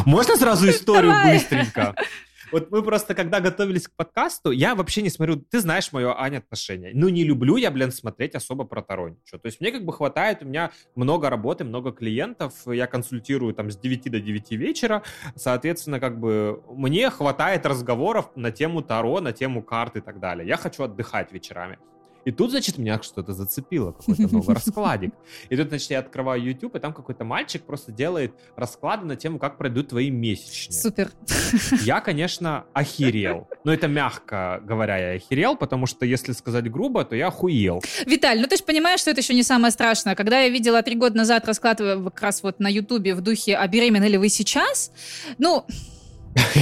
Можно 0.05 0.37
сразу 0.37 0.69
историю 0.69 1.13
быстренько? 1.25 1.95
Вот 2.51 2.71
мы 2.71 2.81
просто, 2.83 3.13
когда 3.13 3.39
готовились 3.39 3.87
к 3.87 3.95
подкасту, 3.95 4.51
я 4.51 4.75
вообще 4.75 5.01
не 5.01 5.09
смотрю, 5.09 5.37
ты 5.37 5.59
знаешь 5.59 5.91
мое, 5.91 6.17
Аня, 6.17 6.37
отношение. 6.37 6.91
Ну, 6.93 7.09
не 7.09 7.23
люблю 7.23 7.57
я, 7.57 7.71
блин, 7.71 7.91
смотреть 7.91 8.35
особо 8.35 8.63
про 8.63 8.81
Таро 8.81 9.09
ничего. 9.09 9.39
То 9.39 9.47
есть 9.47 9.59
мне 9.59 9.71
как 9.71 9.85
бы 9.85 9.93
хватает, 9.93 10.41
у 10.41 10.45
меня 10.45 10.71
много 10.95 11.29
работы, 11.29 11.63
много 11.63 11.91
клиентов, 11.91 12.53
я 12.65 12.87
консультирую 12.87 13.53
там 13.53 13.69
с 13.69 13.77
9 13.77 14.11
до 14.11 14.19
9 14.19 14.51
вечера, 14.51 15.03
соответственно, 15.35 15.99
как 15.99 16.19
бы 16.19 16.63
мне 16.69 17.09
хватает 17.09 17.65
разговоров 17.65 18.31
на 18.35 18.51
тему 18.51 18.81
Таро, 18.81 19.19
на 19.19 19.33
тему 19.33 19.61
карт 19.61 19.97
и 19.97 20.01
так 20.01 20.19
далее. 20.19 20.47
Я 20.47 20.57
хочу 20.57 20.83
отдыхать 20.83 21.31
вечерами. 21.31 21.77
И 22.27 22.31
тут, 22.31 22.51
значит, 22.51 22.77
меня 22.77 23.01
что-то 23.01 23.31
зацепило, 23.31 23.93
какой-то 23.93 24.23
новый 24.23 24.53
раскладик. 24.53 25.13
И 25.47 25.55
тут, 25.55 25.69
значит, 25.69 25.89
я 25.91 25.99
открываю 25.99 26.43
YouTube, 26.43 26.75
и 26.75 26.79
там 26.79 26.93
какой-то 26.93 27.23
мальчик 27.23 27.63
просто 27.63 27.93
делает 27.93 28.33
расклады 28.57 29.05
на 29.05 29.15
тему, 29.15 29.39
как 29.39 29.57
пройдут 29.57 29.87
твои 29.87 30.09
месячные. 30.09 30.77
Супер. 30.77 31.11
Я, 31.83 32.01
конечно, 32.01 32.65
охерел. 32.73 33.47
Но 33.63 33.73
это 33.73 33.87
мягко 33.87 34.61
говоря, 34.65 34.97
я 34.97 35.15
охерел, 35.15 35.55
потому 35.55 35.85
что, 35.85 36.05
если 36.05 36.33
сказать 36.33 36.69
грубо, 36.69 37.05
то 37.05 37.15
я 37.15 37.27
охуел. 37.27 37.81
Виталь, 38.05 38.41
ну 38.41 38.47
ты 38.47 38.57
же 38.57 38.63
понимаешь, 38.63 38.99
что 38.99 39.11
это 39.11 39.21
еще 39.21 39.33
не 39.33 39.43
самое 39.43 39.71
страшное. 39.71 40.13
Когда 40.13 40.41
я 40.41 40.49
видела 40.49 40.83
три 40.83 40.95
года 40.95 41.15
назад 41.15 41.47
расклад 41.47 41.77
как 41.77 42.21
раз 42.21 42.43
вот 42.43 42.59
на 42.59 42.67
YouTube 42.67 43.07
в 43.07 43.21
духе 43.21 43.55
«А 43.55 43.65
беременны 43.69 44.03
ли 44.03 44.17
вы 44.17 44.27
сейчас?», 44.27 44.91
ну, 45.37 45.65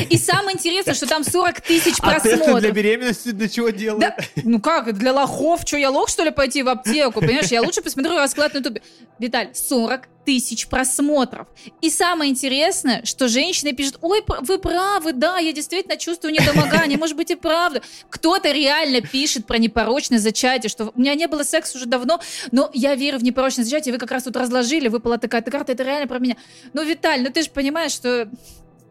и 0.09 0.17
самое 0.17 0.55
интересное, 0.55 0.93
что 0.93 1.07
там 1.07 1.23
40 1.23 1.61
тысяч 1.61 1.97
просмотров. 1.97 2.55
А 2.55 2.59
для 2.59 2.71
беременности 2.71 3.31
для 3.31 3.49
чего 3.49 3.69
делают? 3.69 4.01
Да, 4.01 4.17
ну 4.43 4.59
как, 4.59 4.97
для 4.97 5.13
лохов? 5.13 5.61
Что, 5.65 5.77
я 5.77 5.89
лох, 5.89 6.09
что 6.09 6.23
ли, 6.23 6.31
пойти 6.31 6.63
в 6.63 6.69
аптеку? 6.69 7.21
Понимаешь, 7.21 7.47
я 7.47 7.61
лучше 7.61 7.81
посмотрю 7.81 8.15
расклад 8.15 8.53
на 8.53 8.59
ютубе. 8.59 8.81
Виталь, 9.19 9.49
40 9.53 10.07
тысяч 10.25 10.67
просмотров. 10.67 11.47
И 11.81 11.89
самое 11.89 12.31
интересное, 12.31 13.05
что 13.05 13.27
женщины 13.27 13.73
пишут, 13.73 13.99
ой, 14.01 14.23
вы 14.41 14.57
правы, 14.57 15.13
да, 15.13 15.37
я 15.37 15.53
действительно 15.53 15.97
чувствую 15.97 16.33
недомогание, 16.33 16.97
может 16.97 17.15
быть 17.15 17.31
и 17.31 17.35
правда. 17.35 17.81
Кто-то 18.09 18.51
реально 18.51 19.01
пишет 19.01 19.45
про 19.45 19.57
непорочное 19.57 20.19
зачатие, 20.19 20.69
что 20.69 20.91
у 20.95 20.99
меня 20.99 21.13
не 21.13 21.27
было 21.27 21.43
секса 21.43 21.77
уже 21.77 21.85
давно, 21.85 22.19
но 22.51 22.69
я 22.73 22.95
верю 22.95 23.19
в 23.19 23.23
непорочное 23.23 23.63
зачатие, 23.63 23.93
вы 23.93 23.99
как 23.99 24.11
раз 24.11 24.23
тут 24.23 24.35
разложили, 24.35 24.87
выпала 24.87 25.17
такая-то 25.17 25.51
карта, 25.51 25.73
это 25.73 25.83
реально 25.83 26.07
про 26.07 26.19
меня. 26.19 26.35
Ну, 26.73 26.83
Виталь, 26.83 27.21
ну 27.21 27.29
ты 27.29 27.43
же 27.43 27.49
понимаешь, 27.51 27.91
что 27.91 28.27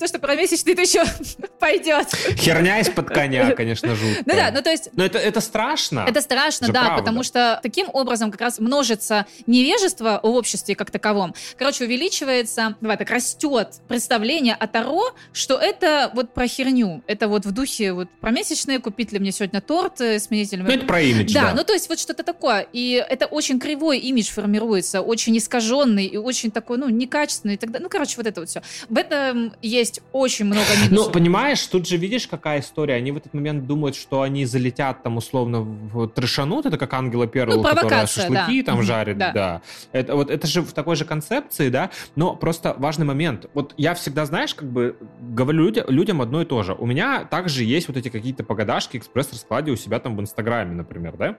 то, 0.05 0.09
что 0.09 0.19
про 0.19 0.37
месячный, 0.37 0.75
еще 0.75 1.03
пойдет. 1.59 2.09
Херня 2.37 2.79
из-под 2.81 3.09
коня, 3.09 3.53
конечно, 3.57 3.95
жутко. 3.95 4.23
Ну 4.27 4.35
да, 4.35 4.51
ну 4.53 4.61
то 4.61 4.71
есть... 4.71 4.91
Но 4.93 5.03
это, 5.03 5.19
это 5.19 5.41
страшно. 5.41 6.05
Это 6.07 6.21
страшно, 6.21 6.69
да, 6.69 6.85
правда. 6.85 6.99
потому 6.99 7.23
что 7.23 7.59
таким 7.63 7.89
образом 7.91 8.31
как 8.31 8.43
раз 8.43 8.59
множится 8.59 9.27
невежество 9.47 10.21
в 10.23 10.27
обществе 10.27 10.75
как 10.75 10.91
таковом. 10.91 11.35
Короче, 11.57 11.85
увеличивается, 11.85 12.77
давай 12.83 12.99
так, 12.99 13.09
растет 13.09 13.81
представление 13.89 14.55
о 14.55 14.67
Таро, 14.67 15.15
что 15.33 15.57
это 15.57 16.11
вот 16.13 16.35
про 16.35 16.47
херню. 16.47 17.03
Это 17.07 17.27
вот 17.27 17.47
в 17.47 17.53
духе 17.53 17.93
вот 17.95 18.11
про 18.21 18.31
месячные, 18.31 18.81
купить 18.81 19.11
ли 19.13 19.19
мне 19.19 19.33
сегодня 19.33 19.63
торт 19.63 20.03
с 20.03 20.25
сменителем. 20.25 20.67
Ну 20.67 20.73
это 20.73 20.85
про 20.85 21.01
имидж, 21.01 21.33
да. 21.33 21.45
Да, 21.45 21.55
ну 21.55 21.65
то 21.65 21.73
есть 21.73 21.89
вот 21.89 21.99
что-то 21.99 22.25
такое. 22.25 22.67
И 22.75 23.03
это 23.09 23.25
очень 23.25 23.59
кривой 23.59 23.99
имидж 24.01 24.31
формируется, 24.31 25.01
очень 25.01 25.39
искаженный 25.39 26.05
и 26.05 26.19
очень 26.19 26.51
такой, 26.51 26.77
ну, 26.77 26.91
некачественный 26.91 27.55
и 27.55 27.59
так 27.59 27.71
далее. 27.71 27.85
Ну, 27.85 27.89
короче, 27.89 28.17
вот 28.19 28.27
это 28.27 28.41
вот 28.41 28.51
все. 28.51 28.63
В 28.91 28.99
этом 28.99 29.55
есть 29.63 29.94
есть 29.95 30.03
очень 30.13 30.47
много 30.47 30.67
минусов. 30.83 31.07
Ну, 31.07 31.13
понимаешь, 31.13 31.65
тут 31.67 31.87
же 31.87 31.97
видишь, 31.97 32.27
какая 32.27 32.61
история. 32.61 32.95
Они 32.95 33.13
в 33.13 33.17
этот 33.17 33.35
момент 33.35 33.67
думают, 33.67 33.97
что 33.97 34.23
они 34.23 34.45
залетят 34.45 35.03
там 35.03 35.17
условно 35.17 35.61
в 35.61 36.09
трешанут, 36.09 36.67
это 36.67 36.79
как 36.79 36.93
Ангела 36.95 37.27
Перл, 37.27 37.55
ну, 37.55 37.63
которая 37.63 38.07
шашлыки 38.07 38.63
да. 38.63 38.73
там 38.73 38.83
жарит, 38.83 39.19
да. 39.19 39.33
да. 39.33 39.63
Это, 39.93 40.17
вот, 40.17 40.31
это 40.31 40.47
же 40.47 40.63
в 40.63 40.73
такой 40.73 40.97
же 40.97 41.05
концепции, 41.05 41.69
да, 41.69 41.91
но 42.17 42.35
просто 42.35 42.75
важный 42.79 43.07
момент. 43.07 43.47
Вот 43.55 43.75
я 43.77 43.95
всегда, 43.95 44.27
знаешь, 44.27 44.55
как 44.55 44.71
бы 44.71 44.97
говорю 45.21 45.65
людям, 45.65 45.87
людям 45.89 46.23
одно 46.23 46.43
и 46.43 46.45
то 46.45 46.63
же. 46.63 46.75
У 46.75 46.87
меня 46.87 47.25
также 47.25 47.65
есть 47.65 47.89
вот 47.89 47.97
эти 47.97 48.09
какие-то 48.09 48.45
погадашки, 48.45 48.97
экспресс-раскладе 48.97 49.73
у 49.73 49.77
себя 49.77 49.99
там 50.01 50.17
в 50.17 50.21
Инстаграме, 50.21 50.75
например, 50.75 51.17
да? 51.17 51.37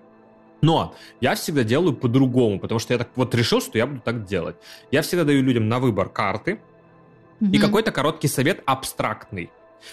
Но 0.61 0.95
я 1.21 1.35
всегда 1.35 1.63
делаю 1.63 1.93
по-другому, 1.93 2.59
потому 2.59 2.79
что 2.79 2.93
я 2.93 2.97
так 2.97 3.09
вот 3.15 3.35
решил, 3.35 3.61
что 3.61 3.77
я 3.77 3.85
буду 3.85 4.01
так 4.01 4.25
делать. 4.25 4.55
Я 4.89 5.01
всегда 5.01 5.23
даю 5.23 5.43
людям 5.43 5.67
на 5.67 5.79
выбор 5.79 6.09
карты, 6.09 6.59
угу. 7.39 7.51
и 7.51 7.57
какой-то 7.57 7.91
короткий 7.91 8.27
совет 8.27 8.61
абстрактный 8.65 9.49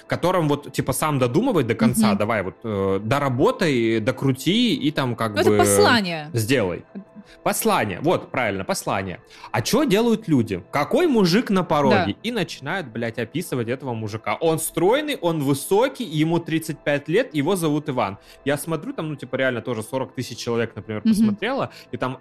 которым 0.07 0.49
вот 0.49 0.73
типа 0.73 0.93
сам 0.93 1.19
додумывай 1.19 1.65
до 1.65 1.75
конца, 1.75 2.11
угу. 2.11 2.19
давай 2.19 2.43
вот 2.43 2.57
э, 2.65 3.01
доработай, 3.03 4.01
докрути 4.01 4.75
и 4.75 4.91
там 4.91 5.17
как 5.17 5.35
ну, 5.35 5.45
бы... 5.45 5.55
Это 5.55 5.59
послание. 5.59 6.31
Сделай. 6.33 6.85
Послание, 7.43 8.01
вот, 8.03 8.31
правильно, 8.31 8.65
послание. 8.65 9.21
А 9.51 9.65
что 9.65 9.85
делают 9.85 10.29
люди? 10.29 10.63
Какой 10.71 11.07
мужик 11.07 11.51
на 11.51 11.65
пороге? 11.65 12.05
Да. 12.07 12.15
И 12.23 12.31
начинают, 12.31 12.89
блядь, 12.89 13.19
описывать 13.19 13.69
этого 13.69 13.95
мужика. 13.95 14.37
Он 14.37 14.59
стройный, 14.59 15.17
он 15.17 15.43
высокий, 15.43 16.05
ему 16.05 16.39
35 16.39 17.09
лет, 17.09 17.35
его 17.35 17.57
зовут 17.57 17.89
Иван. 17.89 18.19
Я 18.45 18.57
смотрю, 18.57 18.93
там, 18.93 19.09
ну, 19.09 19.17
типа, 19.17 19.37
реально 19.37 19.61
тоже 19.61 19.83
40 19.83 20.15
тысяч 20.15 20.39
человек, 20.39 20.73
например, 20.77 21.03
посмотрела, 21.03 21.71
и 21.91 21.97
там, 21.97 22.19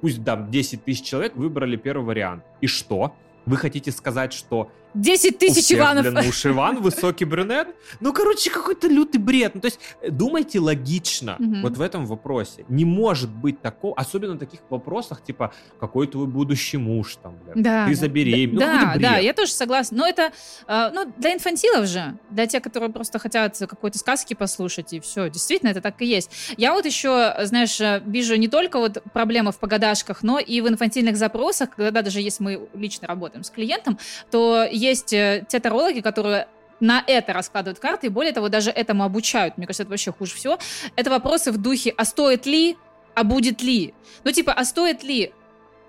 пусть 0.00 0.24
там 0.24 0.50
10 0.50 0.84
тысяч 0.84 1.04
человек 1.04 1.36
выбрали 1.36 1.76
первый 1.76 2.04
вариант. 2.04 2.44
И 2.60 2.66
что? 2.66 3.14
Вы 3.48 3.56
хотите 3.56 3.90
сказать, 3.92 4.34
что 4.34 4.70
10 4.94 5.38
тысяч 5.38 5.72
Иванов. 5.72 6.04
Блин, 6.04 6.24
муж 6.24 6.46
Иван, 6.46 6.80
высокий 6.80 7.24
брюнет. 7.24 7.68
Ну, 8.00 8.12
короче, 8.12 8.50
какой-то 8.50 8.88
лютый 8.88 9.18
бред. 9.18 9.54
Ну, 9.54 9.60
то 9.60 9.66
есть, 9.66 9.80
думайте 10.08 10.60
логично 10.60 11.36
угу. 11.38 11.56
вот 11.62 11.76
в 11.76 11.80
этом 11.80 12.06
вопросе. 12.06 12.64
Не 12.68 12.84
может 12.84 13.30
быть 13.30 13.60
такого, 13.60 13.94
особенно 13.96 14.34
в 14.34 14.38
таких 14.38 14.60
вопросах, 14.70 15.22
типа, 15.22 15.52
какой 15.78 16.06
твой 16.06 16.26
будущий 16.26 16.78
муж, 16.78 17.16
там, 17.22 17.36
блин, 17.44 17.62
да, 17.62 17.86
ты 17.86 17.94
забеременела. 17.94 18.60
Да, 18.60 18.92
ну, 18.94 19.00
да, 19.00 19.10
да, 19.10 19.16
я 19.18 19.32
тоже 19.32 19.52
согласна. 19.52 19.98
Но 19.98 20.06
это, 20.06 20.32
э, 20.66 20.90
ну, 20.92 21.12
для 21.16 21.34
инфантилов 21.34 21.86
же, 21.86 22.16
для 22.30 22.46
тех, 22.46 22.62
которые 22.62 22.90
просто 22.90 23.18
хотят 23.18 23.58
какой-то 23.58 23.98
сказки 23.98 24.34
послушать, 24.34 24.92
и 24.92 25.00
все. 25.00 25.28
Действительно, 25.28 25.70
это 25.70 25.80
так 25.80 26.00
и 26.02 26.06
есть. 26.06 26.30
Я 26.56 26.72
вот 26.72 26.86
еще, 26.86 27.34
знаешь, 27.42 27.80
э, 27.80 28.02
вижу 28.06 28.36
не 28.36 28.48
только 28.48 28.78
вот 28.78 29.02
проблемы 29.12 29.52
в 29.52 29.58
погадашках, 29.58 30.22
но 30.22 30.38
и 30.38 30.60
в 30.60 30.68
инфантильных 30.68 31.16
запросах, 31.16 31.70
когда 31.76 32.02
даже 32.02 32.20
если 32.20 32.42
мы 32.42 32.68
лично 32.74 33.06
работаем 33.06 33.44
с 33.44 33.50
клиентом, 33.50 33.98
то 34.30 34.66
есть 34.78 35.12
э, 35.12 35.44
те 35.48 35.60
тарологи, 35.60 36.00
которые 36.00 36.48
на 36.80 37.02
это 37.06 37.32
раскладывают 37.32 37.78
карты, 37.78 38.06
и 38.06 38.10
более 38.10 38.32
того, 38.32 38.48
даже 38.48 38.70
этому 38.70 39.04
обучают. 39.04 39.58
Мне 39.58 39.66
кажется, 39.66 39.82
это 39.82 39.90
вообще 39.90 40.12
хуже 40.12 40.34
всего. 40.34 40.58
Это 40.96 41.10
вопросы 41.10 41.50
в 41.52 41.58
духе, 41.58 41.92
а 41.96 42.04
стоит 42.04 42.46
ли, 42.46 42.76
а 43.14 43.24
будет 43.24 43.62
ли? 43.62 43.94
Ну, 44.24 44.32
типа, 44.32 44.52
а 44.52 44.64
стоит 44.64 45.02
ли? 45.02 45.32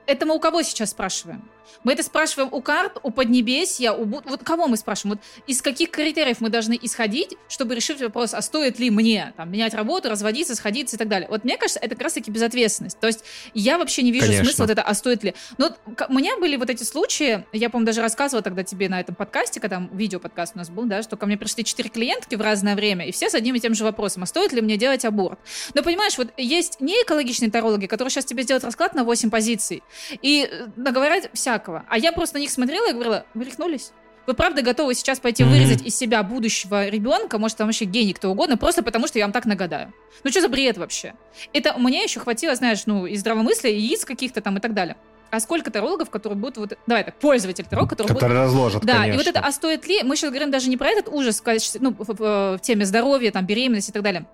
Это 0.07 0.25
мы 0.25 0.35
у 0.35 0.39
кого 0.39 0.63
сейчас 0.63 0.89
спрашиваем? 0.89 1.47
Мы 1.83 1.93
это 1.93 2.03
спрашиваем 2.03 2.49
у 2.51 2.61
карт, 2.61 2.97
у 3.03 3.11
Поднебесья, 3.11 3.91
у... 3.91 4.05
Вот 4.05 4.43
кого 4.43 4.67
мы 4.67 4.77
спрашиваем? 4.77 5.17
Вот 5.17 5.43
из 5.47 5.61
каких 5.61 5.91
критериев 5.91 6.41
мы 6.41 6.49
должны 6.49 6.77
исходить, 6.81 7.35
чтобы 7.47 7.75
решить 7.75 8.01
вопрос, 8.01 8.33
а 8.33 8.41
стоит 8.41 8.79
ли 8.79 8.89
мне 8.89 9.33
там, 9.37 9.51
менять 9.51 9.73
работу, 9.73 10.09
разводиться, 10.09 10.55
сходиться 10.55 10.95
и 10.95 10.99
так 10.99 11.07
далее? 11.07 11.27
Вот 11.29 11.43
мне 11.43 11.57
кажется, 11.57 11.79
это 11.79 11.95
как 11.95 12.03
раз-таки 12.03 12.31
безответственность. 12.31 12.99
То 12.99 13.07
есть 13.07 13.23
я 13.53 13.77
вообще 13.77 14.01
не 14.01 14.11
вижу 14.11 14.25
Конечно. 14.25 14.45
смысла 14.45 14.63
вот 14.63 14.71
это, 14.71 14.81
а 14.81 14.93
стоит 14.93 15.23
ли? 15.23 15.33
Но 15.57 15.75
у 16.07 16.13
меня 16.13 16.37
были 16.37 16.55
вот 16.55 16.69
эти 16.69 16.83
случаи, 16.83 17.45
я, 17.53 17.69
по-моему, 17.69 17.85
даже 17.85 18.01
рассказывала 18.01 18.43
тогда 18.43 18.63
тебе 18.63 18.89
на 18.89 18.99
этом 18.99 19.15
подкасте, 19.15 19.59
когда 19.59 19.87
видео-подкаст 19.91 20.53
у 20.55 20.59
нас 20.59 20.69
был, 20.69 20.85
да, 20.85 21.01
что 21.01 21.17
ко 21.17 21.25
мне 21.25 21.37
пришли 21.37 21.63
четыре 21.63 21.89
клиентки 21.89 22.35
в 22.35 22.41
разное 22.41 22.75
время, 22.75 23.07
и 23.07 23.11
все 23.11 23.29
с 23.29 23.35
одним 23.35 23.55
и 23.55 23.59
тем 23.59 23.73
же 23.73 23.83
вопросом, 23.83 24.23
а 24.23 24.25
стоит 24.25 24.53
ли 24.53 24.61
мне 24.61 24.77
делать 24.77 25.05
аборт? 25.05 25.39
Но 25.73 25.83
понимаешь, 25.83 26.17
вот 26.17 26.29
есть 26.37 26.81
не 26.81 26.93
экологичные 27.03 27.51
тарологи, 27.51 27.85
которые 27.85 28.11
сейчас 28.11 28.25
тебе 28.25 28.43
сделают 28.43 28.63
расклад 28.63 28.93
на 28.95 29.03
8 29.03 29.29
позиций, 29.29 29.83
и 30.21 30.49
э, 30.49 30.67
наговорят 30.75 31.29
всякого. 31.59 31.83
А 31.89 31.97
я 31.97 32.11
просто 32.11 32.37
на 32.37 32.41
них 32.41 32.51
смотрела 32.51 32.89
и 32.89 32.93
говорила, 32.93 33.25
вы 33.33 33.45
рехнулись? 33.45 33.91
Вы 34.27 34.35
правда 34.35 34.61
готовы 34.61 34.93
сейчас 34.93 35.19
пойти 35.19 35.43
mm-hmm. 35.43 35.49
вырезать 35.49 35.81
из 35.81 35.95
себя 35.95 36.21
будущего 36.21 36.87
ребенка, 36.87 37.39
может, 37.39 37.57
там 37.57 37.67
вообще 37.67 37.85
гений 37.85 38.13
кто 38.13 38.29
угодно, 38.29 38.57
просто 38.57 38.83
потому 38.83 39.07
что 39.07 39.17
я 39.17 39.25
вам 39.25 39.31
так 39.31 39.45
нагадаю. 39.45 39.91
Ну 40.23 40.29
что 40.29 40.41
за 40.41 40.49
бред 40.49 40.77
вообще? 40.77 41.15
Это 41.51 41.73
мне 41.77 42.03
еще 42.03 42.19
хватило, 42.19 42.53
знаешь, 42.55 42.85
ну, 42.85 43.07
из 43.07 43.21
здравомыслия, 43.21 43.71
яиц 43.71 44.05
каких-то 44.05 44.41
там 44.41 44.57
и 44.57 44.59
так 44.59 44.73
далее 44.73 44.95
а 45.31 45.39
сколько 45.39 45.69
тарологов, 45.69 46.09
которые 46.09 46.39
будут 46.39 46.57
вот, 46.57 46.73
давай 46.87 47.03
так, 47.03 47.19
пользователь 47.19 47.63
таролог, 47.63 47.91
который 47.91 48.07
Которые 48.07 48.29
будет, 48.29 48.45
разложат, 48.45 48.83
Да, 48.83 48.93
конечно. 48.93 49.13
и 49.13 49.17
вот 49.17 49.27
это, 49.27 49.39
а 49.41 49.51
стоит 49.51 49.85
ли, 49.87 50.01
мы 50.01 50.15
сейчас 50.15 50.31
говорим 50.31 50.49
даже 50.49 50.69
не 50.69 50.75
про 50.75 50.87
этот 50.87 51.07
ужас, 51.07 51.43
ну, 51.79 51.91
в, 51.91 51.99
в, 51.99 52.57
в 52.57 52.59
теме 52.63 52.83
здоровья, 52.83 53.29
там, 53.29 53.45
беременности 53.45 53.91
и 53.91 53.93
так 53.93 54.01
далее, 54.01 54.25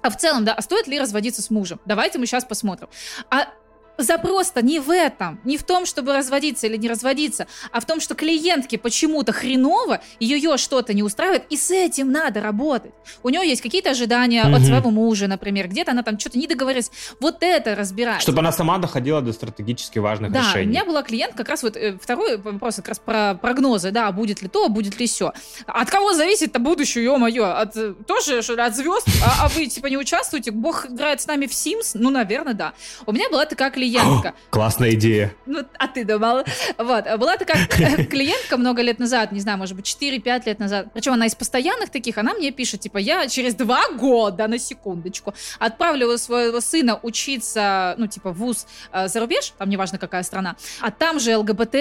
а 0.00 0.10
в 0.10 0.16
целом, 0.16 0.44
да, 0.44 0.52
а 0.54 0.62
стоит 0.62 0.86
ли 0.86 1.00
разводиться 1.00 1.42
с 1.42 1.50
мужем? 1.50 1.80
Давайте 1.86 2.20
мы 2.20 2.26
сейчас 2.26 2.44
посмотрим. 2.44 2.88
А 3.30 3.48
Запрос-то 3.96 4.60
не 4.60 4.80
в 4.80 4.90
этом, 4.90 5.40
не 5.44 5.56
в 5.56 5.62
том, 5.62 5.86
чтобы 5.86 6.12
разводиться 6.12 6.66
или 6.66 6.76
не 6.76 6.88
разводиться, 6.88 7.46
а 7.70 7.80
в 7.80 7.86
том, 7.86 8.00
что 8.00 8.14
клиентке 8.16 8.76
почему-то 8.76 9.32
хреново, 9.32 10.00
ее 10.18 10.56
что-то 10.56 10.94
не 10.94 11.04
устраивает, 11.04 11.44
и 11.48 11.56
с 11.56 11.70
этим 11.70 12.10
надо 12.10 12.40
работать. 12.40 12.92
У 13.22 13.28
нее 13.28 13.48
есть 13.48 13.62
какие-то 13.62 13.90
ожидания 13.90 14.44
угу. 14.44 14.56
от 14.56 14.62
своего 14.62 14.90
мужа, 14.90 15.28
например, 15.28 15.68
где-то 15.68 15.92
она 15.92 16.02
там 16.02 16.18
что-то 16.18 16.38
не 16.38 16.48
договорилась. 16.48 16.90
Вот 17.20 17.36
это 17.40 17.76
разбирать. 17.76 18.20
Чтобы 18.20 18.40
она 18.40 18.50
сама 18.50 18.78
доходила 18.78 19.20
до 19.20 19.32
стратегически 19.32 20.00
важных 20.00 20.32
да, 20.32 20.40
решений. 20.40 20.66
у 20.66 20.70
меня 20.70 20.84
была 20.84 21.02
клиент 21.02 21.34
как 21.34 21.48
раз 21.48 21.62
вот 21.62 21.76
э, 21.76 21.96
второй 22.02 22.36
вопрос 22.38 22.76
как 22.76 22.88
раз 22.88 22.98
про 22.98 23.34
прогнозы, 23.34 23.92
да, 23.92 24.10
будет 24.10 24.42
ли 24.42 24.48
то, 24.48 24.68
будет 24.68 24.98
ли 24.98 25.06
все. 25.06 25.32
От 25.66 25.90
кого 25.90 26.14
зависит-то 26.14 26.58
будущее, 26.58 27.04
ё-моё? 27.04 27.44
От, 27.44 27.76
э, 27.76 27.94
тоже 28.06 28.38
от 28.38 28.74
звезд? 28.74 29.06
А, 29.24 29.44
а 29.44 29.48
вы 29.50 29.66
типа 29.66 29.86
не 29.86 29.96
участвуете? 29.96 30.50
Бог 30.50 30.86
играет 30.86 31.20
с 31.20 31.26
нами 31.28 31.46
в 31.46 31.52
Sims? 31.52 31.92
Ну, 31.94 32.10
наверное, 32.10 32.54
да. 32.54 32.72
У 33.06 33.12
меня 33.12 33.30
была 33.30 33.46
такая 33.46 33.70
клиент 33.70 33.83
клиентка. 33.84 34.34
Классная 34.50 34.94
идея. 34.94 35.34
Ну, 35.46 35.64
а 35.78 35.88
ты 35.88 36.04
думал? 36.04 36.44
Вот. 36.78 37.04
Была 37.18 37.36
такая 37.36 37.66
клиентка 38.10 38.56
много 38.56 38.82
лет 38.82 38.98
назад, 38.98 39.32
не 39.32 39.40
знаю, 39.40 39.58
может 39.58 39.76
быть, 39.76 39.86
4-5 39.86 40.42
лет 40.46 40.58
назад. 40.58 40.88
Причем 40.92 41.12
она 41.12 41.26
из 41.26 41.34
постоянных 41.34 41.90
таких, 41.90 42.18
она 42.18 42.34
мне 42.34 42.50
пишет, 42.50 42.80
типа, 42.80 42.98
я 42.98 43.26
через 43.28 43.54
два 43.54 43.88
года, 43.90 44.46
на 44.48 44.58
секундочку, 44.58 45.34
отправлю 45.58 46.16
своего 46.18 46.60
сына 46.60 46.98
учиться, 47.02 47.94
ну, 47.98 48.06
типа, 48.06 48.32
в 48.32 48.38
ВУЗ 48.38 48.66
э, 48.92 49.08
за 49.08 49.20
рубеж, 49.20 49.52
там 49.58 49.68
неважно 49.68 49.98
какая 49.98 50.22
страна, 50.22 50.56
а 50.80 50.90
там 50.90 51.20
же 51.20 51.36
ЛГБТ, 51.36 51.76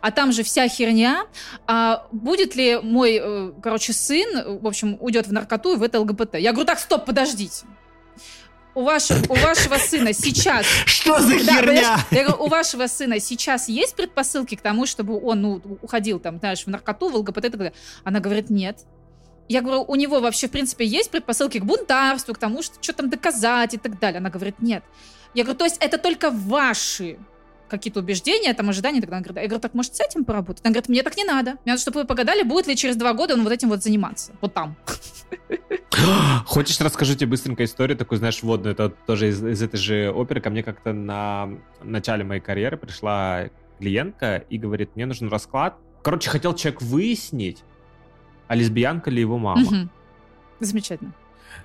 а 0.00 0.10
там 0.10 0.32
же 0.32 0.42
вся 0.42 0.68
херня. 0.68 1.24
А 1.66 2.06
будет 2.12 2.56
ли 2.56 2.78
мой, 2.82 3.20
э, 3.22 3.52
короче, 3.62 3.92
сын, 3.92 4.60
в 4.60 4.66
общем, 4.66 4.96
уйдет 5.00 5.26
в 5.26 5.32
наркоту 5.32 5.74
и 5.74 5.76
в 5.76 5.82
это 5.82 6.00
ЛГБТ? 6.00 6.34
Я 6.34 6.52
говорю, 6.52 6.66
так, 6.66 6.78
стоп, 6.78 7.04
подождите 7.04 7.66
у, 8.76 8.82
вашего, 8.82 9.18
у 9.30 9.34
вашего 9.34 9.78
сына 9.78 10.12
сейчас... 10.12 10.66
Что 10.86 11.18
за 11.20 11.38
херня? 11.38 11.98
Я 12.10 12.24
говорю, 12.24 12.44
у 12.44 12.48
вашего 12.48 12.86
сына 12.86 13.18
сейчас 13.20 13.68
есть 13.68 13.96
предпосылки 13.96 14.54
к 14.54 14.60
тому, 14.60 14.84
чтобы 14.84 15.18
он 15.18 15.40
ну, 15.40 15.62
уходил 15.80 16.20
там, 16.20 16.38
знаешь, 16.38 16.64
в 16.64 16.66
наркоту, 16.66 17.08
в 17.08 17.16
ЛГБТ 17.16 17.46
и 17.46 17.48
так 17.48 17.56
далее? 17.56 17.72
Она 18.04 18.20
говорит, 18.20 18.50
нет. 18.50 18.80
Я 19.48 19.62
говорю, 19.62 19.84
у 19.88 19.94
него 19.94 20.20
вообще, 20.20 20.48
в 20.48 20.50
принципе, 20.50 20.84
есть 20.84 21.10
предпосылки 21.10 21.58
к 21.58 21.64
бунтарству, 21.64 22.34
к 22.34 22.38
тому, 22.38 22.62
что 22.62 22.74
что 22.82 22.92
там 22.92 23.08
доказать 23.08 23.72
и 23.74 23.78
так 23.78 23.98
далее. 23.98 24.18
Она 24.18 24.28
говорит, 24.28 24.56
нет. 24.60 24.84
Я 25.32 25.44
говорю, 25.44 25.58
то 25.58 25.64
есть 25.64 25.78
это 25.80 25.96
только 25.96 26.30
ваши 26.30 27.18
какие-то 27.68 28.00
убеждения, 28.00 28.54
там, 28.54 28.68
ожидания, 28.68 29.00
тогда 29.00 29.16
она 29.16 29.24
говорит, 29.24 29.42
я 29.42 29.48
говорю, 29.48 29.60
так 29.60 29.74
может 29.74 29.94
с 29.94 30.00
этим 30.00 30.24
поработать? 30.24 30.64
Она 30.64 30.72
говорит, 30.72 30.88
мне 30.88 31.02
так 31.02 31.16
не 31.16 31.24
надо. 31.24 31.52
Мне 31.64 31.72
надо, 31.72 31.80
чтобы 31.80 32.00
вы 32.00 32.06
погадали, 32.06 32.42
будет 32.42 32.66
ли 32.66 32.76
через 32.76 32.96
два 32.96 33.12
года 33.12 33.34
он 33.34 33.42
вот 33.42 33.52
этим 33.52 33.68
вот 33.68 33.82
заниматься. 33.82 34.32
Вот 34.40 34.54
там. 34.54 34.76
Хочешь, 36.46 36.80
расскажу 36.80 37.14
тебе 37.14 37.28
быстренько 37.28 37.64
историю, 37.64 37.96
такую, 37.96 38.18
знаешь, 38.18 38.42
вводную, 38.42 38.72
это 38.74 38.90
тоже 38.90 39.28
из, 39.28 39.44
из 39.44 39.62
этой 39.62 39.76
же 39.76 40.12
оперы. 40.12 40.40
Ко 40.40 40.50
мне 40.50 40.62
как-то 40.62 40.92
на 40.92 41.50
начале 41.82 42.24
моей 42.24 42.40
карьеры 42.40 42.76
пришла 42.76 43.48
клиентка 43.78 44.36
и 44.36 44.58
говорит, 44.58 44.94
мне 44.94 45.06
нужен 45.06 45.28
расклад. 45.28 45.76
Короче, 46.02 46.30
хотел 46.30 46.54
человек 46.54 46.82
выяснить, 46.82 47.64
а 48.48 48.54
лесбиянка 48.54 49.10
ли 49.10 49.20
его 49.20 49.38
мама. 49.38 49.90
Замечательно. 50.60 51.12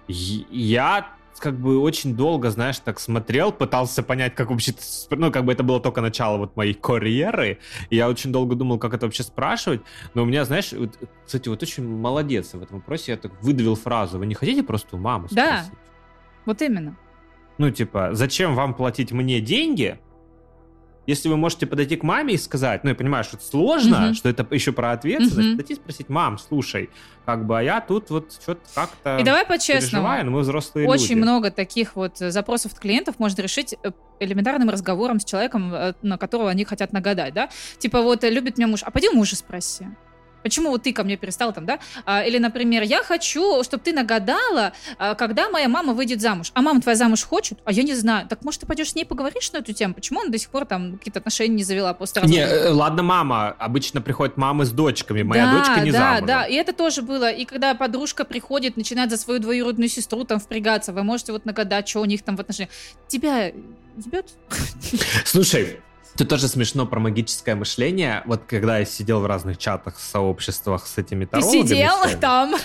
Я 0.07 1.15
как 1.41 1.59
бы 1.59 1.79
очень 1.79 2.15
долго, 2.15 2.51
знаешь, 2.51 2.79
так 2.79 2.99
смотрел, 2.99 3.51
пытался 3.51 4.03
понять, 4.03 4.35
как 4.35 4.51
вообще, 4.51 4.73
ну, 5.09 5.31
как 5.31 5.43
бы 5.43 5.51
это 5.51 5.63
было 5.63 5.79
только 5.81 6.01
начало 6.01 6.37
вот 6.37 6.55
моей 6.55 6.73
карьеры, 6.73 7.59
и 7.89 7.95
я 7.95 8.07
очень 8.07 8.31
долго 8.31 8.55
думал, 8.55 8.77
как 8.77 8.93
это 8.93 9.07
вообще 9.07 9.23
спрашивать, 9.23 9.81
но 10.13 10.21
у 10.21 10.25
меня, 10.25 10.45
знаешь, 10.45 10.71
вот, 10.71 10.97
кстати, 11.25 11.49
вот 11.49 11.61
очень 11.63 11.87
молодец 11.87 12.53
в 12.53 12.61
этом 12.61 12.77
вопросе, 12.77 13.13
я 13.13 13.17
так 13.17 13.31
выдавил 13.41 13.75
фразу, 13.75 14.19
вы 14.19 14.27
не 14.27 14.35
хотите 14.35 14.63
просто 14.63 14.95
у 14.95 14.99
мамы 14.99 15.27
спросить? 15.27 15.71
Да, 15.71 15.77
вот 16.45 16.61
именно. 16.61 16.95
Ну, 17.57 17.69
типа, 17.71 18.09
зачем 18.13 18.55
вам 18.55 18.73
платить 18.73 19.11
мне 19.11 19.41
деньги, 19.41 19.99
если 21.07 21.29
вы 21.29 21.37
можете 21.37 21.65
подойти 21.65 21.95
к 21.95 22.03
маме 22.03 22.35
и 22.35 22.37
сказать, 22.37 22.83
ну, 22.83 22.89
я 22.89 22.95
понимаю, 22.95 23.23
что 23.23 23.37
это 23.37 23.45
сложно, 23.45 24.07
угу. 24.07 24.13
что 24.13 24.29
это 24.29 24.45
еще 24.51 24.71
про 24.71 24.91
ответственность, 24.91 25.49
угу. 25.49 25.57
подойти 25.57 25.73
и 25.73 25.75
спросить, 25.75 26.09
мам, 26.09 26.37
слушай, 26.37 26.89
как 27.25 27.45
бы, 27.45 27.57
а 27.57 27.63
я 27.63 27.81
тут 27.81 28.09
вот 28.09 28.33
что-то 28.33 28.61
как-то 28.73 29.17
И 29.17 29.23
давай 29.23 29.45
по-честному, 29.45 30.07
но 30.23 30.31
мы 30.31 30.39
взрослые 30.41 30.87
очень 30.87 31.15
люди. 31.15 31.21
много 31.21 31.51
таких 31.51 31.95
вот 31.95 32.17
запросов 32.17 32.73
от 32.73 32.79
клиентов 32.79 33.15
можно 33.19 33.41
решить 33.41 33.75
э, 33.83 33.91
элементарным 34.19 34.69
разговором 34.69 35.19
с 35.19 35.25
человеком, 35.25 35.73
э, 35.73 35.93
на 36.01 36.17
которого 36.17 36.49
они 36.49 36.65
хотят 36.65 36.93
нагадать, 36.93 37.33
да? 37.33 37.49
Типа 37.79 38.01
вот, 38.01 38.23
любит 38.23 38.57
меня 38.57 38.67
муж, 38.67 38.81
а 38.83 38.91
пойди 38.91 39.09
мужа 39.09 39.35
спроси. 39.35 39.87
Почему 40.43 40.69
вот 40.69 40.83
ты 40.83 40.93
ко 40.93 41.03
мне 41.03 41.17
перестал 41.17 41.53
там, 41.53 41.65
да? 41.65 41.79
А, 42.05 42.23
или, 42.23 42.37
например, 42.37 42.83
я 42.83 43.03
хочу, 43.03 43.63
чтобы 43.63 43.83
ты 43.83 43.93
нагадала, 43.93 44.73
а, 44.97 45.15
когда 45.15 45.49
моя 45.49 45.67
мама 45.69 45.93
выйдет 45.93 46.21
замуж. 46.21 46.51
А 46.53 46.61
мама 46.61 46.81
твоя 46.81 46.95
замуж 46.95 47.23
хочет? 47.23 47.59
А 47.65 47.71
я 47.71 47.83
не 47.83 47.93
знаю. 47.93 48.27
Так 48.27 48.43
может 48.43 48.61
ты 48.61 48.65
пойдешь 48.65 48.91
с 48.91 48.95
ней 48.95 49.05
поговоришь 49.05 49.51
на 49.51 49.57
эту 49.57 49.73
тему? 49.73 49.93
Почему 49.93 50.21
она 50.21 50.29
до 50.29 50.37
сих 50.37 50.49
пор 50.49 50.65
там 50.65 50.97
какие-то 50.97 51.19
отношения 51.19 51.55
не 51.55 51.63
завела 51.63 51.93
после 51.93 52.21
развода? 52.21 52.39
Не, 52.39 52.45
э, 52.45 52.69
ладно, 52.69 53.03
мама. 53.03 53.55
Обычно 53.59 54.01
приходят 54.01 54.37
мамы 54.37 54.65
с 54.65 54.71
дочками. 54.71 55.23
Моя 55.23 55.45
да, 55.45 55.57
дочка 55.57 55.79
не 55.81 55.91
да, 55.91 55.97
замужем. 55.97 56.25
Да, 56.27 56.39
да. 56.41 56.45
И 56.47 56.55
это 56.55 56.73
тоже 56.73 57.01
было. 57.01 57.31
И 57.31 57.45
когда 57.45 57.73
подружка 57.75 58.25
приходит, 58.25 58.77
начинает 58.77 59.09
за 59.09 59.17
свою 59.17 59.39
двоюродную 59.39 59.89
сестру 59.89 60.23
там 60.23 60.39
впрягаться, 60.39 60.93
вы 60.93 61.03
можете 61.03 61.31
вот 61.31 61.45
нагадать, 61.45 61.87
что 61.87 62.01
у 62.01 62.05
них 62.05 62.21
там 62.23 62.35
в 62.35 62.39
отношениях. 62.39 62.71
Тебя 63.07 63.51
ебет? 63.97 64.27
Слушай, 65.25 65.79
Тут 66.17 66.29
тоже 66.29 66.47
смешно 66.47 66.85
про 66.85 66.99
магическое 66.99 67.55
мышление. 67.55 68.21
Вот 68.25 68.43
когда 68.45 68.79
я 68.79 68.85
сидел 68.85 69.21
в 69.21 69.25
разных 69.25 69.57
чатах, 69.57 69.99
сообществах 69.99 70.85
с 70.85 70.97
этими 70.97 71.25
тарологами... 71.25 71.61
Ты 71.61 71.67
сидел 71.67 71.97
всеми, 72.05 72.19
там? 72.19 72.55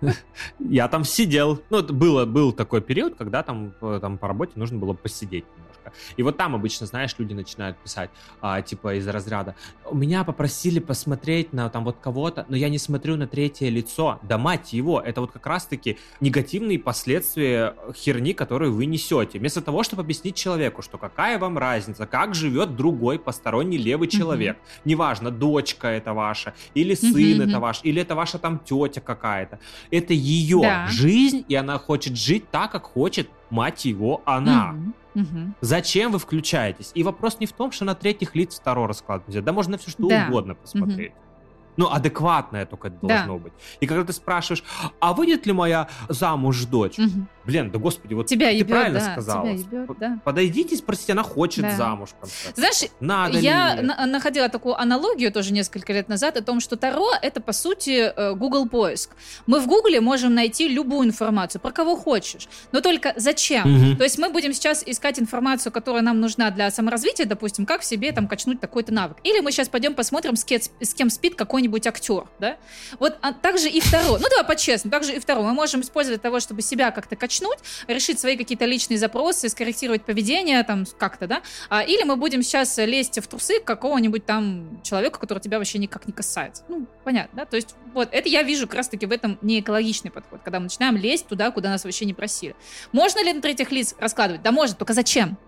Я 0.58 0.88
там 0.88 1.04
сидел. 1.04 1.62
Ну, 1.70 1.82
было, 1.82 2.24
был 2.24 2.52
такой 2.52 2.80
период, 2.80 3.16
когда 3.16 3.42
там, 3.42 3.74
э, 3.80 3.98
там 4.00 4.18
по 4.18 4.28
работе 4.28 4.52
нужно 4.56 4.78
было 4.78 4.94
посидеть 4.94 5.44
немножко. 5.82 5.92
И 6.16 6.22
вот 6.22 6.36
там 6.36 6.54
обычно, 6.54 6.86
знаешь, 6.86 7.14
люди 7.18 7.34
начинают 7.34 7.76
писать, 7.78 8.10
а, 8.40 8.62
типа, 8.62 8.96
из 8.96 9.06
разряда, 9.06 9.54
меня 9.92 10.24
попросили 10.24 10.78
посмотреть 10.78 11.52
на 11.52 11.68
там 11.68 11.84
вот 11.84 11.96
кого-то, 12.00 12.46
но 12.48 12.56
я 12.56 12.68
не 12.68 12.78
смотрю 12.78 13.16
на 13.16 13.26
третье 13.26 13.68
лицо. 13.68 14.18
Да 14.22 14.38
мать 14.38 14.72
его, 14.72 15.00
это 15.00 15.20
вот 15.20 15.32
как 15.32 15.46
раз-таки 15.46 15.98
негативные 16.20 16.78
последствия 16.78 17.74
херни, 17.94 18.32
которую 18.32 18.74
вы 18.74 18.86
несете. 18.86 19.38
Вместо 19.38 19.60
того, 19.60 19.82
чтобы 19.82 20.02
объяснить 20.02 20.36
человеку, 20.36 20.82
что 20.82 20.98
какая 20.98 21.38
вам 21.38 21.58
разница, 21.58 22.06
как 22.06 22.34
живет 22.34 22.76
другой 22.76 23.18
посторонний 23.18 23.78
левый 23.78 24.08
человек. 24.08 24.56
Mm-hmm. 24.56 24.80
Неважно, 24.84 25.30
дочка 25.30 25.88
это 25.88 26.12
ваша, 26.12 26.54
или 26.74 26.94
сын 26.94 27.14
mm-hmm. 27.14 27.48
это 27.48 27.60
ваш, 27.60 27.80
или 27.84 28.02
это 28.02 28.14
ваша 28.14 28.38
там 28.38 28.58
тетя 28.58 29.00
какая-то. 29.00 29.58
Это 29.90 30.12
ее 30.12 30.60
да. 30.62 30.86
жизнь, 30.88 31.44
и 31.48 31.54
она 31.54 31.78
хочет 31.78 32.16
жить 32.16 32.50
так, 32.50 32.72
как 32.72 32.84
хочет, 32.84 33.28
мать 33.52 33.84
его, 33.84 34.22
она. 34.24 34.74
Угу. 35.14 35.54
Зачем 35.60 36.10
вы 36.10 36.18
включаетесь? 36.18 36.90
И 36.94 37.02
вопрос 37.02 37.38
не 37.38 37.46
в 37.46 37.52
том, 37.52 37.70
что 37.70 37.84
на 37.84 37.94
третьих 37.94 38.34
лиц 38.34 38.58
второй 38.58 38.86
расклад 38.86 39.28
нельзя. 39.28 39.42
Да 39.42 39.52
можно 39.52 39.76
все 39.78 39.90
что 39.90 40.08
да. 40.08 40.26
угодно 40.26 40.54
посмотреть. 40.54 41.12
Угу. 41.12 41.21
Ну, 41.76 41.90
адекватное 41.90 42.66
только 42.66 42.88
это 42.88 42.98
да. 43.02 43.08
должно 43.16 43.38
быть. 43.38 43.52
И 43.80 43.86
когда 43.86 44.04
ты 44.04 44.12
спрашиваешь, 44.12 44.62
а 45.00 45.12
выйдет 45.14 45.46
ли 45.46 45.52
моя 45.52 45.88
замуж 46.08 46.64
дочь? 46.64 46.98
Угу. 46.98 47.26
Блин, 47.44 47.70
да 47.70 47.78
господи, 47.78 48.14
вот 48.14 48.26
тебя 48.26 48.50
ты 48.50 48.56
ебет, 48.56 48.68
правильно 48.68 49.00
да, 49.00 49.12
сказала. 49.12 49.56
Тебя 49.56 49.80
ебет, 49.80 49.98
да. 49.98 50.18
Подойдите 50.24 50.74
и 50.74 50.78
спросите, 50.78 51.12
она 51.12 51.22
хочет 51.22 51.62
да. 51.62 51.76
замуж. 51.76 52.10
Знаешь, 52.54 52.90
Надо 53.00 53.38
я 53.38 53.74
ли? 53.74 53.82
На- 53.82 54.06
находила 54.06 54.48
такую 54.48 54.78
аналогию 54.80 55.32
тоже 55.32 55.52
несколько 55.52 55.92
лет 55.92 56.08
назад 56.08 56.36
о 56.36 56.42
том, 56.42 56.60
что 56.60 56.76
Таро— 56.76 57.10
это, 57.22 57.40
по 57.40 57.52
сути, 57.52 58.12
э, 58.14 58.34
Google 58.34 58.68
поиск. 58.68 59.10
Мы 59.46 59.60
в 59.60 59.66
Гугле 59.66 60.00
можем 60.00 60.34
найти 60.34 60.68
любую 60.68 61.08
информацию, 61.08 61.60
про 61.60 61.72
кого 61.72 61.96
хочешь. 61.96 62.48
Но 62.70 62.80
только 62.80 63.12
зачем? 63.16 63.62
Угу. 63.62 63.96
То 63.96 64.04
есть 64.04 64.18
мы 64.18 64.28
будем 64.30 64.52
сейчас 64.52 64.82
искать 64.86 65.18
информацию, 65.18 65.72
которая 65.72 66.02
нам 66.02 66.20
нужна 66.20 66.50
для 66.50 66.70
саморазвития, 66.70 67.26
допустим, 67.26 67.66
как 67.66 67.80
в 67.80 67.84
себе 67.84 68.12
там 68.12 68.28
качнуть 68.28 68.60
такой-то 68.60 68.92
навык. 68.92 69.16
Или 69.24 69.40
мы 69.40 69.50
сейчас 69.50 69.68
пойдем 69.68 69.94
посмотрим, 69.94 70.36
с 70.36 70.44
кем, 70.44 70.60
с 70.80 70.94
кем 70.94 71.10
спит 71.10 71.34
какой-нибудь 71.62 71.86
актер, 71.86 72.24
да? 72.40 72.56
Вот 72.98 73.18
а 73.22 73.32
также 73.32 73.68
и 73.68 73.80
второе. 73.80 74.18
Ну 74.18 74.28
давай 74.28 74.44
по-честному, 74.44 74.90
также 74.90 75.14
и 75.14 75.20
второе. 75.20 75.46
Мы 75.46 75.54
можем 75.54 75.80
использовать 75.82 76.20
того, 76.20 76.40
чтобы 76.40 76.62
себя 76.62 76.90
как-то 76.90 77.14
качнуть, 77.14 77.58
решить 77.86 78.18
свои 78.18 78.36
какие-то 78.36 78.64
личные 78.64 78.98
запросы, 78.98 79.48
скорректировать 79.48 80.04
поведение 80.04 80.62
там 80.64 80.84
как-то, 80.98 81.26
да, 81.26 81.42
а, 81.68 81.82
или 81.82 82.02
мы 82.02 82.16
будем 82.16 82.42
сейчас 82.42 82.78
лезть 82.78 83.20
в 83.20 83.26
трусы 83.28 83.60
какого-нибудь 83.60 84.26
там 84.26 84.80
человека, 84.82 85.20
который 85.20 85.38
тебя 85.38 85.58
вообще 85.58 85.78
никак 85.78 86.06
не 86.06 86.12
касается. 86.12 86.64
Ну, 86.68 86.86
понятно, 87.04 87.38
да, 87.38 87.44
то 87.44 87.56
есть 87.56 87.74
вот 87.94 88.08
это 88.10 88.28
я 88.28 88.42
вижу 88.42 88.66
как 88.66 88.76
раз-таки 88.76 89.06
в 89.06 89.12
этом 89.12 89.38
не 89.42 89.60
экологичный 89.60 90.10
подход, 90.10 90.40
когда 90.42 90.58
мы 90.58 90.64
начинаем 90.64 90.96
лезть 90.96 91.28
туда, 91.28 91.50
куда 91.50 91.70
нас 91.70 91.84
вообще 91.84 92.06
не 92.06 92.14
просили. 92.14 92.56
Можно 92.90 93.24
ли 93.24 93.32
на 93.32 93.40
третьих 93.40 93.70
лиц 93.70 93.94
раскладывать? 93.98 94.42
Да 94.42 94.50
можно, 94.50 94.76
только 94.76 94.94
зачем? 94.94 95.38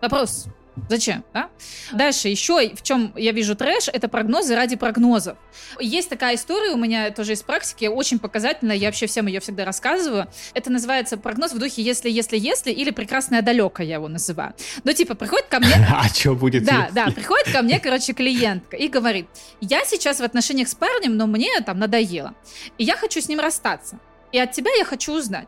Вопрос. 0.00 0.46
Зачем, 0.88 1.24
да? 1.32 1.50
Дальше 1.92 2.28
еще 2.28 2.74
в 2.74 2.82
чем 2.82 3.12
я 3.16 3.32
вижу 3.32 3.54
трэш, 3.54 3.88
это 3.88 4.08
прогнозы 4.08 4.56
ради 4.56 4.76
прогнозов. 4.76 5.38
Есть 5.78 6.08
такая 6.08 6.34
история 6.34 6.72
у 6.72 6.76
меня 6.76 7.10
тоже 7.10 7.32
из 7.32 7.42
практики, 7.42 7.86
очень 7.86 8.18
показательная, 8.18 8.76
я 8.76 8.88
вообще 8.88 9.06
всем 9.06 9.26
ее 9.26 9.40
всегда 9.40 9.64
рассказываю. 9.64 10.26
Это 10.52 10.70
называется 10.70 11.16
прогноз 11.16 11.52
в 11.52 11.58
духе 11.58 11.82
«если, 11.82 12.10
если, 12.10 12.36
если» 12.36 12.70
или 12.70 12.90
«прекрасное 12.90 13.40
далеко» 13.42 13.82
я 13.82 13.94
его 13.94 14.08
называю. 14.08 14.54
Ну, 14.82 14.92
типа, 14.92 15.14
приходит 15.14 15.46
ко 15.46 15.60
мне... 15.60 15.74
А 15.94 16.08
что 16.08 16.34
будет? 16.34 16.64
Да, 16.64 16.88
да, 16.92 17.06
приходит 17.06 17.52
ко 17.52 17.62
мне, 17.62 17.78
короче, 17.78 18.12
клиентка 18.12 18.76
и 18.76 18.88
говорит, 18.88 19.26
я 19.60 19.84
сейчас 19.84 20.18
в 20.18 20.24
отношениях 20.24 20.68
с 20.68 20.74
парнем, 20.74 21.16
но 21.16 21.26
мне 21.26 21.60
там 21.60 21.78
надоело, 21.78 22.34
и 22.78 22.84
я 22.84 22.96
хочу 22.96 23.20
с 23.20 23.28
ним 23.28 23.40
расстаться. 23.40 23.98
И 24.32 24.38
от 24.38 24.50
тебя 24.50 24.72
я 24.76 24.84
хочу 24.84 25.12
узнать, 25.12 25.46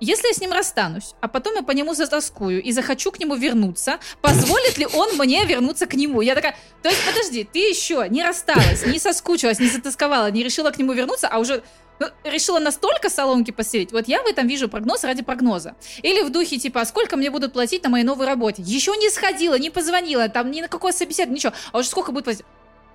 если 0.00 0.28
я 0.28 0.34
с 0.34 0.40
ним 0.40 0.52
расстанусь, 0.52 1.14
а 1.20 1.28
потом 1.28 1.54
я 1.54 1.62
по 1.62 1.70
нему 1.70 1.94
затаскую 1.94 2.62
и 2.62 2.72
захочу 2.72 3.10
к 3.12 3.18
нему 3.18 3.34
вернуться, 3.34 3.98
позволит 4.20 4.78
ли 4.78 4.86
он 4.86 5.16
мне 5.16 5.44
вернуться 5.44 5.86
к 5.86 5.94
нему? 5.94 6.20
Я 6.20 6.34
такая, 6.34 6.56
то 6.82 6.88
есть 6.88 7.00
подожди, 7.06 7.48
ты 7.50 7.60
еще 7.60 8.06
не 8.10 8.22
рассталась, 8.22 8.84
не 8.84 8.98
соскучилась, 8.98 9.58
не 9.58 9.68
затасковала, 9.68 10.30
не 10.30 10.42
решила 10.42 10.70
к 10.70 10.78
нему 10.78 10.92
вернуться, 10.92 11.28
а 11.28 11.38
уже 11.38 11.62
ну, 11.98 12.08
решила 12.24 12.58
настолько 12.58 13.08
салонки 13.08 13.50
поселить. 13.50 13.92
Вот 13.92 14.06
я 14.06 14.22
в 14.22 14.26
этом 14.26 14.46
вижу 14.46 14.68
прогноз 14.68 15.04
ради 15.04 15.22
прогноза. 15.22 15.76
Или 16.02 16.22
в 16.22 16.30
духе 16.30 16.58
типа, 16.58 16.82
а 16.82 16.84
сколько 16.84 17.16
мне 17.16 17.30
будут 17.30 17.54
платить 17.54 17.82
на 17.84 17.88
моей 17.88 18.04
новой 18.04 18.26
работе? 18.26 18.62
Еще 18.62 18.94
не 18.96 19.08
сходила, 19.08 19.58
не 19.58 19.70
позвонила, 19.70 20.28
там 20.28 20.50
ни 20.50 20.60
на 20.60 20.68
какое 20.68 20.92
собеседование, 20.92 21.36
ничего. 21.36 21.52
А 21.72 21.78
уже 21.78 21.88
сколько 21.88 22.12
будет 22.12 22.24
платить? 22.24 22.44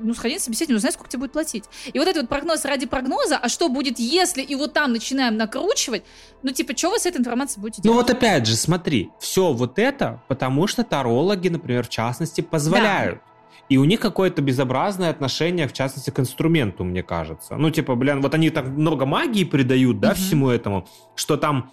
Ну, 0.01 0.13
сходи 0.13 0.35
на 0.35 0.39
собеседование, 0.39 0.77
узнай, 0.77 0.91
сколько 0.91 1.09
тебе 1.09 1.21
будет 1.21 1.31
платить. 1.33 1.65
И 1.91 1.99
вот 1.99 2.07
этот 2.07 2.23
вот 2.23 2.29
прогноз 2.29 2.65
ради 2.65 2.85
прогноза, 2.85 3.37
а 3.37 3.49
что 3.49 3.69
будет, 3.69 3.99
если 3.99 4.41
и 4.41 4.55
вот 4.55 4.73
там 4.73 4.91
начинаем 4.93 5.37
накручивать, 5.37 6.03
ну, 6.43 6.51
типа, 6.51 6.75
что 6.75 6.89
вы 6.89 6.99
с 6.99 7.05
этой 7.05 7.19
информацией 7.19 7.61
будете 7.61 7.81
делать? 7.81 7.95
Ну, 7.95 8.01
вот 8.01 8.09
опять 8.09 8.45
же, 8.45 8.55
смотри, 8.55 9.11
все 9.19 9.53
вот 9.53 9.79
это, 9.79 10.21
потому 10.27 10.67
что 10.67 10.83
тарологи, 10.83 11.49
например, 11.49 11.85
в 11.85 11.89
частности, 11.89 12.41
позволяют. 12.41 13.19
Да. 13.19 13.31
И 13.69 13.77
у 13.77 13.85
них 13.85 14.01
какое-то 14.01 14.41
безобразное 14.41 15.09
отношение, 15.09 15.65
в 15.65 15.71
частности, 15.71 16.09
к 16.09 16.19
инструменту, 16.19 16.83
мне 16.83 17.03
кажется. 17.03 17.55
Ну, 17.55 17.69
типа, 17.69 17.95
блин, 17.95 18.21
вот 18.21 18.33
они 18.33 18.49
так 18.49 18.67
много 18.67 19.05
магии 19.05 19.45
придают, 19.45 20.01
да, 20.01 20.09
угу. 20.09 20.17
всему 20.17 20.49
этому, 20.49 20.87
что 21.15 21.37
там 21.37 21.71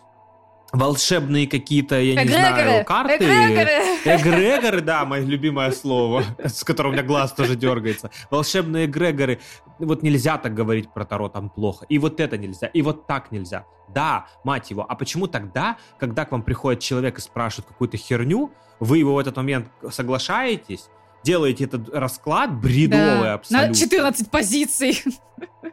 волшебные 0.72 1.46
какие-то, 1.46 2.00
я 2.00 2.22
не 2.22 2.28
знаю, 2.28 2.84
карты. 2.84 3.16
Эгрегоры. 3.16 3.70
Эгрегоры, 4.04 4.80
да, 4.80 5.04
мое 5.04 5.24
любимое 5.24 5.70
слово, 5.72 6.24
с 6.44 6.64
которого 6.64 6.90
у 6.90 6.94
меня 6.94 7.02
глаз 7.02 7.32
тоже 7.32 7.56
дергается. 7.56 8.10
Волшебные 8.30 8.86
эгрегоры. 8.86 9.40
Вот 9.78 10.02
нельзя 10.02 10.38
так 10.38 10.54
говорить 10.54 10.92
про 10.92 11.04
Таро, 11.04 11.28
там 11.28 11.50
плохо. 11.50 11.86
И 11.88 11.98
вот 11.98 12.20
это 12.20 12.36
нельзя, 12.36 12.66
и 12.66 12.82
вот 12.82 13.06
так 13.06 13.32
нельзя. 13.32 13.64
Да, 13.88 14.26
мать 14.44 14.70
его, 14.70 14.84
а 14.86 14.94
почему 14.94 15.28
тогда, 15.28 15.78
когда 15.98 16.26
к 16.26 16.32
вам 16.32 16.42
приходит 16.42 16.80
человек 16.80 17.18
и 17.18 17.22
спрашивает 17.22 17.68
какую-то 17.68 17.96
херню, 17.96 18.52
вы 18.80 18.98
его 18.98 19.14
в 19.14 19.18
этот 19.18 19.36
момент 19.36 19.68
соглашаетесь, 19.90 20.90
делаете 21.24 21.64
этот 21.64 21.88
расклад 21.94 22.54
бредовый 22.54 23.22
да, 23.22 23.34
абсолютно. 23.34 23.68
На 23.68 23.74
14 23.74 24.30
позиций. 24.30 25.02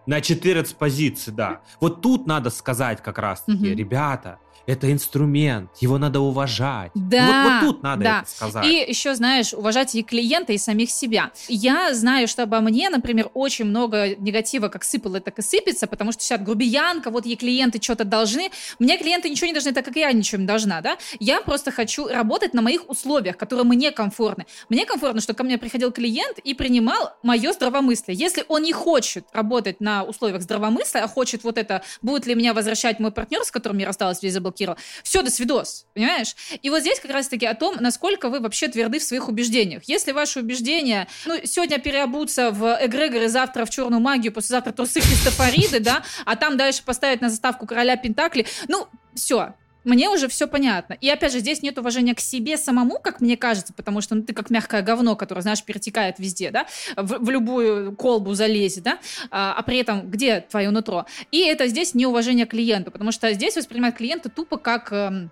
На 0.06 0.22
14 0.22 0.76
позиций, 0.78 1.34
да. 1.34 1.62
Вот 1.82 2.02
тут 2.02 2.26
надо 2.28 2.50
сказать 2.50 3.02
как 3.02 3.18
раз-таки, 3.18 3.72
угу. 3.72 3.78
ребята, 3.78 4.40
это 4.68 4.92
инструмент, 4.92 5.70
его 5.80 5.98
надо 5.98 6.20
уважать. 6.20 6.92
Да, 6.96 7.44
вот, 7.44 7.68
вот 7.68 7.74
тут 7.74 7.84
надо 7.84 8.04
да. 8.04 8.20
это 8.22 8.30
сказать. 8.30 8.66
И 8.66 8.86
еще, 8.88 9.16
знаешь, 9.16 9.54
уважать 9.54 9.96
и 9.96 10.04
клиента, 10.04 10.54
и 10.54 10.58
самих 10.58 10.90
себя. 10.90 11.32
Я 11.48 11.94
знаю, 11.94 12.28
что 12.28 12.44
обо 12.44 12.60
мне, 12.62 12.90
например, 12.90 13.30
очень 13.34 13.66
много 13.66 14.16
негатива 14.16 14.70
как 14.70 14.84
сыпало, 14.84 15.20
так 15.20 15.38
и 15.40 15.42
сыпется, 15.42 15.88
потому 15.88 16.12
что 16.12 16.24
сейчас 16.24 16.42
грубиянка, 16.42 17.12
вот 17.12 17.26
ей 17.26 17.36
клиенты 17.36 17.82
что-то 17.82 18.06
должны. 18.06 18.52
Мне 18.80 18.98
клиенты 18.98 19.30
ничего 19.30 19.48
не 19.48 19.54
должны, 19.54 19.72
так 19.72 19.86
как 19.86 19.96
я 19.96 20.12
ничего 20.12 20.42
не 20.42 20.48
должна, 20.48 20.82
да? 20.82 20.98
Я 21.20 21.42
просто 21.42 21.72
хочу 21.72 22.08
работать 22.08 22.54
на 22.54 22.62
моих 22.62 22.90
условиях, 22.90 23.38
которые 23.38 23.66
мне 23.66 23.92
комфортны. 23.92 24.46
Мне 24.70 24.86
комфортно, 24.86 25.22
что 25.22 25.34
ко 25.34 25.44
мне 25.44 25.58
приходил 25.58 25.92
клиент 25.92 26.40
и 26.40 26.54
принимал 26.54 27.14
мое 27.24 27.54
здравомыслие. 27.54 28.18
Если 28.18 28.44
он 28.48 28.64
не 28.64 28.74
хочет 28.74 29.26
работать 29.34 29.80
на 29.80 30.04
условиях 30.04 30.42
здравомыслия, 30.42 31.04
а 31.04 31.08
хочет 31.08 31.44
вот 31.44 31.58
это, 31.58 31.84
будет 32.02 32.26
ли 32.26 32.36
меня 32.36 32.54
возвращать 32.54 33.00
мой 33.00 33.12
партнер, 33.12 33.44
с 33.44 33.52
которым 33.52 33.78
я 33.78 33.88
рассталась, 33.88 34.24
весь 34.24 34.34
заблокировал, 34.34 34.55
заблокировал. 34.56 34.78
Все, 35.04 35.22
до 35.22 35.30
свидос, 35.30 35.86
понимаешь? 35.94 36.36
И 36.62 36.70
вот 36.70 36.82
здесь 36.82 37.00
как 37.00 37.12
раз-таки 37.12 37.46
о 37.46 37.54
том, 37.54 37.78
насколько 37.80 38.30
вы 38.30 38.40
вообще 38.40 38.68
тверды 38.68 39.00
в 39.00 39.04
своих 39.04 39.28
убеждениях. 39.28 39.84
Если 39.86 40.12
ваши 40.12 40.40
убеждения, 40.40 41.08
ну, 41.26 41.36
сегодня 41.44 41.80
переобуться 41.80 42.52
в 42.52 42.80
эгрегоры, 42.82 43.28
завтра 43.28 43.66
в 43.66 43.70
черную 43.70 44.02
магию, 44.02 44.34
послезавтра 44.34 44.72
трусы 44.72 45.02
Христофориды, 45.02 45.80
да, 45.80 46.04
а 46.26 46.36
там 46.36 46.58
дальше 46.58 46.84
поставить 46.84 47.22
на 47.22 47.30
заставку 47.30 47.68
короля 47.68 47.96
Пентакли, 47.98 48.46
ну, 48.68 48.88
все, 49.14 49.54
мне 49.86 50.10
уже 50.10 50.28
все 50.28 50.48
понятно. 50.48 50.94
И 50.94 51.10
опять 51.10 51.32
же, 51.32 51.40
здесь 51.40 51.62
нет 51.62 51.78
уважения 51.78 52.14
к 52.14 52.20
себе 52.20 52.58
самому, 52.58 53.00
как 53.00 53.22
мне 53.22 53.38
кажется, 53.38 53.74
потому 53.74 54.02
что 54.02 54.16
ну, 54.16 54.24
ты 54.24 54.34
как 54.34 54.50
мягкое 54.50 54.82
говно, 54.82 55.16
которое, 55.16 55.42
знаешь, 55.42 55.64
перетекает 55.64 56.20
везде, 56.20 56.52
да, 56.52 56.66
в, 56.98 57.20
в 57.20 57.30
любую 57.30 57.96
колбу 57.96 58.34
залезет, 58.34 58.84
да, 58.84 59.00
а, 59.32 59.54
а 59.54 59.64
при 59.64 59.78
этом 59.78 60.10
где 60.10 60.42
твое 60.42 60.72
нутро? 60.72 61.06
И 61.32 61.40
это 61.40 61.68
здесь 61.68 61.94
неуважение 61.94 62.46
к 62.46 62.50
клиенту, 62.50 62.92
потому 62.92 63.12
что 63.12 63.32
здесь 63.34 63.56
воспринимают 63.56 63.96
клиента 63.96 64.30
тупо 64.30 64.58
как... 64.58 64.92
Эм, 64.92 65.32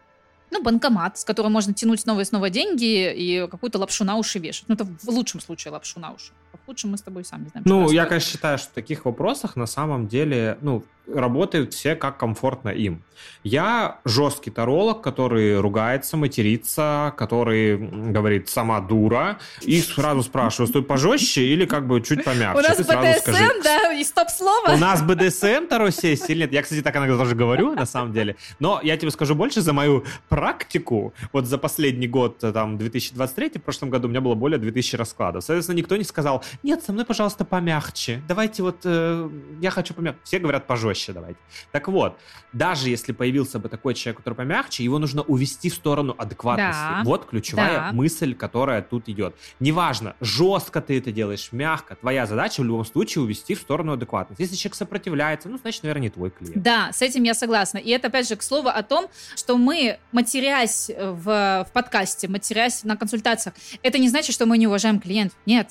ну, 0.53 0.61
банкомат, 0.61 1.17
с 1.17 1.25
которого 1.25 1.49
можно 1.49 1.73
тянуть 1.73 2.01
снова 2.01 2.21
и 2.21 2.23
снова 2.23 2.49
деньги 2.49 3.11
и 3.11 3.47
какую-то 3.49 3.79
лапшу 3.79 4.05
на 4.05 4.15
уши 4.17 4.39
вешать. 4.39 4.65
Ну, 4.67 4.75
это 4.75 4.85
в 4.85 5.09
лучшем 5.09 5.41
случае 5.41 5.71
лапшу 5.71 5.99
на 5.99 6.11
уши. 6.13 6.31
А 6.53 6.57
в 6.57 6.65
худшем 6.65 6.91
мы 6.91 6.97
с 6.97 7.01
тобой 7.01 7.25
сами 7.25 7.47
знаем. 7.49 7.65
Ну, 7.65 7.91
я, 7.91 8.05
конечно, 8.05 8.31
считаю, 8.31 8.57
что 8.59 8.69
в 8.69 8.73
таких 8.73 9.05
вопросах 9.05 9.55
на 9.55 9.65
самом 9.65 10.07
деле, 10.07 10.57
ну, 10.61 10.83
работают 11.07 11.73
все 11.73 11.95
как 11.95 12.17
комфортно 12.17 12.69
им. 12.69 13.03
Я 13.43 13.99
жесткий 14.05 14.51
таролог, 14.51 15.01
который 15.01 15.59
ругается, 15.59 16.17
матерится, 16.17 17.13
который 17.17 17.77
говорит 17.77 18.49
«сама 18.49 18.79
дура», 18.81 19.39
и 19.61 19.81
сразу 19.81 20.23
спрашиваю, 20.23 20.67
стой 20.67 20.83
пожестче 20.83 21.43
или 21.43 21.65
как 21.65 21.87
бы 21.87 22.01
чуть 22.01 22.23
помягче? 22.23 22.59
У 22.59 22.61
нас 22.61 22.77
БДСМ, 22.77 23.21
скажи, 23.21 23.61
да, 23.63 23.93
и 23.93 24.03
стоп-слово. 24.03 24.73
У 24.73 24.77
нас 24.77 25.01
БДСМ 25.01 25.65
второй 25.65 25.91
сессии 25.91 26.31
или 26.31 26.41
нет? 26.41 26.53
Я, 26.53 26.63
кстати, 26.63 26.81
так 26.81 26.95
иногда 26.95 27.17
тоже 27.17 27.35
говорю, 27.35 27.73
на 27.75 27.85
самом 27.85 28.13
деле. 28.13 28.35
Но 28.59 28.79
я 28.83 28.97
тебе 28.97 29.11
скажу 29.11 29.35
больше 29.35 29.61
за 29.61 29.73
мою 29.73 30.05
практику. 30.29 31.13
Вот 31.31 31.45
за 31.45 31.57
последний 31.57 32.07
год, 32.07 32.39
там, 32.39 32.77
2023, 32.77 33.59
в 33.59 33.63
прошлом 33.63 33.89
году 33.89 34.07
у 34.07 34.11
меня 34.11 34.21
было 34.21 34.35
более 34.35 34.57
2000 34.57 34.95
раскладов. 34.95 35.43
Соответственно, 35.43 35.77
никто 35.77 35.97
не 35.97 36.03
сказал 36.03 36.43
«нет, 36.63 36.83
со 36.83 36.93
мной, 36.93 37.05
пожалуйста, 37.05 37.45
помягче, 37.45 38.21
давайте 38.27 38.63
вот, 38.63 38.81
э, 38.85 39.29
я 39.61 39.69
хочу 39.69 39.93
помягче». 39.93 40.19
Все 40.23 40.39
говорят 40.39 40.67
«пожестче» 40.67 40.92
проще 40.93 41.13
давайте. 41.13 41.39
Так 41.71 41.87
вот, 41.87 42.19
даже 42.53 42.89
если 42.89 43.13
появился 43.13 43.57
бы 43.59 43.67
такой 43.67 43.95
человек, 43.95 44.17
который 44.17 44.35
помягче, 44.35 44.83
его 44.83 44.99
нужно 44.99 45.23
увести 45.23 45.69
в 45.69 45.73
сторону 45.73 46.13
адекватности. 46.17 46.79
Да. 46.79 47.01
Вот 47.03 47.25
ключевая 47.25 47.77
да. 47.79 47.91
мысль, 47.91 48.35
которая 48.35 48.81
тут 48.81 49.09
идет. 49.09 49.35
Неважно, 49.59 50.15
жестко 50.21 50.81
ты 50.81 50.99
это 50.99 51.11
делаешь, 51.11 51.49
мягко, 51.51 51.95
твоя 51.95 52.25
задача 52.25 52.61
в 52.61 52.65
любом 52.65 52.85
случае 52.85 53.23
увести 53.23 53.55
в 53.55 53.59
сторону 53.59 53.93
адекватности. 53.93 54.41
Если 54.41 54.55
человек 54.55 54.75
сопротивляется, 54.75 55.49
ну, 55.49 55.57
значит, 55.57 55.83
наверное, 55.83 56.03
не 56.03 56.09
твой 56.09 56.29
клиент. 56.29 56.61
Да, 56.61 56.91
с 56.93 57.01
этим 57.01 57.23
я 57.23 57.33
согласна. 57.33 57.79
И 57.79 57.89
это, 57.89 58.07
опять 58.07 58.29
же, 58.29 58.35
к 58.35 58.43
слову 58.43 58.67
о 58.67 58.83
том, 58.83 59.07
что 59.35 59.57
мы, 59.57 59.97
матерясь 60.11 60.89
в, 60.89 61.23
в 61.23 61.67
подкасте, 61.73 62.27
матерясь 62.27 62.83
на 62.83 62.95
консультациях, 62.95 63.55
это 63.81 63.97
не 63.97 64.09
значит, 64.09 64.35
что 64.35 64.45
мы 64.45 64.57
не 64.57 64.67
уважаем 64.67 64.99
клиентов. 64.99 65.37
Нет, 65.45 65.69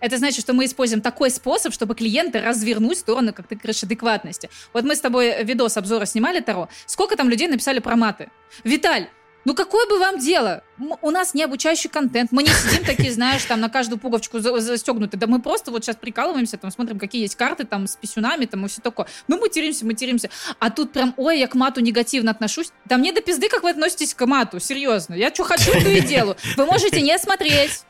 это 0.00 0.18
значит, 0.18 0.40
что 0.40 0.52
мы 0.52 0.64
используем 0.64 1.00
такой 1.00 1.30
способ, 1.30 1.72
чтобы 1.72 1.94
клиента 1.94 2.40
развернуть 2.40 2.98
в 2.98 3.00
сторону, 3.00 3.32
как 3.32 3.46
ты 3.46 3.56
говоришь, 3.56 3.82
адекватности. 3.82 4.50
Вот 4.72 4.84
мы 4.84 4.94
с 4.94 5.00
тобой 5.00 5.44
видос 5.44 5.76
обзора 5.76 6.06
снимали 6.06 6.40
Таро. 6.40 6.68
Сколько 6.86 7.16
там 7.16 7.28
людей 7.28 7.48
написали 7.48 7.78
про 7.78 7.96
маты? 7.96 8.30
Виталь, 8.64 9.08
ну 9.44 9.54
какое 9.54 9.86
бы 9.86 9.98
вам 9.98 10.18
дело? 10.18 10.62
У 11.00 11.10
нас 11.10 11.32
не 11.32 11.42
обучающий 11.42 11.88
контент, 11.88 12.32
мы 12.32 12.42
не 12.42 12.50
сидим 12.50 12.84
такие, 12.84 13.10
знаешь, 13.10 13.42
там 13.44 13.60
на 13.60 13.70
каждую 13.70 13.98
пуговочку 13.98 14.40
застегнуты. 14.40 15.16
Да 15.16 15.26
мы 15.26 15.40
просто 15.40 15.70
вот 15.70 15.84
сейчас 15.84 15.96
прикалываемся, 15.96 16.58
там 16.58 16.70
смотрим, 16.70 16.98
какие 16.98 17.22
есть 17.22 17.34
карты 17.34 17.64
там 17.64 17.86
с 17.86 17.96
писюнами 17.96 18.44
там 18.44 18.66
и 18.66 18.68
все 18.68 18.82
такое. 18.82 19.06
Ну 19.26 19.40
материмся, 19.40 19.86
материмся. 19.86 20.28
А 20.58 20.70
тут 20.70 20.92
прям, 20.92 21.14
ой, 21.16 21.38
я 21.38 21.46
к 21.46 21.54
мату 21.54 21.80
негативно 21.80 22.30
отношусь. 22.30 22.72
Да 22.84 22.98
мне 22.98 23.12
до 23.12 23.22
пизды, 23.22 23.48
как 23.48 23.62
вы 23.62 23.70
относитесь 23.70 24.12
к 24.12 24.26
мату, 24.26 24.60
серьезно. 24.60 25.14
Я 25.14 25.32
что 25.32 25.44
хочу, 25.44 25.72
то 25.72 25.88
и 25.88 26.00
делаю. 26.02 26.36
Вы 26.56 26.66
можете 26.66 27.00
не 27.00 27.18
смотреть. 27.18 27.84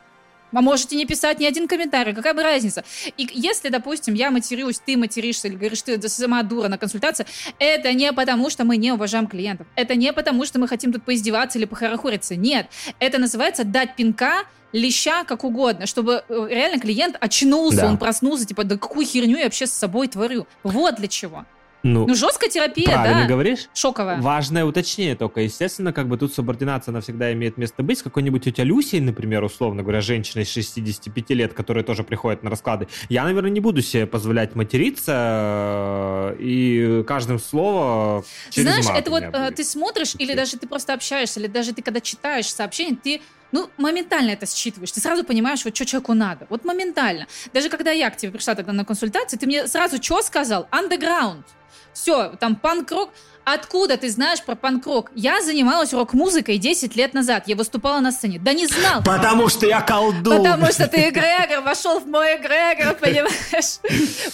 А 0.53 0.61
можете 0.61 0.97
не 0.97 1.07
писать 1.07 1.39
ни 1.39 1.45
один 1.45 1.69
комментарий, 1.69 2.15
какая 2.15 2.35
бы 2.35 2.43
разница. 2.43 2.85
И 3.17 3.29
если, 3.33 3.69
допустим, 3.69 4.15
я 4.15 4.31
матерюсь, 4.31 4.81
ты 4.85 4.97
материшься 4.97 5.49
или 5.49 5.57
говоришь, 5.57 5.83
ты 5.83 6.09
сама 6.09 6.43
дура 6.43 6.69
на 6.69 6.79
консультации, 6.79 7.27
это 7.59 7.93
не 7.93 8.13
потому, 8.13 8.51
что 8.51 8.65
мы 8.65 8.77
не 8.77 8.93
уважаем 8.93 9.27
клиентов. 9.27 9.67
Это 9.77 9.95
не 9.95 10.13
потому, 10.13 10.45
что 10.45 10.59
мы 10.59 10.69
хотим 10.69 10.93
тут 10.93 11.05
поиздеваться 11.05 11.59
или 11.59 11.65
похорохориться. 11.67 12.37
Нет. 12.37 12.69
Это 12.99 13.19
называется 13.19 13.65
дать 13.65 13.97
пинка 13.97 14.45
леща, 14.73 15.25
как 15.25 15.45
угодно, 15.45 15.87
чтобы 15.87 16.25
э, 16.29 16.47
реально 16.51 16.79
клиент 16.81 17.17
очнулся, 17.21 17.83
да. 17.83 17.87
он 17.89 17.99
проснулся, 17.99 18.45
типа, 18.45 18.65
да 18.65 18.77
какую 18.77 19.07
херню 19.07 19.39
я 19.39 19.45
вообще 19.45 19.67
с 19.67 19.73
собой 19.73 20.09
творю. 20.09 20.47
Вот 20.63 20.97
для 20.97 21.09
чего. 21.09 21.47
Ну, 21.83 22.07
ну 22.07 22.15
жесткая 22.15 22.51
терапия, 22.51 22.87
правильно 22.87 23.23
да? 23.23 23.29
говоришь. 23.29 23.69
Шоковая. 23.73 24.21
Важное 24.21 24.65
уточнение 24.65 25.15
только. 25.15 25.41
Естественно, 25.43 25.93
как 25.93 26.09
бы 26.09 26.19
тут 26.19 26.35
субординация 26.35 26.93
навсегда 26.93 27.33
имеет 27.33 27.57
место 27.57 27.83
быть. 27.83 27.99
С 27.99 28.03
какой-нибудь 28.03 28.45
тетя 28.45 28.65
Люсей, 28.65 29.01
например, 29.01 29.45
условно 29.45 29.83
говоря, 29.83 30.01
женщиной 30.01 30.45
65 30.45 31.31
лет, 31.31 31.55
которая 31.55 31.85
тоже 31.85 32.03
приходит 32.03 32.43
на 32.43 32.51
расклады, 32.51 32.89
я, 33.09 33.25
наверное, 33.25 33.51
не 33.51 33.61
буду 33.61 33.81
себе 33.83 34.07
позволять 34.07 34.55
материться 34.57 36.35
э, 36.35 36.37
и 36.41 37.05
каждым 37.07 37.39
словом 37.39 38.25
через 38.51 38.69
Знаешь, 38.69 38.87
это 38.99 39.11
вот 39.11 39.23
э, 39.23 39.51
ты 39.53 39.65
смотришь 39.65 40.15
или 40.19 40.35
даже 40.35 40.59
ты 40.59 40.67
просто 40.67 40.95
общаешься, 40.95 41.39
или 41.39 41.47
даже 41.47 41.73
ты 41.73 41.83
когда 41.83 42.01
читаешь 42.01 42.53
сообщение, 42.53 42.97
ты 42.97 43.21
ну, 43.53 43.71
моментально 43.79 44.31
это 44.33 44.47
считываешь. 44.47 44.93
Ты 44.93 45.01
сразу 45.01 45.25
понимаешь, 45.25 45.65
вот 45.65 45.75
что 45.75 45.87
человеку 45.87 46.13
надо. 46.15 46.47
Вот 46.51 46.65
моментально. 46.65 47.27
Даже 47.55 47.71
когда 47.71 47.91
я 47.93 48.11
к 48.11 48.17
тебе 48.17 48.33
пришла 48.33 48.55
тогда 48.55 48.73
на 48.73 48.85
консультацию, 48.85 49.39
ты 49.39 49.47
мне 49.47 49.67
сразу 49.67 50.03
что 50.03 50.21
сказал? 50.23 50.69
Underground. 50.71 51.45
Все, 52.01 52.29
там 52.39 52.55
панк-рок. 52.55 53.11
Откуда 53.45 53.97
ты 53.97 54.09
знаешь 54.09 54.41
про 54.45 54.55
панк-рок? 54.55 55.11
Я 55.17 55.43
занималась 55.43 55.93
рок-музыкой 55.93 56.59
10 56.59 56.95
лет 56.95 57.13
назад. 57.13 57.45
Я 57.49 57.57
выступала 57.57 57.99
на 57.99 58.13
сцене. 58.13 58.39
Да 58.39 58.53
не 58.53 58.69
знал. 58.69 59.03
Потому 59.03 59.49
что 59.49 59.67
я 59.67 59.81
колдун. 59.81 60.37
Потому 60.37 60.67
что 60.67 60.87
ты 60.87 61.09
эгрегор, 61.09 61.65
вошел 61.65 61.99
в 61.99 62.07
мой 62.07 62.37
эгрегор, 62.37 62.95
понимаешь? 62.95 63.81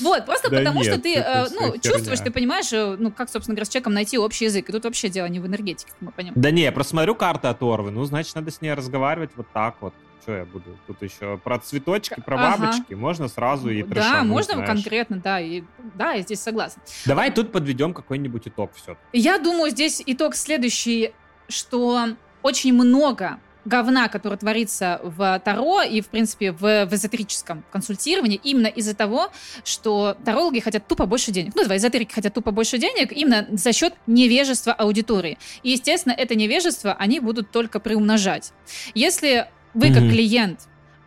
Вот, 0.00 0.26
просто 0.26 0.50
Да 0.50 0.58
потому 0.58 0.82
нет, 0.82 0.92
что 0.92 1.00
ты, 1.00 1.14
э, 1.14 1.46
ну, 1.52 1.60
херня. 1.68 1.78
чувствуешь, 1.80 2.20
ты 2.20 2.30
понимаешь, 2.30 2.70
э, 2.72 2.96
ну, 2.98 3.10
как, 3.10 3.30
собственно 3.30 3.54
говоря, 3.54 3.64
с 3.64 3.70
человеком 3.70 3.94
найти 3.94 4.18
общий 4.18 4.44
язык. 4.44 4.68
И 4.68 4.72
тут 4.72 4.84
вообще 4.84 5.08
дело 5.08 5.26
не 5.26 5.40
в 5.40 5.46
энергетике, 5.46 5.90
как 5.90 6.02
мы 6.02 6.12
понимаем. 6.12 6.34
Да 6.36 6.50
не, 6.50 6.62
я 6.62 6.72
просто 6.72 6.90
смотрю 6.90 7.14
карты 7.14 7.48
от 7.48 7.62
Орвы, 7.62 7.92
ну, 7.92 8.04
значит, 8.04 8.34
надо 8.34 8.50
с 8.50 8.60
ней 8.60 8.74
разговаривать 8.74 9.30
вот 9.36 9.46
так 9.54 9.76
вот. 9.80 9.94
Что 10.24 10.36
я 10.36 10.46
буду? 10.46 10.78
Тут 10.86 11.02
еще 11.02 11.36
про 11.36 11.58
цветочки, 11.58 12.14
про 12.24 12.36
Ага. 12.38 12.56
бабочки. 12.56 12.94
Можно 12.94 13.28
сразу 13.28 13.68
и 13.68 13.82
Да, 13.82 13.88
трешануть, 13.90 14.30
можно 14.30 14.54
знаешь. 14.54 14.68
конкретно, 14.70 15.18
да, 15.18 15.38
и 15.38 15.64
да, 15.96 16.12
я 16.12 16.22
здесь 16.22 16.40
согласна. 16.40 16.80
Давай 17.04 17.30
тут 17.30 17.52
подведем 17.52 17.92
какой-нибудь 17.92 18.48
итог 18.48 18.72
все. 18.74 18.96
Я 19.12 19.36
думаю, 19.38 19.70
здесь 19.70 20.02
итог 20.06 20.34
следующий, 20.34 21.12
что 21.50 22.06
очень 22.42 22.72
много 22.72 23.38
говна, 23.66 24.08
который 24.08 24.38
творится 24.38 24.98
в 25.02 25.38
Таро 25.44 25.82
и, 25.82 26.00
в 26.00 26.08
принципе, 26.08 26.52
в, 26.52 26.86
в 26.86 26.94
эзотерическом 26.94 27.62
консультировании, 27.70 28.40
именно 28.42 28.68
из-за 28.68 28.94
того, 28.94 29.30
что 29.62 30.16
тарологи 30.24 30.60
хотят 30.60 30.88
тупо 30.88 31.04
больше 31.04 31.32
денег. 31.32 31.52
Ну, 31.54 31.64
давай, 31.64 31.76
эзотерики 31.76 32.14
хотят 32.14 32.32
тупо 32.32 32.50
больше 32.50 32.78
денег 32.78 33.12
именно 33.12 33.46
за 33.50 33.74
счет 33.74 33.92
невежества 34.06 34.72
аудитории. 34.72 35.36
И, 35.62 35.72
естественно, 35.72 36.14
это 36.14 36.34
невежество 36.34 36.94
они 36.98 37.20
будут 37.20 37.50
только 37.50 37.78
приумножать. 37.78 38.52
Если 38.94 39.48
вы, 39.74 39.88
как 39.88 40.02
Мгм. 40.02 40.10
клиент, 40.10 40.60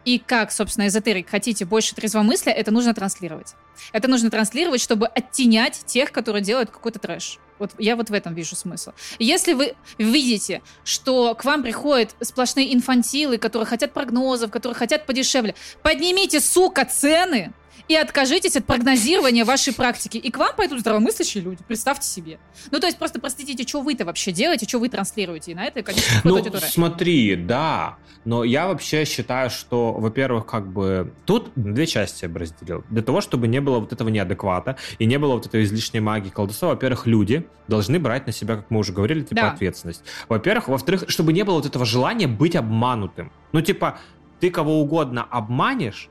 и 0.05 0.19
как, 0.19 0.53
собственно, 0.53 0.87
эзотерик 0.87 1.29
хотите 1.29 1.65
больше 1.65 1.93
трезвомыслия, 1.93 2.53
это 2.53 2.71
нужно 2.71 2.93
транслировать. 2.93 3.55
Это 3.91 4.07
нужно 4.07 4.29
транслировать, 4.29 4.79
чтобы 4.79 5.05
оттенять 5.07 5.81
тех, 5.85 6.13
которые 6.13 6.41
делают 6.41 6.69
какой-то 6.69 6.97
трэш. 6.97 7.39
Вот 7.59 7.71
я 7.77 7.97
вот 7.97 8.09
в 8.09 8.13
этом 8.13 8.33
вижу 8.33 8.55
смысл. 8.55 8.91
Если 9.19 9.51
вы 9.51 9.73
видите, 9.97 10.61
что 10.85 11.35
к 11.35 11.43
вам 11.43 11.61
приходят 11.61 12.15
сплошные 12.21 12.73
инфантилы, 12.73 13.37
которые 13.37 13.65
хотят 13.65 13.91
прогнозов, 13.93 14.49
которые 14.49 14.77
хотят 14.77 15.05
подешевле, 15.05 15.55
поднимите, 15.81 16.39
сука, 16.39 16.85
цены 16.85 17.51
и 17.87 17.95
откажитесь 17.95 18.55
от 18.55 18.65
прогнозирования 18.65 19.45
вашей 19.45 19.73
практики. 19.73 20.17
И 20.17 20.31
к 20.31 20.37
вам 20.37 20.55
пойдут 20.55 20.79
здравомыслящие 20.79 21.43
люди, 21.43 21.63
представьте 21.67 22.07
себе. 22.07 22.39
Ну, 22.71 22.79
то 22.79 22.87
есть 22.87 22.97
просто 22.97 23.19
простите, 23.19 23.67
что 23.67 23.81
вы-то 23.81 24.05
вообще 24.05 24.31
делаете, 24.31 24.67
что 24.67 24.79
вы 24.79 24.89
транслируете. 24.89 25.51
И 25.51 25.55
на 25.55 25.65
это, 25.65 25.83
конечно, 25.83 26.21
Ну, 26.23 26.43
смотри, 26.59 27.35
да. 27.35 27.97
Но 28.25 28.43
я 28.43 28.67
вообще 28.67 29.05
считаю, 29.05 29.49
что, 29.49 29.93
во-первых, 29.93 30.45
как 30.45 30.67
бы 30.67 31.13
тут 31.25 31.51
две 31.55 31.85
части 31.87 32.25
я 32.25 32.29
бы 32.29 32.39
разделил. 32.39 32.83
Для 32.89 33.01
того, 33.01 33.21
чтобы 33.21 33.47
не 33.47 33.61
было 33.61 33.79
вот 33.79 33.93
этого 33.93 34.09
неадеквата 34.09 34.75
и 34.99 35.05
не 35.05 35.17
было 35.17 35.35
вот 35.35 35.45
этой 35.45 35.63
излишней 35.63 36.01
магии 36.01 36.29
колдовства, 36.29 36.69
во-первых, 36.69 37.07
люди 37.07 37.47
должны 37.67 37.99
брать 37.99 38.27
на 38.27 38.33
себя, 38.33 38.57
как 38.57 38.69
мы 38.69 38.79
уже 38.79 38.91
говорили, 38.91 39.21
типа 39.21 39.41
Да. 39.41 39.51
ответственность. 39.51 40.03
Во-первых. 40.27 40.67
Во-вторых, 40.67 41.05
чтобы 41.07 41.33
не 41.33 41.43
было 41.43 41.55
вот 41.55 41.65
этого 41.65 41.85
желания 41.85 42.27
быть 42.27 42.55
обманутым. 42.55 43.31
Ну, 43.53 43.61
типа, 43.61 43.99
ты 44.39 44.49
кого 44.49 44.81
угодно 44.81 45.23
обманешь, 45.23 46.09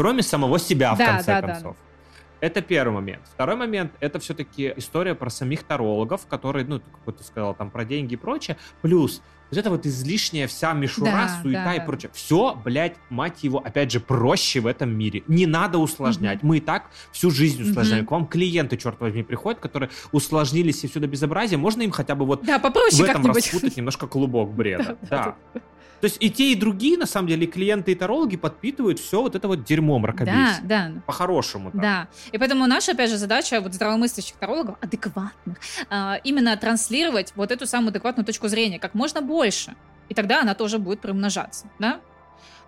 кроме 0.00 0.22
самого 0.22 0.58
себя, 0.58 0.94
в 0.94 0.98
Да, 0.98 1.06
конце 1.06 1.26
да, 1.26 1.40
да. 1.42 1.52
концов. 1.52 1.76
Это 2.40 2.62
первый 2.62 2.94
момент. 2.94 3.20
Второй 3.34 3.56
момент 3.56 3.92
это 4.00 4.18
все-таки 4.18 4.72
история 4.76 5.14
про 5.14 5.28
самих 5.28 5.62
тарологов, 5.62 6.26
которые, 6.26 6.64
ну, 6.64 6.80
как 7.04 7.16
ты 7.18 7.22
сказал, 7.24 7.54
там 7.54 7.70
про 7.70 7.84
деньги 7.84 8.14
и 8.14 8.16
прочее. 8.16 8.56
Плюс 8.80 9.20
вот 9.50 9.58
это 9.58 9.68
вот 9.68 9.84
излишняя 9.84 10.46
вся 10.46 10.72
мишура, 10.72 11.10
Да, 11.10 11.40
суета 11.42 11.64
да, 11.64 11.74
и 11.74 11.78
да. 11.80 11.84
прочее. 11.84 12.10
Все, 12.14 12.56
блядь, 12.64 12.94
мать 13.10 13.42
его, 13.42 13.58
опять 13.58 13.90
же, 13.92 14.00
проще 14.00 14.60
в 14.60 14.66
этом 14.66 14.88
мире. 14.96 15.22
Не 15.26 15.44
надо 15.44 15.76
усложнять. 15.76 16.42
Мы 16.42 16.58
и 16.58 16.60
так 16.60 16.84
всю 17.12 17.30
жизнь 17.30 17.62
усложняем. 17.62 18.04
Мгм. 18.04 18.08
К 18.08 18.10
вам 18.12 18.26
клиенты, 18.26 18.78
черт 18.78 18.98
возьми, 19.00 19.22
приходят, 19.22 19.60
которые 19.60 19.90
усложнились 20.12 20.82
и 20.84 20.88
все 20.88 20.98
до 21.00 21.08
безобразия. 21.08 21.58
Можно 21.58 21.82
им 21.82 21.90
хотя 21.90 22.14
бы 22.14 22.24
вот 22.24 22.42
Да, 22.46 22.58
в 22.58 22.62
попроще 22.62 23.02
этом 23.02 23.16
как-нибудь. 23.22 23.36
распутать 23.52 23.76
немножко 23.76 24.06
клубок 24.06 24.50
бреда. 24.54 24.96
Да, 25.10 25.24
да, 25.24 25.36
Да. 25.54 25.60
То 26.00 26.06
есть 26.06 26.16
и 26.20 26.30
те, 26.30 26.52
и 26.52 26.54
другие, 26.54 26.96
на 26.96 27.06
самом 27.06 27.28
деле, 27.28 27.46
клиенты, 27.46 27.92
и 27.92 27.94
тарологи 27.94 28.36
подпитывают 28.36 28.98
все 28.98 29.20
вот 29.20 29.34
это 29.34 29.48
вот 29.48 29.64
дерьмо 29.64 29.94
Да, 29.96 30.00
мракобесие. 30.00 30.60
да. 30.62 30.92
По-хорошему. 31.06 31.70
так. 31.70 31.80
Да, 31.80 32.08
и 32.32 32.38
поэтому 32.38 32.66
наша, 32.66 32.92
опять 32.92 33.10
же, 33.10 33.16
задача 33.18 33.60
вот 33.60 33.74
здравомыслящих 33.74 34.36
тарологов, 34.36 34.76
адекватных, 34.80 35.58
а, 35.90 36.18
именно 36.24 36.56
транслировать 36.56 37.32
вот 37.36 37.50
эту 37.50 37.66
самую 37.66 37.90
адекватную 37.90 38.24
точку 38.24 38.48
зрения 38.48 38.78
как 38.78 38.94
можно 38.94 39.20
больше. 39.20 39.74
И 40.08 40.14
тогда 40.14 40.40
она 40.40 40.54
тоже 40.54 40.78
будет 40.78 41.00
приумножаться, 41.00 41.66
да? 41.78 42.00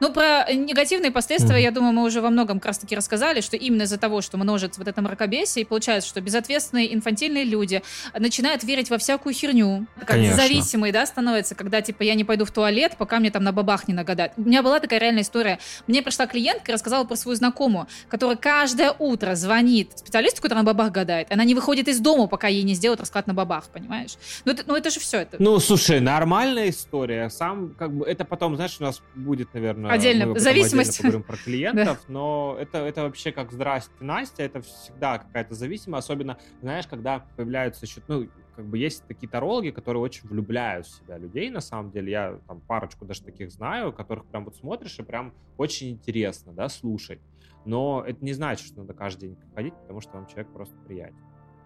Ну, 0.01 0.13
про 0.13 0.45
негативные 0.53 1.11
последствия, 1.11 1.55
Мгм. 1.55 1.63
я 1.63 1.71
думаю, 1.71 1.93
мы 1.93 2.05
уже 2.05 2.21
во 2.21 2.31
многом 2.31 2.59
как 2.59 2.69
раз-таки 2.69 2.97
рассказали, 2.97 3.41
что 3.41 3.57
именно 3.57 3.83
из-за 3.83 3.99
того, 3.99 4.21
что 4.21 4.37
множится 4.37 4.81
вот 4.81 4.89
это 4.89 5.01
мракобесие, 5.03 5.63
и 5.63 5.65
получается, 5.65 6.09
что 6.09 6.21
безответственные 6.21 6.95
инфантильные 6.95 7.45
люди 7.45 7.83
начинают 8.19 8.65
верить 8.65 8.91
во 8.91 8.99
всякую 8.99 9.33
херню. 9.35 9.87
Как 9.99 10.09
Конечно. 10.09 10.37
зависимые, 10.37 10.93
да, 10.93 11.07
становятся, 11.07 11.55
когда, 11.55 11.81
типа, 11.81 12.03
я 12.03 12.15
не 12.15 12.25
пойду 12.25 12.45
в 12.45 12.51
туалет, 12.51 12.95
пока 12.99 13.19
мне 13.21 13.31
там 13.31 13.45
на 13.45 13.53
бабах 13.53 13.89
не 13.89 13.95
нагадают. 13.95 14.33
У 14.37 14.43
меня 14.43 14.63
была 14.63 14.81
такая 14.81 14.99
реальная 14.99 15.23
история. 15.23 15.59
Мне 15.87 16.03
пришла 16.03 16.27
клиентка 16.27 16.73
и 16.73 16.75
рассказала 16.75 17.05
про 17.05 17.17
свою 17.17 17.37
знакомую, 17.37 17.87
которая 18.09 18.37
каждое 18.37 18.93
утро 18.99 19.35
звонит 19.35 19.99
специалисту, 19.99 20.43
который 20.43 20.59
на 20.59 20.65
бабах 20.65 20.91
гадает. 20.93 21.31
Она 21.31 21.45
не 21.45 21.55
выходит 21.55 21.89
из 21.89 22.01
дома, 22.01 22.27
пока 22.27 22.49
ей 22.49 22.63
не 22.65 22.75
сделают 22.75 23.01
расклад 23.01 23.27
на 23.27 23.35
бабах, 23.35 23.69
понимаешь? 23.69 24.17
Ну, 24.45 24.53
это, 24.53 24.65
ну, 24.67 24.75
это 24.75 24.91
же 24.91 25.01
все 25.01 25.19
это. 25.19 25.37
Ну, 25.39 25.59
слушай, 25.61 26.01
нормальная 26.01 26.71
история. 26.71 27.31
Сам, 27.31 27.75
как 27.79 27.93
бы, 27.93 28.05
это 28.07 28.25
потом, 28.25 28.57
знаешь, 28.57 28.77
у 28.81 28.83
нас 28.83 29.01
будет, 29.15 29.55
наверное... 29.55 29.92
Отдельно. 29.93 30.27
мы 30.27 30.39
Зависимость. 30.39 30.99
отдельно 31.01 31.19
поговорим 31.19 31.23
про 31.23 31.37
клиентов, 31.45 32.05
но 32.09 32.57
это, 32.59 32.79
это 32.79 33.03
вообще 33.03 33.33
как 33.33 33.53
«Здрасте, 33.53 33.93
Настя», 34.01 34.43
это 34.43 34.63
всегда 34.63 35.19
какая-то 35.19 35.55
зависимость, 35.55 36.05
особенно, 36.05 36.39
знаешь, 36.61 36.87
когда 36.87 37.27
появляются 37.37 37.87
еще, 37.87 38.01
ну, 38.09 38.29
как 38.55 38.67
бы 38.67 38.79
есть 38.79 39.07
такие 39.07 39.29
тарологи, 39.29 39.71
которые 39.71 40.03
очень 40.03 40.29
влюбляют 40.29 40.87
в 40.87 40.99
себя 40.99 41.17
людей, 41.19 41.51
на 41.51 41.61
самом 41.61 41.91
деле. 41.91 42.13
Я 42.13 42.39
там 42.47 42.61
парочку 42.61 43.05
даже 43.05 43.23
таких 43.23 43.51
знаю, 43.51 43.93
которых 43.93 44.27
прям 44.27 44.45
вот 44.45 44.57
смотришь 44.57 44.99
и 44.99 45.03
прям 45.03 45.33
очень 45.57 45.91
интересно, 45.91 46.53
да, 46.53 46.69
слушать. 46.69 47.21
Но 47.65 48.05
это 48.07 48.25
не 48.25 48.33
значит, 48.33 48.67
что 48.67 48.81
надо 48.81 48.93
каждый 48.93 49.29
день 49.29 49.37
приходить, 49.37 49.75
потому 49.75 50.01
что 50.01 50.13
вам 50.13 50.27
человек 50.27 50.53
просто 50.53 50.77
приятен. 50.87 51.17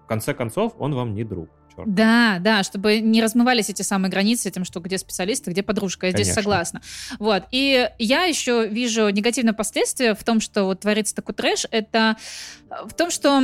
В 0.07 0.09
конце 0.09 0.35
концов, 0.35 0.75
он 0.79 0.95
вам 0.95 1.17
не 1.17 1.25
друг. 1.25 1.51
Черт. 1.75 1.93
Да, 1.93 2.39
да, 2.39 2.63
чтобы 2.63 3.01
не 3.01 3.21
размывались 3.21 3.71
эти 3.71 3.83
самые 3.83 4.09
границы, 4.09 4.53
тем, 4.53 4.65
что 4.65 4.79
где 4.79 4.99
специалисты, 4.99 5.51
где 5.51 5.65
подружка. 5.65 6.07
Я 6.07 6.13
здесь 6.13 6.29
Конечно. 6.29 6.43
согласна. 6.43 6.81
Вот. 7.19 7.43
И 7.51 7.91
я 7.99 8.23
еще 8.23 8.69
вижу 8.69 9.09
негативное 9.09 9.53
последствие 9.53 10.15
в 10.15 10.23
том, 10.23 10.41
что 10.41 10.63
вот 10.63 10.79
творится 10.79 11.13
такой 11.13 11.35
трэш, 11.35 11.67
это 11.73 12.17
в 12.85 12.95
том, 12.95 13.11
что, 13.11 13.43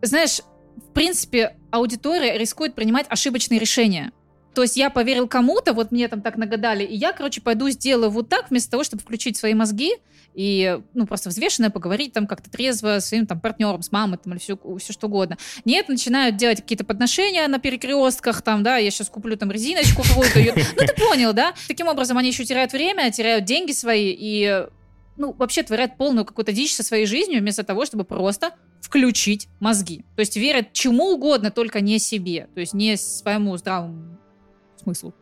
знаешь, 0.00 0.40
в 0.76 0.92
принципе, 0.92 1.54
аудитория 1.70 2.36
рискует 2.36 2.74
принимать 2.74 3.06
ошибочные 3.08 3.60
решения. 3.60 4.10
То 4.54 4.62
есть 4.62 4.76
я 4.76 4.90
поверил 4.90 5.28
кому-то, 5.28 5.72
вот 5.72 5.92
мне 5.92 6.08
там 6.08 6.20
так 6.20 6.36
нагадали, 6.36 6.84
и 6.84 6.94
я, 6.94 7.12
короче, 7.12 7.40
пойду 7.40 7.70
сделаю 7.70 8.10
вот 8.10 8.28
так, 8.28 8.50
вместо 8.50 8.70
того, 8.70 8.84
чтобы 8.84 9.02
включить 9.02 9.36
свои 9.36 9.54
мозги 9.54 9.94
и, 10.34 10.78
ну, 10.94 11.06
просто 11.06 11.28
взвешенно 11.30 11.70
поговорить 11.70 12.12
там 12.12 12.26
как-то 12.26 12.50
трезво 12.50 13.00
с 13.00 13.06
своим 13.06 13.26
там 13.26 13.40
партнером, 13.40 13.82
с 13.82 13.92
мамой 13.92 14.18
там 14.22 14.32
или 14.32 14.40
все, 14.40 14.58
все 14.78 14.92
что 14.92 15.06
угодно. 15.06 15.36
Нет, 15.64 15.88
начинают 15.88 16.36
делать 16.36 16.60
какие-то 16.60 16.84
подношения 16.84 17.46
на 17.48 17.58
перекрестках, 17.58 18.42
там, 18.42 18.62
да, 18.62 18.76
я 18.76 18.90
сейчас 18.90 19.08
куплю 19.08 19.36
там 19.36 19.50
резиночку 19.50 20.02
какую-то. 20.02 20.42
Ну, 20.76 20.86
ты 20.86 20.94
понял, 20.94 21.32
да? 21.32 21.54
Таким 21.68 21.88
образом, 21.88 22.18
они 22.18 22.28
еще 22.28 22.44
теряют 22.44 22.72
время, 22.72 23.10
теряют 23.10 23.44
деньги 23.44 23.72
свои 23.72 24.14
и, 24.18 24.66
ну, 25.16 25.32
вообще 25.32 25.62
творят 25.62 25.96
полную 25.96 26.24
какую-то 26.24 26.52
дичь 26.52 26.74
со 26.74 26.82
своей 26.82 27.06
жизнью, 27.06 27.40
вместо 27.40 27.62
того, 27.62 27.84
чтобы 27.84 28.04
просто 28.04 28.52
включить 28.80 29.48
мозги. 29.60 30.04
То 30.16 30.20
есть 30.20 30.36
верят 30.36 30.72
чему 30.72 31.12
угодно, 31.12 31.50
только 31.50 31.80
не 31.80 31.98
себе. 31.98 32.48
То 32.54 32.60
есть 32.60 32.74
не 32.74 32.96
своему 32.96 33.56
здравому 33.56 34.21
смыслу, 34.82 35.14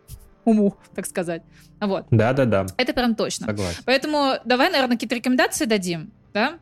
уму, 0.45 0.75
так 0.95 1.07
сказать. 1.07 1.43
Вот. 1.81 2.07
Да-да-да, 2.11 2.67
Это 2.77 2.93
прям 2.93 3.15
точно. 3.15 3.47
согласен. 3.47 3.83
Поэтому 3.85 4.35
давай, 4.45 4.71
наверное, 4.71 4.97
какие-то 4.97 5.15
рекомендации 5.15 5.65
дадим, 5.65 6.11
да? 6.35 6.59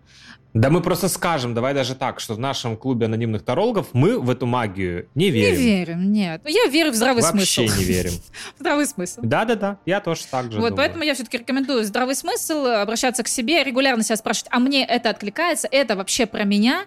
Да 0.55 0.70
мы 0.70 0.80
просто 0.80 1.09
скажем, 1.11 1.53
давай 1.55 1.74
даже 1.74 1.94
так, 1.94 2.20
что 2.20 2.32
в 2.34 2.38
нашем 2.38 2.76
клубе 2.78 3.05
анонимных 3.05 3.42
тарологов 3.44 3.88
мы 3.92 4.18
в 4.18 4.30
эту 4.30 4.46
магию 4.46 5.07
не 5.14 5.26
Не 5.26 5.30
верим. 5.30 5.59
верим, 5.61 6.12
нет. 6.12 6.40
Я 6.46 6.66
верю 6.70 6.90
в 6.90 6.94
здравый 6.94 7.22
Вообще 7.22 7.68
смысл. 7.68 7.78
не 7.78 7.84
верим. 7.84 8.12
Здравый 8.59 8.86
смысл. 8.86 9.20
Да-да-да, 9.22 9.76
я 9.84 10.01
тоже 10.01 10.22
так 10.28 10.44
же 10.51 10.59
Вот, 10.59 10.70
думаю. 10.70 10.76
поэтому 10.76 11.05
я 11.05 11.14
все-таки 11.14 11.36
рекомендую 11.38 11.84
здравый 11.84 12.14
смысл, 12.14 12.64
обращаться 12.64 13.22
к 13.22 13.28
себе, 13.28 13.62
регулярно 13.62 14.03
себя 14.03 14.16
спрашивать, 14.16 14.49
а 14.51 14.59
мне 14.59 14.84
это 14.86 15.11
откликается, 15.11 15.68
это 15.70 15.96
вообще 15.96 16.24
про 16.24 16.44
меня? 16.44 16.86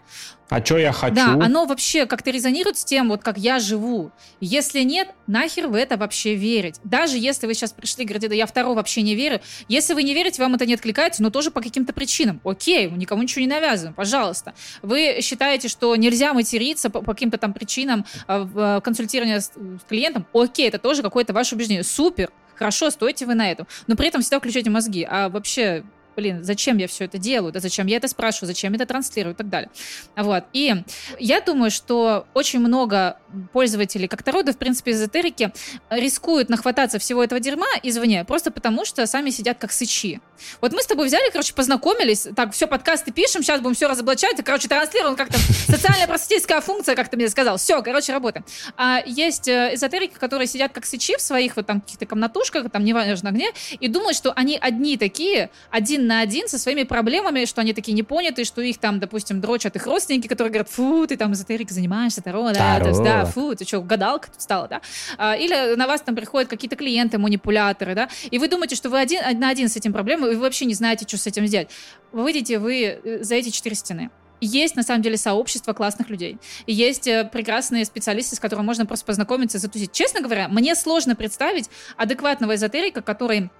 А 0.52 0.62
что 0.62 0.78
я 0.78 0.92
хочу? 0.92 1.16
Да, 1.16 1.32
оно 1.32 1.66
вообще 1.66 2.06
как-то 2.06 2.30
резонирует 2.30 2.78
с 2.78 2.84
тем, 2.84 3.08
вот 3.08 3.24
как 3.24 3.38
я 3.38 3.58
живу. 3.60 4.12
Если 4.42 4.82
нет, 4.82 5.08
нахер 5.26 5.70
в 5.70 5.76
это 5.76 5.96
вообще 5.96 6.36
верить? 6.36 6.76
Даже 6.84 7.18
если 7.18 7.48
вы 7.48 7.54
сейчас 7.54 7.72
пришли 7.72 8.04
и 8.04 8.06
говорите, 8.06 8.28
да 8.28 8.36
я 8.36 8.46
второго 8.46 8.76
вообще 8.76 9.02
не 9.02 9.16
верю. 9.16 9.40
Если 9.70 9.94
вы 9.94 10.04
не 10.04 10.14
верите, 10.14 10.42
вам 10.42 10.56
это 10.56 10.66
не 10.66 10.74
откликается, 10.74 11.24
но 11.24 11.30
тоже 11.30 11.52
по 11.52 11.62
каким-то 11.62 11.94
причинам. 11.94 12.42
Окей, 12.44 12.92
никому 12.92 13.24
ничего 13.24 13.44
не 13.44 13.48
навязываем, 13.48 13.94
пожалуйста. 13.94 14.54
Вы 14.82 15.20
считаете, 15.22 15.70
что 15.70 15.96
нельзя 15.96 16.34
материться 16.34 16.90
по, 16.90 17.02
по 17.02 17.14
каким-то 17.14 17.38
там 17.38 17.54
причинам 17.54 18.06
а, 18.28 18.40
в 18.40 18.60
а, 18.60 18.82
консультировании 18.82 19.40
с, 19.40 19.54
с 19.54 19.88
клиентом? 19.88 20.28
Окей, 20.34 20.68
это 20.68 20.80
тоже 20.80 21.02
какое-то 21.02 21.32
ваше 21.32 21.56
убеждение. 21.56 21.86
Супер, 21.86 22.30
Хорошо, 22.56 22.92
стойте 22.92 23.26
вы 23.26 23.34
на 23.34 23.50
этом. 23.50 23.66
Но 23.88 23.96
при 23.96 24.08
этом 24.08 24.22
всегда 24.22 24.38
включайте 24.38 24.70
мозги. 24.70 25.08
А 25.10 25.30
вообще 25.30 25.84
блин, 26.16 26.44
зачем 26.44 26.78
я 26.78 26.88
все 26.88 27.06
это 27.06 27.18
делаю, 27.18 27.52
да 27.52 27.60
зачем 27.60 27.88
я 27.88 27.98
это 27.98 28.08
спрашиваю, 28.08 28.48
зачем 28.48 28.74
я 28.74 28.78
это 28.78 28.86
транслирую 28.86 29.34
и 29.34 29.38
так 29.38 29.50
далее. 29.50 29.70
Вот. 30.16 30.44
И 30.54 30.76
я 31.20 31.42
думаю, 31.42 31.72
что 31.72 32.28
очень 32.34 32.60
много 32.60 33.18
пользователей 33.54 34.08
как 34.08 34.28
рода, 34.28 34.54
в 34.54 34.58
принципе, 34.58 34.92
эзотерики, 34.92 35.52
рискуют 35.90 36.50
нахвататься 36.50 37.00
всего 37.00 37.24
этого 37.24 37.40
дерьма 37.40 37.68
извне, 37.84 38.24
просто 38.26 38.52
потому 38.52 38.86
что 38.86 39.06
сами 39.06 39.30
сидят 39.30 39.58
как 39.58 39.72
сычи. 39.72 40.22
Вот 40.60 40.74
мы 40.74 40.82
с 40.82 40.86
тобой 40.86 41.08
взяли, 41.08 41.30
короче, 41.32 41.54
познакомились, 41.54 42.28
так, 42.36 42.54
все, 42.54 42.68
подкасты 42.68 43.12
пишем, 43.12 43.44
сейчас 43.44 43.62
будем 43.62 43.76
все 43.76 43.88
разоблачать, 43.88 44.40
и, 44.40 44.44
короче, 44.44 44.68
транслируем 44.68 45.16
как-то 45.16 45.38
социальная 45.68 46.08
просветительская 46.08 46.62
функция, 46.62 46.96
как 46.96 47.10
ты 47.10 47.18
мне 47.18 47.30
сказал. 47.30 47.58
Все, 47.58 47.82
короче, 47.82 48.14
работаем. 48.14 48.46
А 48.78 49.02
есть 49.06 49.48
э, 49.48 49.72
эзотерики, 49.74 50.14
которые 50.14 50.48
сидят 50.48 50.72
как 50.72 50.86
сычи 50.86 51.18
в 51.18 51.22
своих 51.22 51.56
вот 51.56 51.66
там 51.66 51.82
каких-то 51.82 52.06
комнатушках, 52.06 52.70
там 52.72 52.84
неважно 52.84 53.32
где, 53.32 53.52
и 53.80 53.88
думают, 53.88 54.18
что 54.18 54.34
они 54.34 54.58
одни 54.60 54.98
такие, 54.98 55.50
один 55.70 56.01
на 56.08 56.22
один 56.22 56.48
со 56.48 56.58
своими 56.58 56.84
проблемами, 56.84 57.46
что 57.46 57.62
они 57.62 57.74
такие 57.74 57.94
непонятые, 57.94 58.46
что 58.46 58.62
их 58.62 58.78
там, 58.78 59.00
допустим, 59.00 59.42
дрочат 59.42 59.76
их 59.76 59.86
родственники, 59.86 60.28
которые 60.28 60.52
говорят, 60.52 60.70
фу, 60.70 61.06
ты 61.08 61.18
там 61.18 61.34
эзотерикой 61.34 61.74
занимаешься, 61.74 62.22
таро, 62.22 62.52
да, 62.52 62.80
то 62.80 62.90
есть, 62.90 63.04
да, 63.04 63.26
фу, 63.26 63.56
ты 63.56 63.66
что, 63.66 63.82
гадалка 63.82 64.32
тут 64.32 64.42
стала, 64.42 64.68
да? 64.68 64.82
А, 65.18 65.36
или 65.36 65.76
на 65.76 65.88
вас 65.88 66.02
там 66.02 66.16
приходят 66.16 66.50
какие-то 66.50 66.76
клиенты, 66.76 67.18
манипуляторы, 67.18 67.96
да, 67.96 68.10
и 68.30 68.38
вы 68.40 68.48
думаете, 68.48 68.76
что 68.76 68.90
вы 68.90 69.00
один 69.00 69.22
на 69.40 69.50
один 69.50 69.70
с 69.70 69.76
этим 69.76 69.94
проблемой, 69.94 70.34
и 70.34 70.36
вы 70.36 70.42
вообще 70.42 70.66
не 70.66 70.74
знаете, 70.74 71.06
что 71.08 71.18
с 71.18 71.28
этим 71.28 71.48
сделать. 71.48 71.70
Вы 72.12 72.24
выйдете 72.24 72.60
вы 72.60 73.00
э, 73.04 73.24
за 73.24 73.36
эти 73.36 73.50
четыре 73.50 73.76
стены 73.76 74.10
есть 74.42 74.76
на 74.76 74.84
самом 74.84 75.04
деле 75.04 75.18
сообщество 75.18 75.74
классных 75.74 76.10
людей. 76.10 76.40
И 76.66 76.74
есть 76.74 77.08
э, 77.08 77.30
прекрасные 77.32 77.86
специалисты, 77.86 78.36
с 78.36 78.40
которыми 78.40 78.66
можно 78.66 78.86
просто 78.86 79.06
познакомиться, 79.06 79.60
затусить. 79.60 79.92
Честно 79.92 80.22
говоря, 80.22 80.48
мне 80.48 80.76
сложно 80.76 81.16
представить 81.16 81.70
адекватного 81.96 82.56
эзотерика, 82.56 83.02
который 83.02 83.52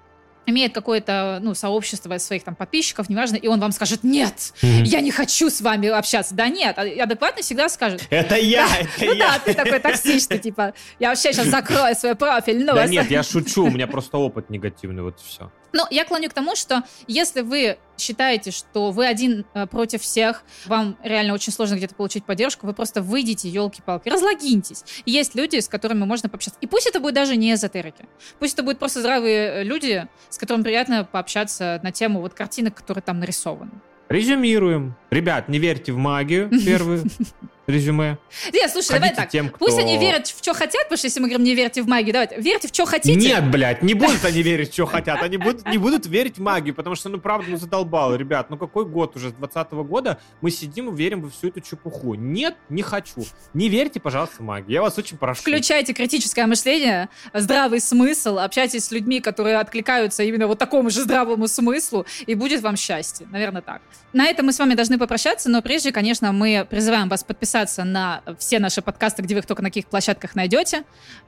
имеет 0.46 0.74
какое-то, 0.74 1.40
ну, 1.42 1.54
сообщество 1.54 2.18
своих 2.18 2.44
там 2.44 2.56
подписчиков, 2.56 3.10
неважно, 3.10 3.36
и 3.36 3.48
он 3.48 3.60
вам 3.60 3.72
скажет, 3.72 4.04
нет, 4.04 4.54
mm-hmm. 4.62 4.86
я 4.86 5.02
не 5.02 5.12
хочу 5.12 5.50
с 5.50 5.62
вами 5.62 5.88
общаться. 5.90 6.36
Да 6.36 6.48
нет, 6.48 6.78
а, 6.78 6.82
адекватно 6.82 7.42
всегда 7.42 7.70
скажет. 7.70 8.04
Это 8.10 8.36
я, 8.36 8.68
это 8.80 9.06
ну, 9.06 9.14
я. 9.14 9.28
да, 9.28 9.40
ты 9.40 9.54
такой 9.54 9.80
токсичный, 9.80 10.40
типа, 10.40 10.74
я 11.00 11.10
вообще 11.10 11.34
сейчас 11.34 11.48
закрою 11.48 11.96
свой 11.96 12.16
профиль. 12.16 12.64
Ну, 12.64 12.74
да 12.74 12.88
нет, 12.88 13.10
я 13.12 13.24
шучу, 13.24 13.66
у 13.66 13.72
меня 13.72 13.88
просто 13.88 14.18
опыт 14.18 14.50
негативный, 14.50 15.04
вот 15.04 15.20
и 15.20 15.28
все. 15.28 15.52
Но 15.74 15.88
я 15.90 16.06
клоню 16.06 16.30
к 16.30 16.34
тому, 16.34 16.56
что 16.56 16.84
если 17.08 17.42
вы 17.42 17.78
считаете, 17.98 18.52
что 18.52 18.92
вы 18.92 19.06
один 19.06 19.46
э, 19.54 19.68
против 19.68 20.02
всех, 20.02 20.44
вам 20.66 20.98
реально 21.04 21.34
очень 21.34 21.54
сложно 21.54 21.76
где-то 21.76 21.96
получить 21.96 22.26
поддержку, 22.26 22.66
вы 22.66 22.74
просто 22.74 23.02
выйдите, 23.02 23.48
елки-палки, 23.50 24.10
разлогиньтесь. 24.10 24.84
Есть 25.06 25.36
люди, 25.36 25.60
с 25.60 25.68
которыми 25.68 26.04
можно 26.04 26.30
пообщаться. 26.30 26.60
И 26.62 26.68
пусть 26.68 26.88
это 26.88 27.00
будет 27.00 27.14
даже 27.14 27.36
не 27.36 27.54
эзотерики. 27.54 28.06
Пусть 28.40 28.54
это 28.54 28.64
будут 28.64 28.80
просто 28.80 29.00
здравые 29.00 29.62
э, 29.62 29.64
люди, 29.64 30.08
с 30.30 30.38
которыми 30.38 30.64
приятно 30.64 31.06
пообщаться 31.06 31.80
на 31.84 31.92
тему 31.92 32.22
вот 32.22 32.34
картинок, 32.34 32.76
которые 32.76 33.04
там 33.04 33.20
нарисованы. 33.20 33.72
Резюмируем. 34.10 34.96
Ребят, 35.10 35.48
не 35.48 35.58
верьте 35.60 35.94
в 35.94 35.98
магию, 35.98 36.50
первый 36.66 37.04
резюме. 37.68 38.18
Нет, 38.52 38.72
слушай, 38.72 38.94
давай 38.94 39.14
так. 39.14 39.30
Тем, 39.30 39.50
кто... 39.50 39.66
Пусть 39.66 39.80
они 39.80 39.98
верят 39.98 40.28
в 40.28 40.38
что 40.38 40.54
хотят, 40.54 40.84
потому 40.84 40.98
что 40.98 41.08
если 41.08 41.20
мы 41.20 41.28
говорим 41.28 41.46
не 41.46 41.56
верьте 41.56 41.82
в 41.82 41.88
магию, 41.88 42.14
давайте, 42.14 42.40
верьте 42.40 42.68
в 42.68 42.74
что 42.74 42.86
хотите. 42.86 43.16
Нет, 43.16 43.50
блядь, 43.50 43.82
не 43.82 43.94
будут 43.94 44.24
они 44.26 44.42
верить 44.42 44.72
в 44.72 44.74
что 44.74 44.86
хотят. 44.86 45.22
Они 45.22 45.38
будут, 45.38 45.68
не 45.68 45.78
будут 45.78 46.06
верить 46.06 46.38
в 46.38 46.42
магию, 46.42 46.76
потому 46.76 46.96
что, 46.96 47.10
ну, 47.10 47.20
правда, 47.20 47.52
ну, 47.52 47.58
задолбало. 47.58 48.16
Ребят, 48.16 48.50
ну, 48.50 48.58
какой 48.58 48.86
год 48.86 49.16
уже, 49.16 49.30
с 49.30 49.34
20 49.34 49.72
года 49.72 50.20
мы 50.42 50.52
сидим 50.52 50.94
и 50.94 50.98
верим 50.98 51.22
во 51.22 51.30
всю 51.30 51.48
эту 51.50 51.62
чепуху. 51.62 52.16
Нет, 52.16 52.56
не 52.70 52.82
хочу. 52.82 53.24
Не 53.54 53.70
верьте, 53.70 54.00
пожалуйста, 54.00 54.38
в 54.38 54.42
магию. 54.42 54.72
Я 54.72 54.82
вас 54.82 54.98
очень 54.98 55.18
прошу. 55.18 55.42
Включайте 55.42 55.94
критическое 55.94 56.46
мышление, 56.48 57.10
здравый 57.34 57.80
смысл, 57.80 58.40
общайтесь 58.40 58.86
с 58.86 58.92
людьми, 58.92 59.20
которые 59.20 59.58
откликаются 59.58 60.24
именно 60.24 60.48
вот 60.48 60.60
такому 60.60 60.90
же 60.90 61.02
здравому 61.02 61.48
смыслу, 61.48 62.06
и 62.26 62.36
будет 62.36 62.62
вам 62.62 62.76
счастье. 62.76 63.28
Наверное, 63.32 63.62
так. 63.62 63.82
На 64.14 64.28
этом 64.28 64.46
мы 64.46 64.54
с 64.54 64.60
вами 64.60 64.74
должны 64.74 64.98
попрощаться, 64.98 65.50
но 65.50 65.62
прежде, 65.62 65.92
конечно, 65.92 66.32
мы 66.32 66.68
призываем 66.70 67.10
вас 67.10 67.24
подписаться 67.52 67.84
на 67.84 68.22
все 68.38 68.60
наши 68.60 68.82
подкасты, 68.82 69.22
где 69.22 69.36
вы 69.36 69.40
их 69.40 69.46
только 69.46 69.62
на 69.62 69.70
каких 69.70 69.88
площадках 69.88 70.36
найдете. 70.36 70.84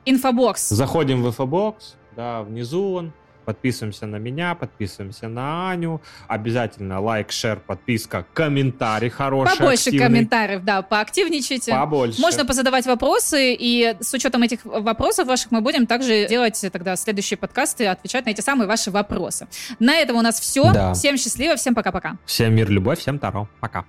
Инфобокс. 0.06 0.70
Заходим 0.70 1.22
в 1.22 1.28
инфобокс, 1.28 1.96
да, 2.16 2.44
внизу 2.44 2.94
он. 2.94 3.14
Подписываемся 3.46 4.06
на 4.06 4.16
меня, 4.16 4.56
подписываемся 4.56 5.28
на 5.28 5.70
Аню. 5.70 6.02
Обязательно 6.30 7.02
лайк, 7.02 7.34
share, 7.34 7.60
подписка, 7.60 8.26
комментарий 8.34 9.10
хороший, 9.10 9.58
Побольше 9.58 9.90
активный. 9.90 10.08
комментариев, 10.08 10.64
да, 10.64 10.82
поактивничайте. 10.82 11.74
Побольше. 11.74 12.22
Можно 12.22 12.46
позадавать 12.46 12.86
вопросы, 12.86 13.54
и 13.54 13.98
с 14.00 14.14
учетом 14.14 14.44
этих 14.44 14.64
вопросов 14.64 15.28
ваших 15.28 15.52
мы 15.52 15.60
будем 15.60 15.88
также 15.88 16.26
делать 16.30 16.66
тогда 16.72 16.96
следующие 16.96 17.38
подкасты, 17.38 17.88
отвечать 17.88 18.26
на 18.26 18.30
эти 18.30 18.40
самые 18.40 18.66
ваши 18.66 18.92
вопросы. 18.92 19.48
На 19.78 19.98
этом 19.98 20.16
у 20.16 20.22
нас 20.22 20.40
все. 20.40 20.72
Да. 20.72 20.94
Всем 20.94 21.18
счастливо, 21.18 21.58
всем 21.58 21.76
пока-пока. 21.76 22.16
Всем 22.26 22.56
мир, 22.56 22.70
любовь, 22.70 23.00
всем 23.00 23.20
таро. 23.20 23.50
Пока. 23.60 23.84